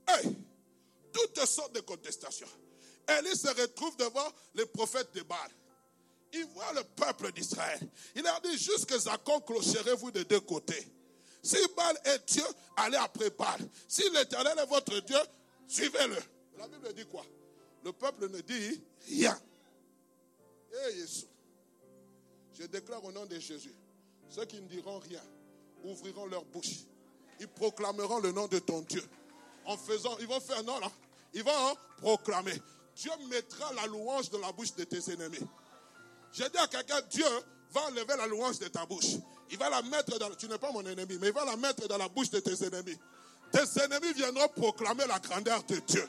Hey, 0.07 0.35
toutes 1.13 1.45
sortes 1.45 1.73
de 1.75 1.81
contestations. 1.81 2.47
Élie 3.07 3.35
se 3.35 3.47
retrouve 3.47 3.95
devant 3.97 4.27
les 4.55 4.65
prophètes 4.65 5.13
de 5.13 5.21
Baal. 5.21 5.51
Il 6.33 6.45
voit 6.47 6.73
le 6.73 6.83
peuple 6.83 7.31
d'Israël. 7.31 7.79
Il 8.15 8.21
leur 8.21 8.39
dit, 8.41 8.57
jusqu'à 8.57 8.97
Zacon 8.97 9.41
clocherez-vous 9.41 10.11
de 10.11 10.23
deux 10.23 10.41
côtés? 10.41 10.87
Si 11.41 11.57
Baal 11.75 11.97
est 12.05 12.31
Dieu, 12.31 12.43
allez 12.75 12.97
après 12.97 13.29
Baal. 13.29 13.59
Si 13.87 14.09
l'Éternel 14.09 14.57
est 14.59 14.65
votre 14.65 14.99
Dieu, 14.99 15.19
suivez-le. 15.67 16.17
La 16.57 16.67
Bible 16.67 16.93
dit 16.93 17.05
quoi? 17.05 17.25
Le 17.83 17.93
peuple 17.93 18.29
ne 18.29 18.41
dit 18.41 18.81
rien. 19.07 19.39
Eh 20.71 20.95
Jésus, 20.95 21.25
je 22.53 22.65
déclare 22.65 23.03
au 23.03 23.11
nom 23.11 23.25
de 23.25 23.39
Jésus, 23.39 23.73
ceux 24.29 24.45
qui 24.45 24.61
ne 24.61 24.67
diront 24.67 24.99
rien 24.99 25.23
ouvriront 25.83 26.25
leur 26.25 26.43
bouche. 26.45 26.85
Ils 27.39 27.47
proclameront 27.47 28.19
le 28.19 28.31
nom 28.31 28.47
de 28.47 28.59
ton 28.59 28.81
Dieu. 28.81 29.03
En 29.65 29.77
faisant, 29.77 30.17
ils 30.19 30.27
vont 30.27 30.39
faire 30.39 30.63
non 30.63 30.77
là. 30.79 30.91
Ils 31.33 31.43
vont 31.43 31.77
proclamer. 31.97 32.61
Dieu 32.95 33.11
mettra 33.29 33.71
la 33.73 33.87
louange 33.87 34.29
dans 34.29 34.39
la 34.39 34.51
bouche 34.51 34.75
de 34.75 34.83
tes 34.83 35.13
ennemis. 35.13 35.39
J'ai 36.33 36.49
dit 36.49 36.57
à 36.57 36.67
quelqu'un, 36.67 37.01
Dieu 37.09 37.25
va 37.71 37.85
enlever 37.85 38.17
la 38.17 38.27
louange 38.27 38.59
de 38.59 38.67
ta 38.67 38.85
bouche. 38.85 39.15
Il 39.51 39.57
va 39.57 39.69
la 39.69 39.81
mettre 39.81 40.17
dans, 40.19 40.29
tu 40.35 40.47
n'es 40.47 40.57
pas 40.57 40.71
mon 40.71 40.85
ennemi, 40.85 41.17
mais 41.19 41.27
il 41.27 41.33
va 41.33 41.45
la 41.45 41.55
mettre 41.57 41.87
dans 41.87 41.97
la 41.97 42.07
bouche 42.07 42.29
de 42.29 42.39
tes 42.39 42.63
ennemis. 42.65 42.97
Tes 43.51 43.81
ennemis 43.83 44.13
viendront 44.13 44.47
proclamer 44.49 45.05
la 45.07 45.19
grandeur 45.19 45.63
de 45.63 45.77
Dieu. 45.87 46.07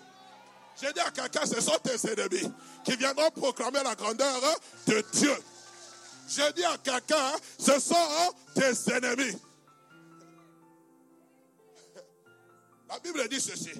J'ai 0.81 0.93
dit 0.93 1.01
à 1.01 1.11
quelqu'un, 1.11 1.47
ce 1.47 1.61
sont 1.61 1.79
tes 1.83 2.11
ennemis 2.11 2.51
qui 2.85 2.97
viendront 2.97 3.31
proclamer 3.31 3.83
la 3.83 3.95
grandeur 3.95 4.41
de 4.87 5.05
Dieu. 5.13 5.35
J'ai 6.29 6.53
dit 6.53 6.65
à 6.65 6.77
quelqu'un, 6.79 7.33
ce 7.59 7.81
sont 7.81 8.35
tes 8.55 8.93
ennemis. 8.93 9.37
La 12.89 12.99
Bible 12.99 13.29
dit 13.29 13.41
ceci. 13.41 13.73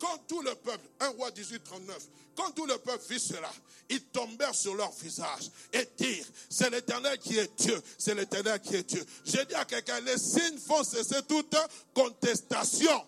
Quand 0.00 0.18
tout 0.26 0.40
le 0.40 0.54
peuple, 0.54 0.84
1 1.00 1.08
roi 1.10 1.30
18, 1.30 1.62
39, 1.62 1.98
quand 2.34 2.50
tout 2.52 2.64
le 2.64 2.78
peuple 2.78 3.04
vit 3.10 3.20
cela, 3.20 3.50
ils 3.90 4.02
tombèrent 4.04 4.54
sur 4.54 4.74
leur 4.74 4.90
visage 4.92 5.50
et 5.72 5.86
dirent, 5.98 6.26
c'est 6.48 6.70
l'éternel 6.70 7.18
qui 7.18 7.38
est 7.38 7.60
Dieu, 7.60 7.80
c'est 7.98 8.14
l'éternel 8.14 8.58
qui 8.60 8.76
est 8.76 8.82
Dieu. 8.82 9.04
J'ai 9.26 9.44
dit 9.44 9.54
à 9.54 9.64
quelqu'un, 9.66 10.00
les 10.00 10.16
signes 10.16 10.58
font 10.58 10.82
cesser 10.82 11.22
toute 11.28 11.54
contestation. 11.92 13.04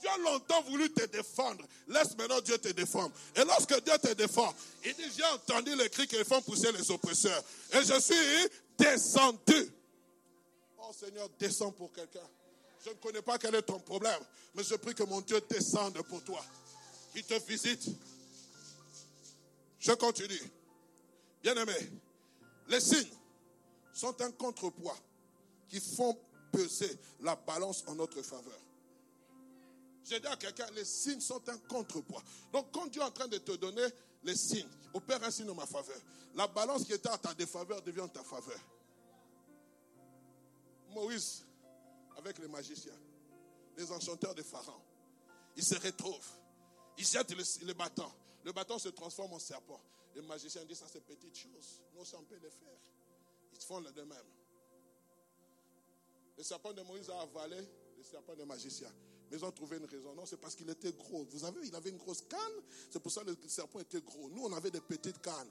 Dieu 0.00 0.10
a 0.10 0.18
longtemps 0.18 0.62
voulu 0.62 0.92
te 0.92 1.06
défendre. 1.06 1.64
Laisse 1.88 2.16
maintenant 2.16 2.40
Dieu 2.40 2.58
te 2.58 2.68
défendre. 2.68 3.12
Et 3.34 3.44
lorsque 3.44 3.82
Dieu 3.82 3.98
te 3.98 4.12
défend, 4.12 4.54
il 4.84 4.94
dit, 4.94 5.02
j'ai 5.16 5.24
entendu 5.24 5.74
les 5.74 5.88
cris 5.88 6.06
qui 6.06 6.22
font 6.24 6.42
pousser 6.42 6.70
les 6.70 6.90
oppresseurs. 6.90 7.42
Et 7.72 7.82
je 7.82 7.98
suis 7.98 8.48
descendu. 8.76 9.72
Oh 10.78 10.92
Seigneur, 10.92 11.28
descends 11.38 11.72
pour 11.72 11.92
quelqu'un. 11.92 12.20
Je 12.84 12.90
ne 12.90 12.94
connais 12.94 13.22
pas 13.22 13.38
quel 13.38 13.54
est 13.54 13.62
ton 13.62 13.78
problème, 13.80 14.20
mais 14.54 14.62
je 14.62 14.74
prie 14.76 14.94
que 14.94 15.02
mon 15.04 15.20
Dieu 15.20 15.40
descende 15.48 16.00
pour 16.02 16.22
toi. 16.22 16.44
Il 17.14 17.24
te 17.24 17.34
visite. 17.46 17.88
Je 19.78 19.92
continue. 19.92 20.52
Bien-aimé, 21.42 21.74
les 22.68 22.80
signes 22.80 23.12
sont 23.92 24.20
un 24.20 24.30
contrepoids 24.32 24.96
qui 25.68 25.80
font 25.80 26.16
peser 26.52 26.98
la 27.20 27.36
balance 27.36 27.84
en 27.86 27.94
notre 27.94 28.22
faveur. 28.22 28.58
J'ai 30.04 30.20
dit 30.20 30.26
à 30.26 30.36
quelqu'un, 30.36 30.66
les 30.74 30.84
signes 30.84 31.20
sont 31.20 31.46
un 31.48 31.58
contrepoids. 31.58 32.22
Donc 32.52 32.72
quand 32.72 32.86
Dieu 32.86 33.02
est 33.02 33.04
en 33.04 33.10
train 33.10 33.28
de 33.28 33.38
te 33.38 33.52
donner 33.52 33.86
les 34.22 34.36
signes, 34.36 34.68
opère 34.94 35.22
un 35.22 35.30
signe 35.30 35.50
en 35.50 35.54
ma 35.54 35.66
faveur. 35.66 35.98
La 36.34 36.46
balance 36.46 36.84
qui 36.84 36.92
était 36.92 37.10
à 37.10 37.18
ta 37.18 37.34
défaveur 37.34 37.82
devient 37.82 38.00
en 38.02 38.08
ta 38.08 38.22
faveur. 38.22 38.58
Moïse 40.90 41.44
avec 42.18 42.38
les 42.38 42.48
magiciens, 42.48 42.98
les 43.76 43.90
enchanteurs 43.90 44.34
de 44.34 44.42
Pharaon. 44.42 44.82
Ils 45.56 45.64
se 45.64 45.76
retrouvent. 45.76 46.30
Ils 46.98 47.06
jettent 47.06 47.30
le, 47.64 47.72
bâton. 47.72 48.10
Le 48.44 48.52
bâton 48.52 48.78
se 48.78 48.88
transforme 48.88 49.32
en 49.32 49.38
serpent. 49.38 49.80
Les 50.14 50.22
magiciens 50.22 50.64
disent 50.64 50.78
ça, 50.78 50.86
c'est 50.92 51.04
petite 51.04 51.36
chose. 51.36 51.82
Nous, 51.94 52.02
on 52.14 52.22
peut 52.24 52.38
le 52.42 52.50
faire. 52.50 52.78
Ils 53.52 53.60
font 53.60 53.80
le 53.80 53.92
de 53.92 54.02
même. 54.02 54.26
Le 56.36 56.42
serpent 56.42 56.72
de 56.72 56.82
Moïse 56.82 57.08
a 57.10 57.20
avalé 57.20 57.56
le 57.96 58.02
serpent 58.02 58.34
des 58.34 58.44
magiciens. 58.44 58.92
Mais 59.30 59.36
ils 59.36 59.44
ont 59.44 59.52
trouvé 59.52 59.76
une 59.76 59.84
raison. 59.84 60.14
Non, 60.14 60.26
c'est 60.26 60.38
parce 60.38 60.54
qu'il 60.54 60.68
était 60.70 60.92
gros. 60.92 61.24
Vous 61.24 61.44
avez 61.44 61.60
vu, 61.60 61.68
il 61.68 61.74
avait 61.74 61.90
une 61.90 61.98
grosse 61.98 62.22
canne. 62.22 62.62
C'est 62.90 63.00
pour 63.00 63.12
ça 63.12 63.22
que 63.22 63.30
le 63.30 63.36
serpent 63.48 63.78
était 63.80 64.00
gros. 64.00 64.28
Nous, 64.30 64.44
on 64.44 64.52
avait 64.52 64.70
des 64.70 64.80
petites 64.80 65.20
cannes. 65.20 65.50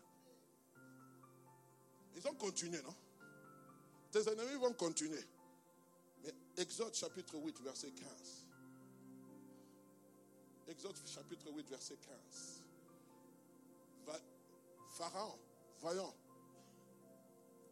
Ils 2.15 2.27
ont 2.27 2.35
continué, 2.35 2.81
non? 2.81 2.95
Tes 4.11 4.27
ennemis 4.29 4.55
vont 4.55 4.73
continuer. 4.73 5.23
Exode 6.57 6.95
chapitre 6.95 7.37
8, 7.37 7.61
verset 7.61 7.91
15. 7.91 8.47
Exode 10.69 10.95
chapitre 11.05 11.51
8, 11.51 11.69
verset 11.69 11.97
15. 11.97 12.63
Va 14.05 14.19
Pharaon, 14.97 15.37
voyons. 15.79 16.13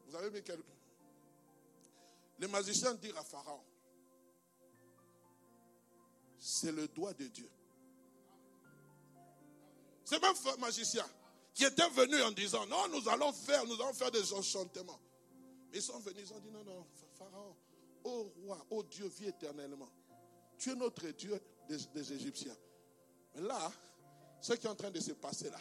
Vous 0.08 0.16
avez 0.16 0.30
mis 0.30 0.44
quel... 0.44 0.62
Les 2.38 2.48
magiciens 2.48 2.94
dirent 2.96 3.18
à 3.18 3.24
Pharaon, 3.24 3.64
c'est 6.38 6.72
le 6.72 6.88
doigt 6.90 7.14
de 7.14 7.28
Dieu. 7.28 7.50
C'est 10.04 10.22
même 10.22 10.36
magicien 10.60 11.06
qui 11.54 11.64
était 11.64 11.90
venu 11.90 12.22
en 12.22 12.32
disant, 12.32 12.66
non, 12.68 12.88
nous 12.90 13.10
allons 13.10 13.32
faire, 13.32 13.66
nous 13.66 13.82
allons 13.82 13.94
faire 13.94 14.12
des 14.12 14.34
enchantements. 14.34 15.00
Mais 15.72 15.78
ils 15.80 15.82
sont 15.82 16.00
venus, 16.00 16.30
ils 16.30 16.34
ont 16.34 16.40
dit, 16.40 16.52
non, 16.52 16.64
non, 16.64 16.86
Pharaon, 17.18 17.56
ô 18.06 18.32
roi, 18.44 18.66
ô 18.70 18.84
Dieu, 18.84 19.08
vis 19.08 19.28
éternellement. 19.28 19.90
Tu 20.58 20.72
es 20.72 20.76
notre 20.76 21.08
Dieu 21.10 21.40
des, 21.68 22.14
Égyptiens. 22.14 22.56
Mais 23.34 23.42
là, 23.42 23.72
ce 24.40 24.54
qui 24.54 24.66
est 24.66 24.70
en 24.70 24.76
train 24.76 24.92
de 24.92 25.00
se 25.00 25.12
passer 25.12 25.50
là, 25.50 25.60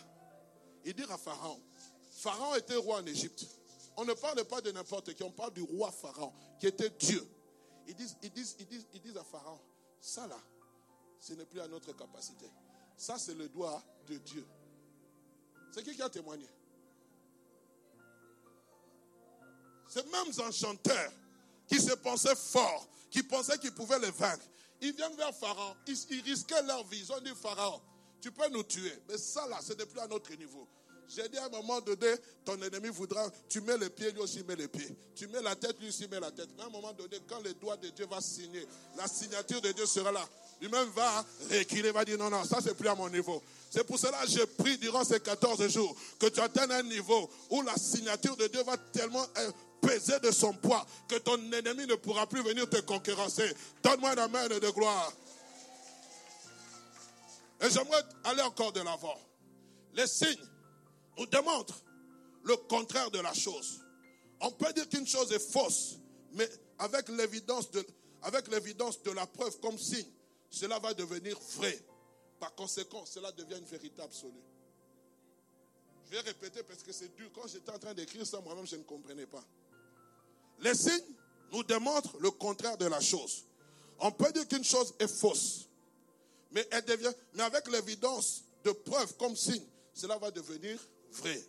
il 0.84 0.95
dit 0.95 1.05
à 1.09 1.16
Pharaon, 1.16 1.61
Pharaon 2.12 2.55
était 2.55 2.76
roi 2.76 2.99
en 2.99 3.07
Égypte. 3.07 3.47
On 3.97 4.05
ne 4.05 4.12
parle 4.12 4.45
pas 4.45 4.61
de 4.61 4.70
n'importe 4.70 5.14
qui, 5.14 5.22
on 5.22 5.32
parle 5.32 5.55
du 5.55 5.62
roi 5.62 5.90
Pharaon, 5.90 6.32
qui 6.61 6.66
était 6.66 6.90
Dieu. 6.90 7.26
Ils 7.86 7.95
disent, 7.95 8.16
ils 8.22 9.01
disent 9.01 9.16
à 9.16 9.24
Pharaon, 9.24 9.61
ça 10.01 10.26
là, 10.26 10.38
ce 11.18 11.32
n'est 11.32 11.47
plus 11.47 11.61
à 11.61 11.68
notre 11.68 11.92
capacité. 11.92 12.47
Ça, 12.97 13.18
c'est 13.18 13.34
le 13.34 13.49
doigt 13.49 13.82
de 14.07 14.18
Dieu. 14.18 14.47
C'est 15.72 15.82
qui 15.82 15.95
qui 15.95 16.03
a 16.03 16.11
témoigné? 16.11 16.47
Ces 19.88 20.03
mêmes 20.05 20.47
enchanteurs 20.47 21.12
qui 21.69 21.81
se 21.81 21.93
pensaient 21.95 22.37
forts, 22.37 22.89
qui 23.11 23.23
pensaient 23.23 23.59
qu'ils 23.59 23.73
pouvaient 23.73 23.99
les 23.99 24.11
vaincre, 24.11 24.45
ils 24.81 24.93
viennent 24.93 25.17
vers 25.17 25.35
Pharaon, 25.35 25.75
ils, 25.87 26.23
risquaient 26.23 26.62
leur 26.62 26.85
vie. 26.87 27.01
Ils 27.01 27.12
ont 27.12 27.21
dit 27.21 27.33
Pharaon, 27.41 27.81
tu 28.21 28.31
peux 28.31 28.49
nous 28.51 28.62
tuer, 28.62 28.93
mais 29.09 29.19
ça 29.19 29.47
là, 29.49 29.59
ce 29.62 29.73
n'est 29.73 29.87
plus 29.87 30.01
à 30.01 30.07
notre 30.07 30.33
niveau. 30.35 30.69
J'ai 31.09 31.29
dit 31.29 31.39
à 31.39 31.47
un 31.47 31.49
moment 31.49 31.81
donné, 31.81 32.15
ton 32.45 32.61
ennemi 32.61 32.89
voudra, 32.89 33.31
tu 33.49 33.61
mets 33.61 33.77
les 33.77 33.91
pieds, 33.91 34.11
lui 34.12 34.21
aussi 34.21 34.43
met 34.43 34.57
les 34.57 34.69
pieds. 34.69 34.89
Tu 35.15 35.27
mets 35.29 35.43
la 35.43 35.55
tête, 35.55 35.79
lui 35.79 35.89
aussi 35.89 36.09
met 36.09 36.19
la 36.19 36.31
tête. 36.31 36.49
Mais 36.57 36.62
à 36.62 36.67
un 36.67 36.71
moment 36.71 36.93
donné, 36.93 37.19
quand 37.29 37.41
le 37.41 37.53
doigt 37.55 37.77
de 37.77 37.89
Dieu 37.91 38.07
va 38.11 38.21
signer, 38.21 38.67
la 38.97 39.07
signature 39.07 39.61
de 39.61 39.73
Dieu 39.73 39.87
sera 39.87 40.11
là. 40.11 40.27
Lui-même 40.61 40.89
va 40.91 41.25
reculer, 41.51 41.91
va 41.91 42.05
dire 42.05 42.17
non, 42.17 42.31
non, 42.31 42.45
ça 42.45 42.59
c'est 42.62 42.75
plus 42.75 42.89
à 42.89 42.95
mon 42.95 43.11
niveau. 43.11 43.43
C'est 43.71 43.85
pour 43.85 43.99
cela 43.99 44.19
que 44.25 44.31
je 44.31 44.45
prie 44.45 44.79
durant 44.79 45.05
ces 45.05 45.21
14 45.21 45.69
jours 45.69 45.95
que 46.19 46.27
tu 46.27 46.41
atteignes 46.41 46.73
un 46.73 46.83
niveau 46.83 47.29
où 47.51 47.61
la 47.62 47.75
signature 47.77 48.37
de 48.37 48.47
Dieu 48.47 48.62
va 48.62 48.77
tellement 48.77 49.27
peser 49.87 50.18
de 50.20 50.30
son 50.30 50.53
poids 50.53 50.87
que 51.09 51.16
ton 51.16 51.37
ennemi 51.53 51.87
ne 51.87 51.95
pourra 51.95 52.26
plus 52.26 52.43
venir 52.43 52.68
te 52.68 52.80
concurrencer. 52.80 53.53
Donne-moi 53.82 54.11
un 54.11 54.18
amen 54.18 54.49
de 54.49 54.70
gloire. 54.70 55.12
Et 57.61 57.70
j'aimerais 57.70 58.03
aller 58.24 58.43
encore 58.43 58.72
de 58.72 58.80
l'avant. 58.80 59.18
Les 59.95 60.07
signes 60.07 60.45
nous 61.18 61.26
démontre 61.26 61.82
le 62.43 62.57
contraire 62.57 63.11
de 63.11 63.20
la 63.20 63.32
chose. 63.32 63.80
On 64.41 64.51
peut 64.51 64.72
dire 64.72 64.89
qu'une 64.89 65.07
chose 65.07 65.32
est 65.32 65.39
fausse, 65.39 65.97
mais 66.32 66.49
avec 66.78 67.09
l'évidence 67.09 67.70
de, 67.70 67.87
avec 68.22 68.49
l'évidence 68.49 69.03
de 69.03 69.12
la 69.12 69.26
preuve 69.26 69.59
comme 69.61 69.78
signe, 69.78 70.11
cela 70.51 70.78
va 70.78 70.93
devenir 70.95 71.39
vrai. 71.57 71.78
Par 72.39 72.55
conséquent, 72.55 73.05
cela 73.07 73.32
devient 73.32 73.59
une 73.59 73.64
vérité 73.64 74.03
absolue. 74.03 74.32
Je 76.07 76.11
vais 76.11 76.20
répéter 76.20 76.62
parce 76.62 76.82
que 76.82 76.93
c'est 76.93 77.14
dur. 77.14 77.30
Quand 77.35 77.47
j'étais 77.47 77.70
en 77.70 77.78
train 77.78 77.95
d'écrire 77.95 78.26
ça, 78.26 78.41
moi-même, 78.41 78.66
je 78.66 78.76
ne 78.76 78.82
comprenais 78.82 79.26
pas. 79.26 79.43
Les 80.61 80.75
signes 80.75 81.15
nous 81.53 81.63
démontrent 81.63 82.17
le 82.21 82.31
contraire 82.31 82.77
de 82.77 82.87
la 82.87 83.01
chose. 83.01 83.45
On 84.01 84.11
peut 84.11 84.33
dire 84.33 84.47
qu'une 84.49 84.65
chose 84.65 84.95
est 84.99 85.09
fausse, 85.09 85.69
mais 86.51 86.67
elle 86.71 86.85
devient, 86.85 87.13
mais 87.35 87.43
avec 87.43 87.69
l'évidence 87.69 88.45
de 88.65 88.73
preuve 88.73 89.17
comme 89.17 89.37
signe, 89.37 89.65
cela 89.93 90.19
va 90.19 90.31
devenir 90.31 90.79
vrai. 91.13 91.43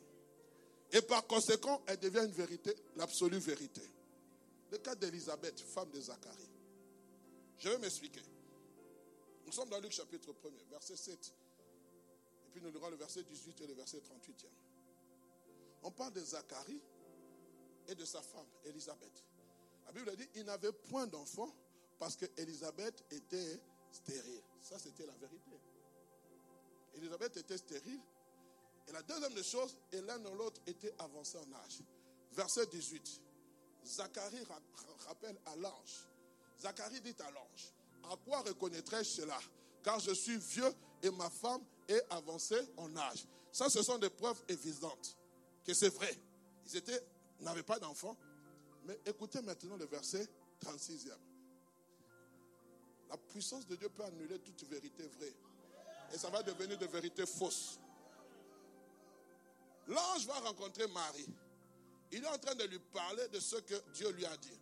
Et 0.92 1.02
par 1.02 1.26
conséquent, 1.26 1.82
elle 1.88 1.98
devient 1.98 2.24
une 2.26 2.32
vérité, 2.32 2.74
l'absolue 2.96 3.40
vérité. 3.40 3.82
Le 4.72 4.78
cas 4.78 4.96
d'Élisabeth, 4.96 5.60
femme 5.60 5.90
de 5.92 6.00
Zacharie. 6.00 6.50
Je 7.58 7.70
vais 7.70 7.78
m'expliquer. 7.78 8.22
Nous 9.46 9.52
sommes 9.52 9.70
dans 9.70 9.80
Luc 9.80 9.92
chapitre 9.92 10.34
1 10.44 10.72
verset 10.72 10.96
7. 10.96 11.34
Et 12.48 12.52
puis 12.52 12.62
nous 12.62 12.72
lirons 12.72 12.90
le 12.90 12.98
verset 12.98 13.24
18 13.24 13.62
et 13.62 13.68
le 13.68 13.74
verset 13.74 14.00
38. 14.00 14.46
On 15.84 15.92
parle 15.92 16.14
de 16.14 16.22
Zacharie 16.22 16.82
et 17.88 17.96
de 17.96 18.06
sa 18.06 18.22
femme, 18.22 18.48
Élisabeth. 18.66 19.24
La 19.86 19.92
Bible 19.92 20.16
dit 20.16 20.28
il 20.36 20.44
n'avait 20.44 20.72
point 20.72 21.08
d'enfant 21.08 21.54
parce 22.00 22.16
que 22.16 22.26
Élisabeth 22.38 23.04
était 23.12 23.60
stérile. 23.92 24.42
Ça, 24.62 24.78
c'était 24.80 25.06
la 25.06 25.14
vérité. 25.14 25.52
Élisabeth 26.96 27.38
était 27.38 27.58
stérile 27.58 28.02
et 28.88 28.92
la 28.92 29.02
deuxième 29.02 29.34
des 29.34 29.44
choses, 29.44 29.78
et 29.92 30.02
l'un 30.02 30.24
ou 30.26 30.36
l'autre 30.36 30.62
était 30.68 30.94
avancé 31.00 31.38
en 31.38 31.54
âge. 31.54 31.80
Verset 32.34 32.68
18. 32.68 33.22
Zacharie 33.86 34.44
rappelle 35.08 35.38
à 35.46 35.56
l'ange. 35.56 36.08
Zacharie 36.60 37.02
dit 37.02 37.16
à 37.20 37.32
l'ange, 37.32 37.74
à 38.12 38.16
quoi 38.18 38.42
reconnaîtrai-je 38.42 39.10
cela? 39.10 39.40
Car 39.84 40.00
je 40.00 40.12
suis 40.12 40.38
vieux 40.38 40.74
et 41.02 41.10
ma 41.12 41.30
femme 41.30 41.64
est 41.88 42.02
avancée 42.10 42.62
en 42.78 42.96
âge. 42.96 43.26
Ça, 43.52 43.70
ce 43.70 43.82
sont 43.84 43.98
des 43.98 44.10
preuves 44.10 44.42
évidentes 44.48 45.18
que 45.64 45.74
c'est 45.74 45.90
vrai. 45.90 46.16
Ils 46.68 46.78
étaient, 46.78 47.02
n'avaient 47.42 47.64
pas 47.64 47.80
d'enfants. 47.80 48.18
Mais 48.86 49.00
écoutez 49.06 49.42
maintenant 49.42 49.78
le 49.78 49.86
verset 49.86 50.28
36e. 50.64 51.10
La 53.10 53.18
puissance 53.18 53.66
de 53.68 53.76
Dieu 53.76 53.90
peut 53.90 54.04
annuler 54.04 54.40
toute 54.40 54.64
vérité 54.70 55.08
vraie. 55.08 55.34
Et 56.14 56.18
ça 56.18 56.30
va 56.30 56.44
devenir 56.44 56.78
de 56.78 56.86
vérité 56.86 57.26
fausse. 57.26 57.80
L'ange 59.88 60.26
va 60.26 60.40
rencontrer 60.40 60.88
Marie. 60.88 61.28
Il 62.12 62.24
est 62.24 62.28
en 62.28 62.38
train 62.38 62.56
de 62.56 62.64
lui 62.66 62.80
parler 62.80 63.28
de 63.30 63.40
ce 63.40 63.58
que 63.58 63.76
Dieu 63.94 64.10
lui 64.12 64.26
a 64.26 64.38
dit. 64.38 64.60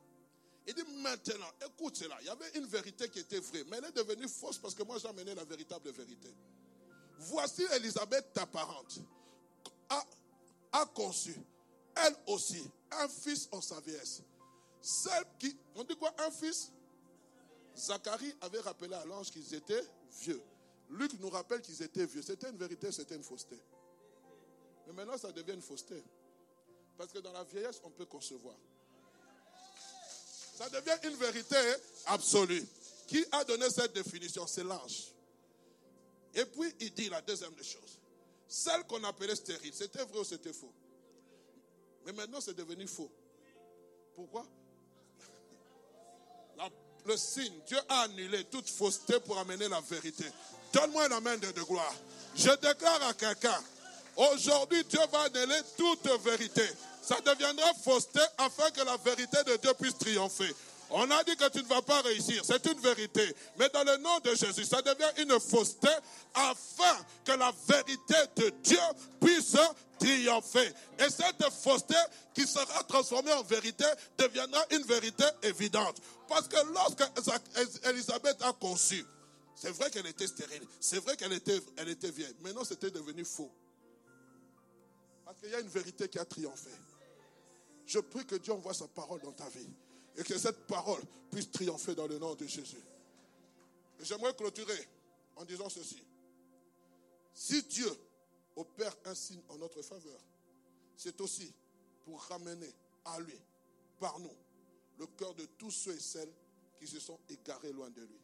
Il 0.65 0.73
dit 0.73 0.83
maintenant, 1.01 1.49
écoute 1.65 1.97
cela. 1.97 2.17
Il 2.21 2.27
y 2.27 2.29
avait 2.29 2.51
une 2.57 2.65
vérité 2.65 3.09
qui 3.09 3.19
était 3.19 3.39
vraie, 3.39 3.63
mais 3.69 3.77
elle 3.77 3.85
est 3.85 3.91
devenue 3.91 4.27
fausse 4.27 4.57
parce 4.57 4.73
que 4.73 4.83
moi 4.83 4.97
j'ai 4.97 5.07
amené 5.09 5.35
la 5.35 5.43
véritable 5.43 5.91
vérité. 5.91 6.33
Voici 7.17 7.63
Elisabeth, 7.73 8.33
ta 8.33 8.45
parente, 8.45 8.99
a, 9.89 10.03
a 10.71 10.85
conçu, 10.87 11.35
elle 11.95 12.15
aussi, 12.27 12.69
un 12.91 13.07
fils 13.07 13.47
en 13.51 13.61
sa 13.61 13.79
vieillesse. 13.79 14.21
Celle 14.81 15.25
qui, 15.39 15.55
on 15.75 15.83
dit 15.83 15.95
quoi, 15.95 16.13
un 16.19 16.31
fils? 16.31 16.71
Zacharie 17.75 18.35
avait 18.41 18.59
rappelé 18.59 18.93
à 18.93 19.05
l'ange 19.05 19.31
qu'ils 19.31 19.53
étaient 19.53 19.83
vieux. 20.21 20.41
Luc 20.89 21.13
nous 21.19 21.29
rappelle 21.29 21.61
qu'ils 21.61 21.81
étaient 21.81 22.05
vieux. 22.05 22.21
C'était 22.21 22.49
une 22.49 22.57
vérité, 22.57 22.91
c'était 22.91 23.15
une 23.15 23.23
fausseté. 23.23 23.57
Mais 24.87 24.93
maintenant, 24.93 25.17
ça 25.17 25.31
devient 25.31 25.53
une 25.53 25.61
fausseté. 25.61 26.03
Parce 26.97 27.11
que 27.11 27.19
dans 27.19 27.31
la 27.31 27.43
vieillesse, 27.43 27.79
on 27.83 27.89
peut 27.89 28.05
concevoir. 28.05 28.55
Ça 30.55 30.69
devient 30.69 30.97
une 31.05 31.15
vérité 31.15 31.57
absolue. 32.05 32.63
Qui 33.07 33.25
a 33.31 33.43
donné 33.43 33.69
cette 33.69 33.93
définition 33.93 34.45
C'est 34.47 34.63
l'ange. 34.63 35.11
Et 36.35 36.45
puis, 36.45 36.73
il 36.79 36.93
dit 36.93 37.09
la 37.09 37.21
deuxième 37.21 37.53
des 37.53 37.63
choses. 37.63 37.99
Celle 38.47 38.83
qu'on 38.85 39.03
appelait 39.03 39.35
stérile, 39.35 39.73
c'était 39.73 40.03
vrai 40.03 40.19
ou 40.19 40.23
c'était 40.23 40.53
faux? 40.53 40.71
Mais 42.05 42.11
maintenant, 42.13 42.41
c'est 42.41 42.55
devenu 42.55 42.87
faux. 42.87 43.11
Pourquoi? 44.15 44.45
Le 47.05 47.17
signe, 47.17 47.53
Dieu 47.67 47.79
a 47.89 48.03
annulé 48.03 48.45
toute 48.45 48.69
fausseté 48.69 49.19
pour 49.19 49.37
amener 49.37 49.67
la 49.67 49.81
vérité. 49.81 50.23
Donne-moi 50.71 51.07
une 51.07 51.11
amène 51.11 51.39
de, 51.39 51.51
de 51.51 51.61
gloire. 51.61 51.93
Je 52.33 52.49
déclare 52.61 53.03
à 53.03 53.13
quelqu'un, 53.13 53.61
Aujourd'hui, 54.15 54.83
Dieu 54.85 54.99
va 55.11 55.23
annuler 55.23 55.59
toute 55.75 56.07
vérité. 56.23 56.63
Ça 57.01 57.19
deviendra 57.21 57.73
fausseté 57.83 58.19
afin 58.37 58.69
que 58.71 58.81
la 58.81 58.95
vérité 58.97 59.43
de 59.45 59.57
Dieu 59.57 59.73
puisse 59.79 59.97
triompher. 59.97 60.53
On 60.95 61.09
a 61.09 61.23
dit 61.23 61.35
que 61.35 61.49
tu 61.49 61.57
ne 61.57 61.67
vas 61.67 61.81
pas 61.81 62.01
réussir, 62.01 62.43
c'est 62.45 62.63
une 62.67 62.79
vérité. 62.79 63.35
Mais 63.57 63.67
dans 63.69 63.83
le 63.83 63.97
nom 63.97 64.19
de 64.19 64.35
Jésus, 64.35 64.63
ça 64.63 64.79
devient 64.83 65.23
une 65.23 65.39
fausseté 65.39 65.89
afin 66.35 66.95
que 67.25 67.31
la 67.31 67.51
vérité 67.67 68.13
de 68.35 68.49
Dieu 68.61 68.77
puisse 69.19 69.57
triompher. 69.97 70.71
Et 70.99 71.09
cette 71.09 71.49
fausseté 71.49 71.95
qui 72.35 72.45
sera 72.45 72.83
transformée 72.83 73.33
en 73.33 73.41
vérité 73.41 73.85
deviendra 74.19 74.63
une 74.69 74.83
vérité 74.83 75.23
évidente. 75.41 75.97
Parce 76.27 76.47
que 76.47 76.57
lorsque 76.71 77.03
Elisabeth 77.87 78.39
a 78.43 78.53
conçu, 78.53 79.03
c'est 79.55 79.71
vrai 79.71 79.89
qu'elle 79.89 80.05
était 80.05 80.27
stérile, 80.27 80.61
c'est 80.79 80.99
vrai 80.99 81.17
qu'elle 81.17 81.33
était, 81.33 81.59
elle 81.77 81.89
était 81.89 82.11
vieille. 82.11 82.35
Maintenant, 82.41 82.65
c'était 82.65 82.91
devenu 82.91 83.25
faux. 83.25 83.51
Parce 85.25 85.39
qu'il 85.39 85.49
y 85.49 85.55
a 85.55 85.59
une 85.59 85.69
vérité 85.69 86.07
qui 86.07 86.19
a 86.19 86.25
triomphé. 86.25 86.69
Je 87.87 87.97
prie 87.97 88.27
que 88.27 88.35
Dieu 88.35 88.53
envoie 88.53 88.75
sa 88.75 88.87
parole 88.87 89.21
dans 89.21 89.31
ta 89.31 89.49
vie. 89.49 89.67
Et 90.17 90.23
que 90.23 90.37
cette 90.37 90.67
parole 90.67 91.01
puisse 91.31 91.49
triompher 91.51 91.95
dans 91.95 92.07
le 92.07 92.19
nom 92.19 92.35
de 92.35 92.45
Jésus. 92.45 92.83
J'aimerais 93.99 94.35
clôturer 94.35 94.87
en 95.35 95.45
disant 95.45 95.69
ceci. 95.69 96.03
Si 97.33 97.63
Dieu 97.63 97.89
opère 98.55 98.95
un 99.05 99.15
signe 99.15 99.41
en 99.49 99.57
notre 99.57 99.81
faveur, 99.81 100.19
c'est 100.95 101.19
aussi 101.21 101.51
pour 102.05 102.21
ramener 102.23 102.71
à 103.05 103.19
lui, 103.19 103.39
par 103.99 104.19
nous, 104.19 104.35
le 104.99 105.07
cœur 105.07 105.33
de 105.33 105.45
tous 105.57 105.71
ceux 105.71 105.95
et 105.95 105.99
celles 105.99 106.33
qui 106.77 106.87
se 106.87 106.99
sont 106.99 107.19
égarés 107.29 107.71
loin 107.71 107.89
de 107.89 108.01
lui. 108.01 108.19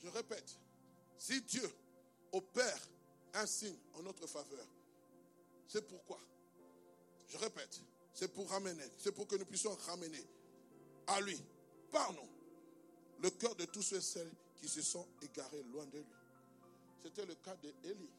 Je 0.00 0.08
répète, 0.08 0.56
si 1.16 1.40
Dieu 1.42 1.68
opère 2.32 2.88
un 3.34 3.46
signe 3.46 3.76
en 3.94 4.02
notre 4.02 4.26
faveur. 4.26 4.66
C'est 5.66 5.86
pourquoi, 5.86 6.20
je 7.28 7.36
répète, 7.36 7.80
c'est 8.12 8.32
pour 8.32 8.48
ramener, 8.50 8.84
c'est 8.98 9.12
pour 9.12 9.26
que 9.26 9.36
nous 9.36 9.44
puissions 9.44 9.74
ramener 9.86 10.24
à 11.06 11.20
lui, 11.20 11.40
par 11.90 12.12
nous, 12.12 12.28
le 13.22 13.30
cœur 13.30 13.54
de 13.54 13.64
tous 13.66 13.82
ceux 13.82 13.96
et 13.96 14.00
celles 14.00 14.32
qui 14.56 14.68
se 14.68 14.82
sont 14.82 15.06
égarés 15.22 15.62
loin 15.64 15.86
de 15.86 15.98
lui. 15.98 16.16
C'était 17.02 17.24
le 17.24 17.34
cas 17.36 17.56
d'Élie. 17.56 18.10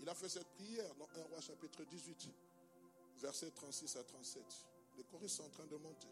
Il 0.00 0.08
a 0.08 0.14
fait 0.14 0.28
cette 0.28 0.48
prière 0.54 0.94
dans 0.96 1.08
1 1.20 1.24
roi 1.24 1.40
chapitre 1.40 1.84
18, 1.84 2.28
versets 3.22 3.50
36 3.50 3.96
à 3.96 4.04
37. 4.04 4.42
Les 4.96 5.04
choristes 5.04 5.36
sont 5.36 5.44
en 5.44 5.50
train 5.50 5.66
de 5.66 5.76
monter. 5.76 6.08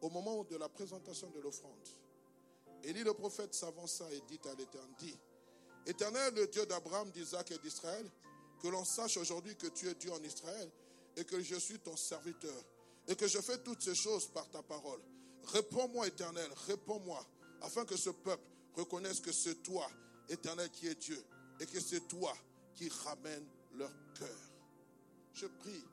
Au 0.00 0.08
moment 0.08 0.44
de 0.44 0.56
la 0.56 0.68
présentation 0.68 1.28
de 1.30 1.40
l'offrande, 1.40 1.88
Élie 2.82 3.04
le 3.04 3.12
prophète 3.12 3.54
s'avança 3.54 4.10
et 4.12 4.20
dit 4.26 4.40
à 4.48 4.54
l'Éternel, 4.54 4.94
dit, 4.98 5.16
Éternel, 5.86 6.34
le 6.34 6.46
Dieu 6.46 6.64
d'Abraham, 6.64 7.10
d'Isaac 7.10 7.50
et 7.50 7.58
d'Israël, 7.58 8.10
que 8.62 8.68
l'on 8.68 8.84
sache 8.84 9.16
aujourd'hui 9.18 9.56
que 9.56 9.66
tu 9.68 9.88
es 9.88 9.94
Dieu 9.94 10.12
en 10.12 10.22
Israël 10.22 10.70
et 11.16 11.24
que 11.24 11.40
je 11.42 11.56
suis 11.56 11.78
ton 11.78 11.96
serviteur 11.96 12.64
et 13.08 13.16
que 13.16 13.26
je 13.26 13.40
fais 13.40 13.58
toutes 13.58 13.82
ces 13.82 13.94
choses 13.94 14.28
par 14.28 14.48
ta 14.50 14.62
parole. 14.62 15.00
Réponds-moi, 15.46 16.06
Éternel, 16.06 16.48
réponds-moi, 16.66 17.26
afin 17.62 17.84
que 17.84 17.96
ce 17.96 18.10
peuple 18.10 18.44
reconnaisse 18.76 19.20
que 19.20 19.32
c'est 19.32 19.62
toi, 19.62 19.90
Éternel, 20.28 20.70
qui 20.70 20.86
es 20.86 20.94
Dieu 20.94 21.22
et 21.58 21.66
que 21.66 21.80
c'est 21.80 22.06
toi 22.08 22.36
qui 22.74 22.88
ramène 22.88 23.44
leur 23.74 23.92
cœur. 24.14 24.38
Je 25.34 25.46
prie 25.46 25.84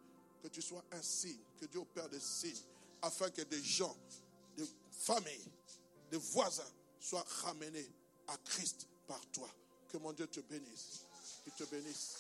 que 0.44 0.48
tu 0.48 0.62
sois 0.62 0.84
un 0.92 1.02
signe, 1.02 1.40
que 1.60 1.66
Dieu 1.66 1.80
opère 1.80 2.10
des 2.10 2.20
signes, 2.20 2.62
afin 3.02 3.30
que 3.30 3.42
des 3.42 3.64
gens, 3.64 3.96
des 4.56 4.68
familles, 4.92 5.52
des 6.12 6.18
voisins 6.18 6.72
soient 7.00 7.26
ramenés 7.44 7.90
à 8.28 8.38
Christ 8.38 8.88
par 9.08 9.22
toi. 9.32 9.50
Que 9.90 9.98
mon 9.98 10.14
Dieu 10.14 10.28
te 10.28 10.42
bénisse. 10.42 11.02
Il 11.46 11.54
te 11.54 11.64
bénisse. 11.64 12.18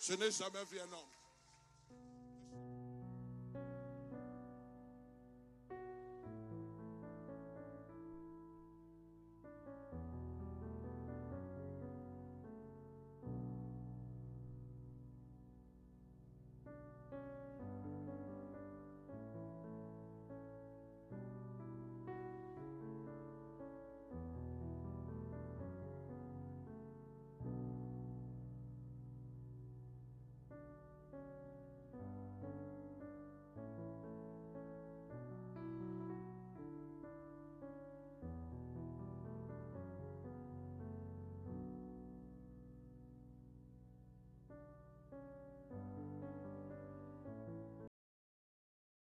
Je 0.00 0.14
n'ai 0.14 0.30
jamais 0.30 0.64
vu 0.64 0.80
un 0.80 0.92
homme 0.92 1.15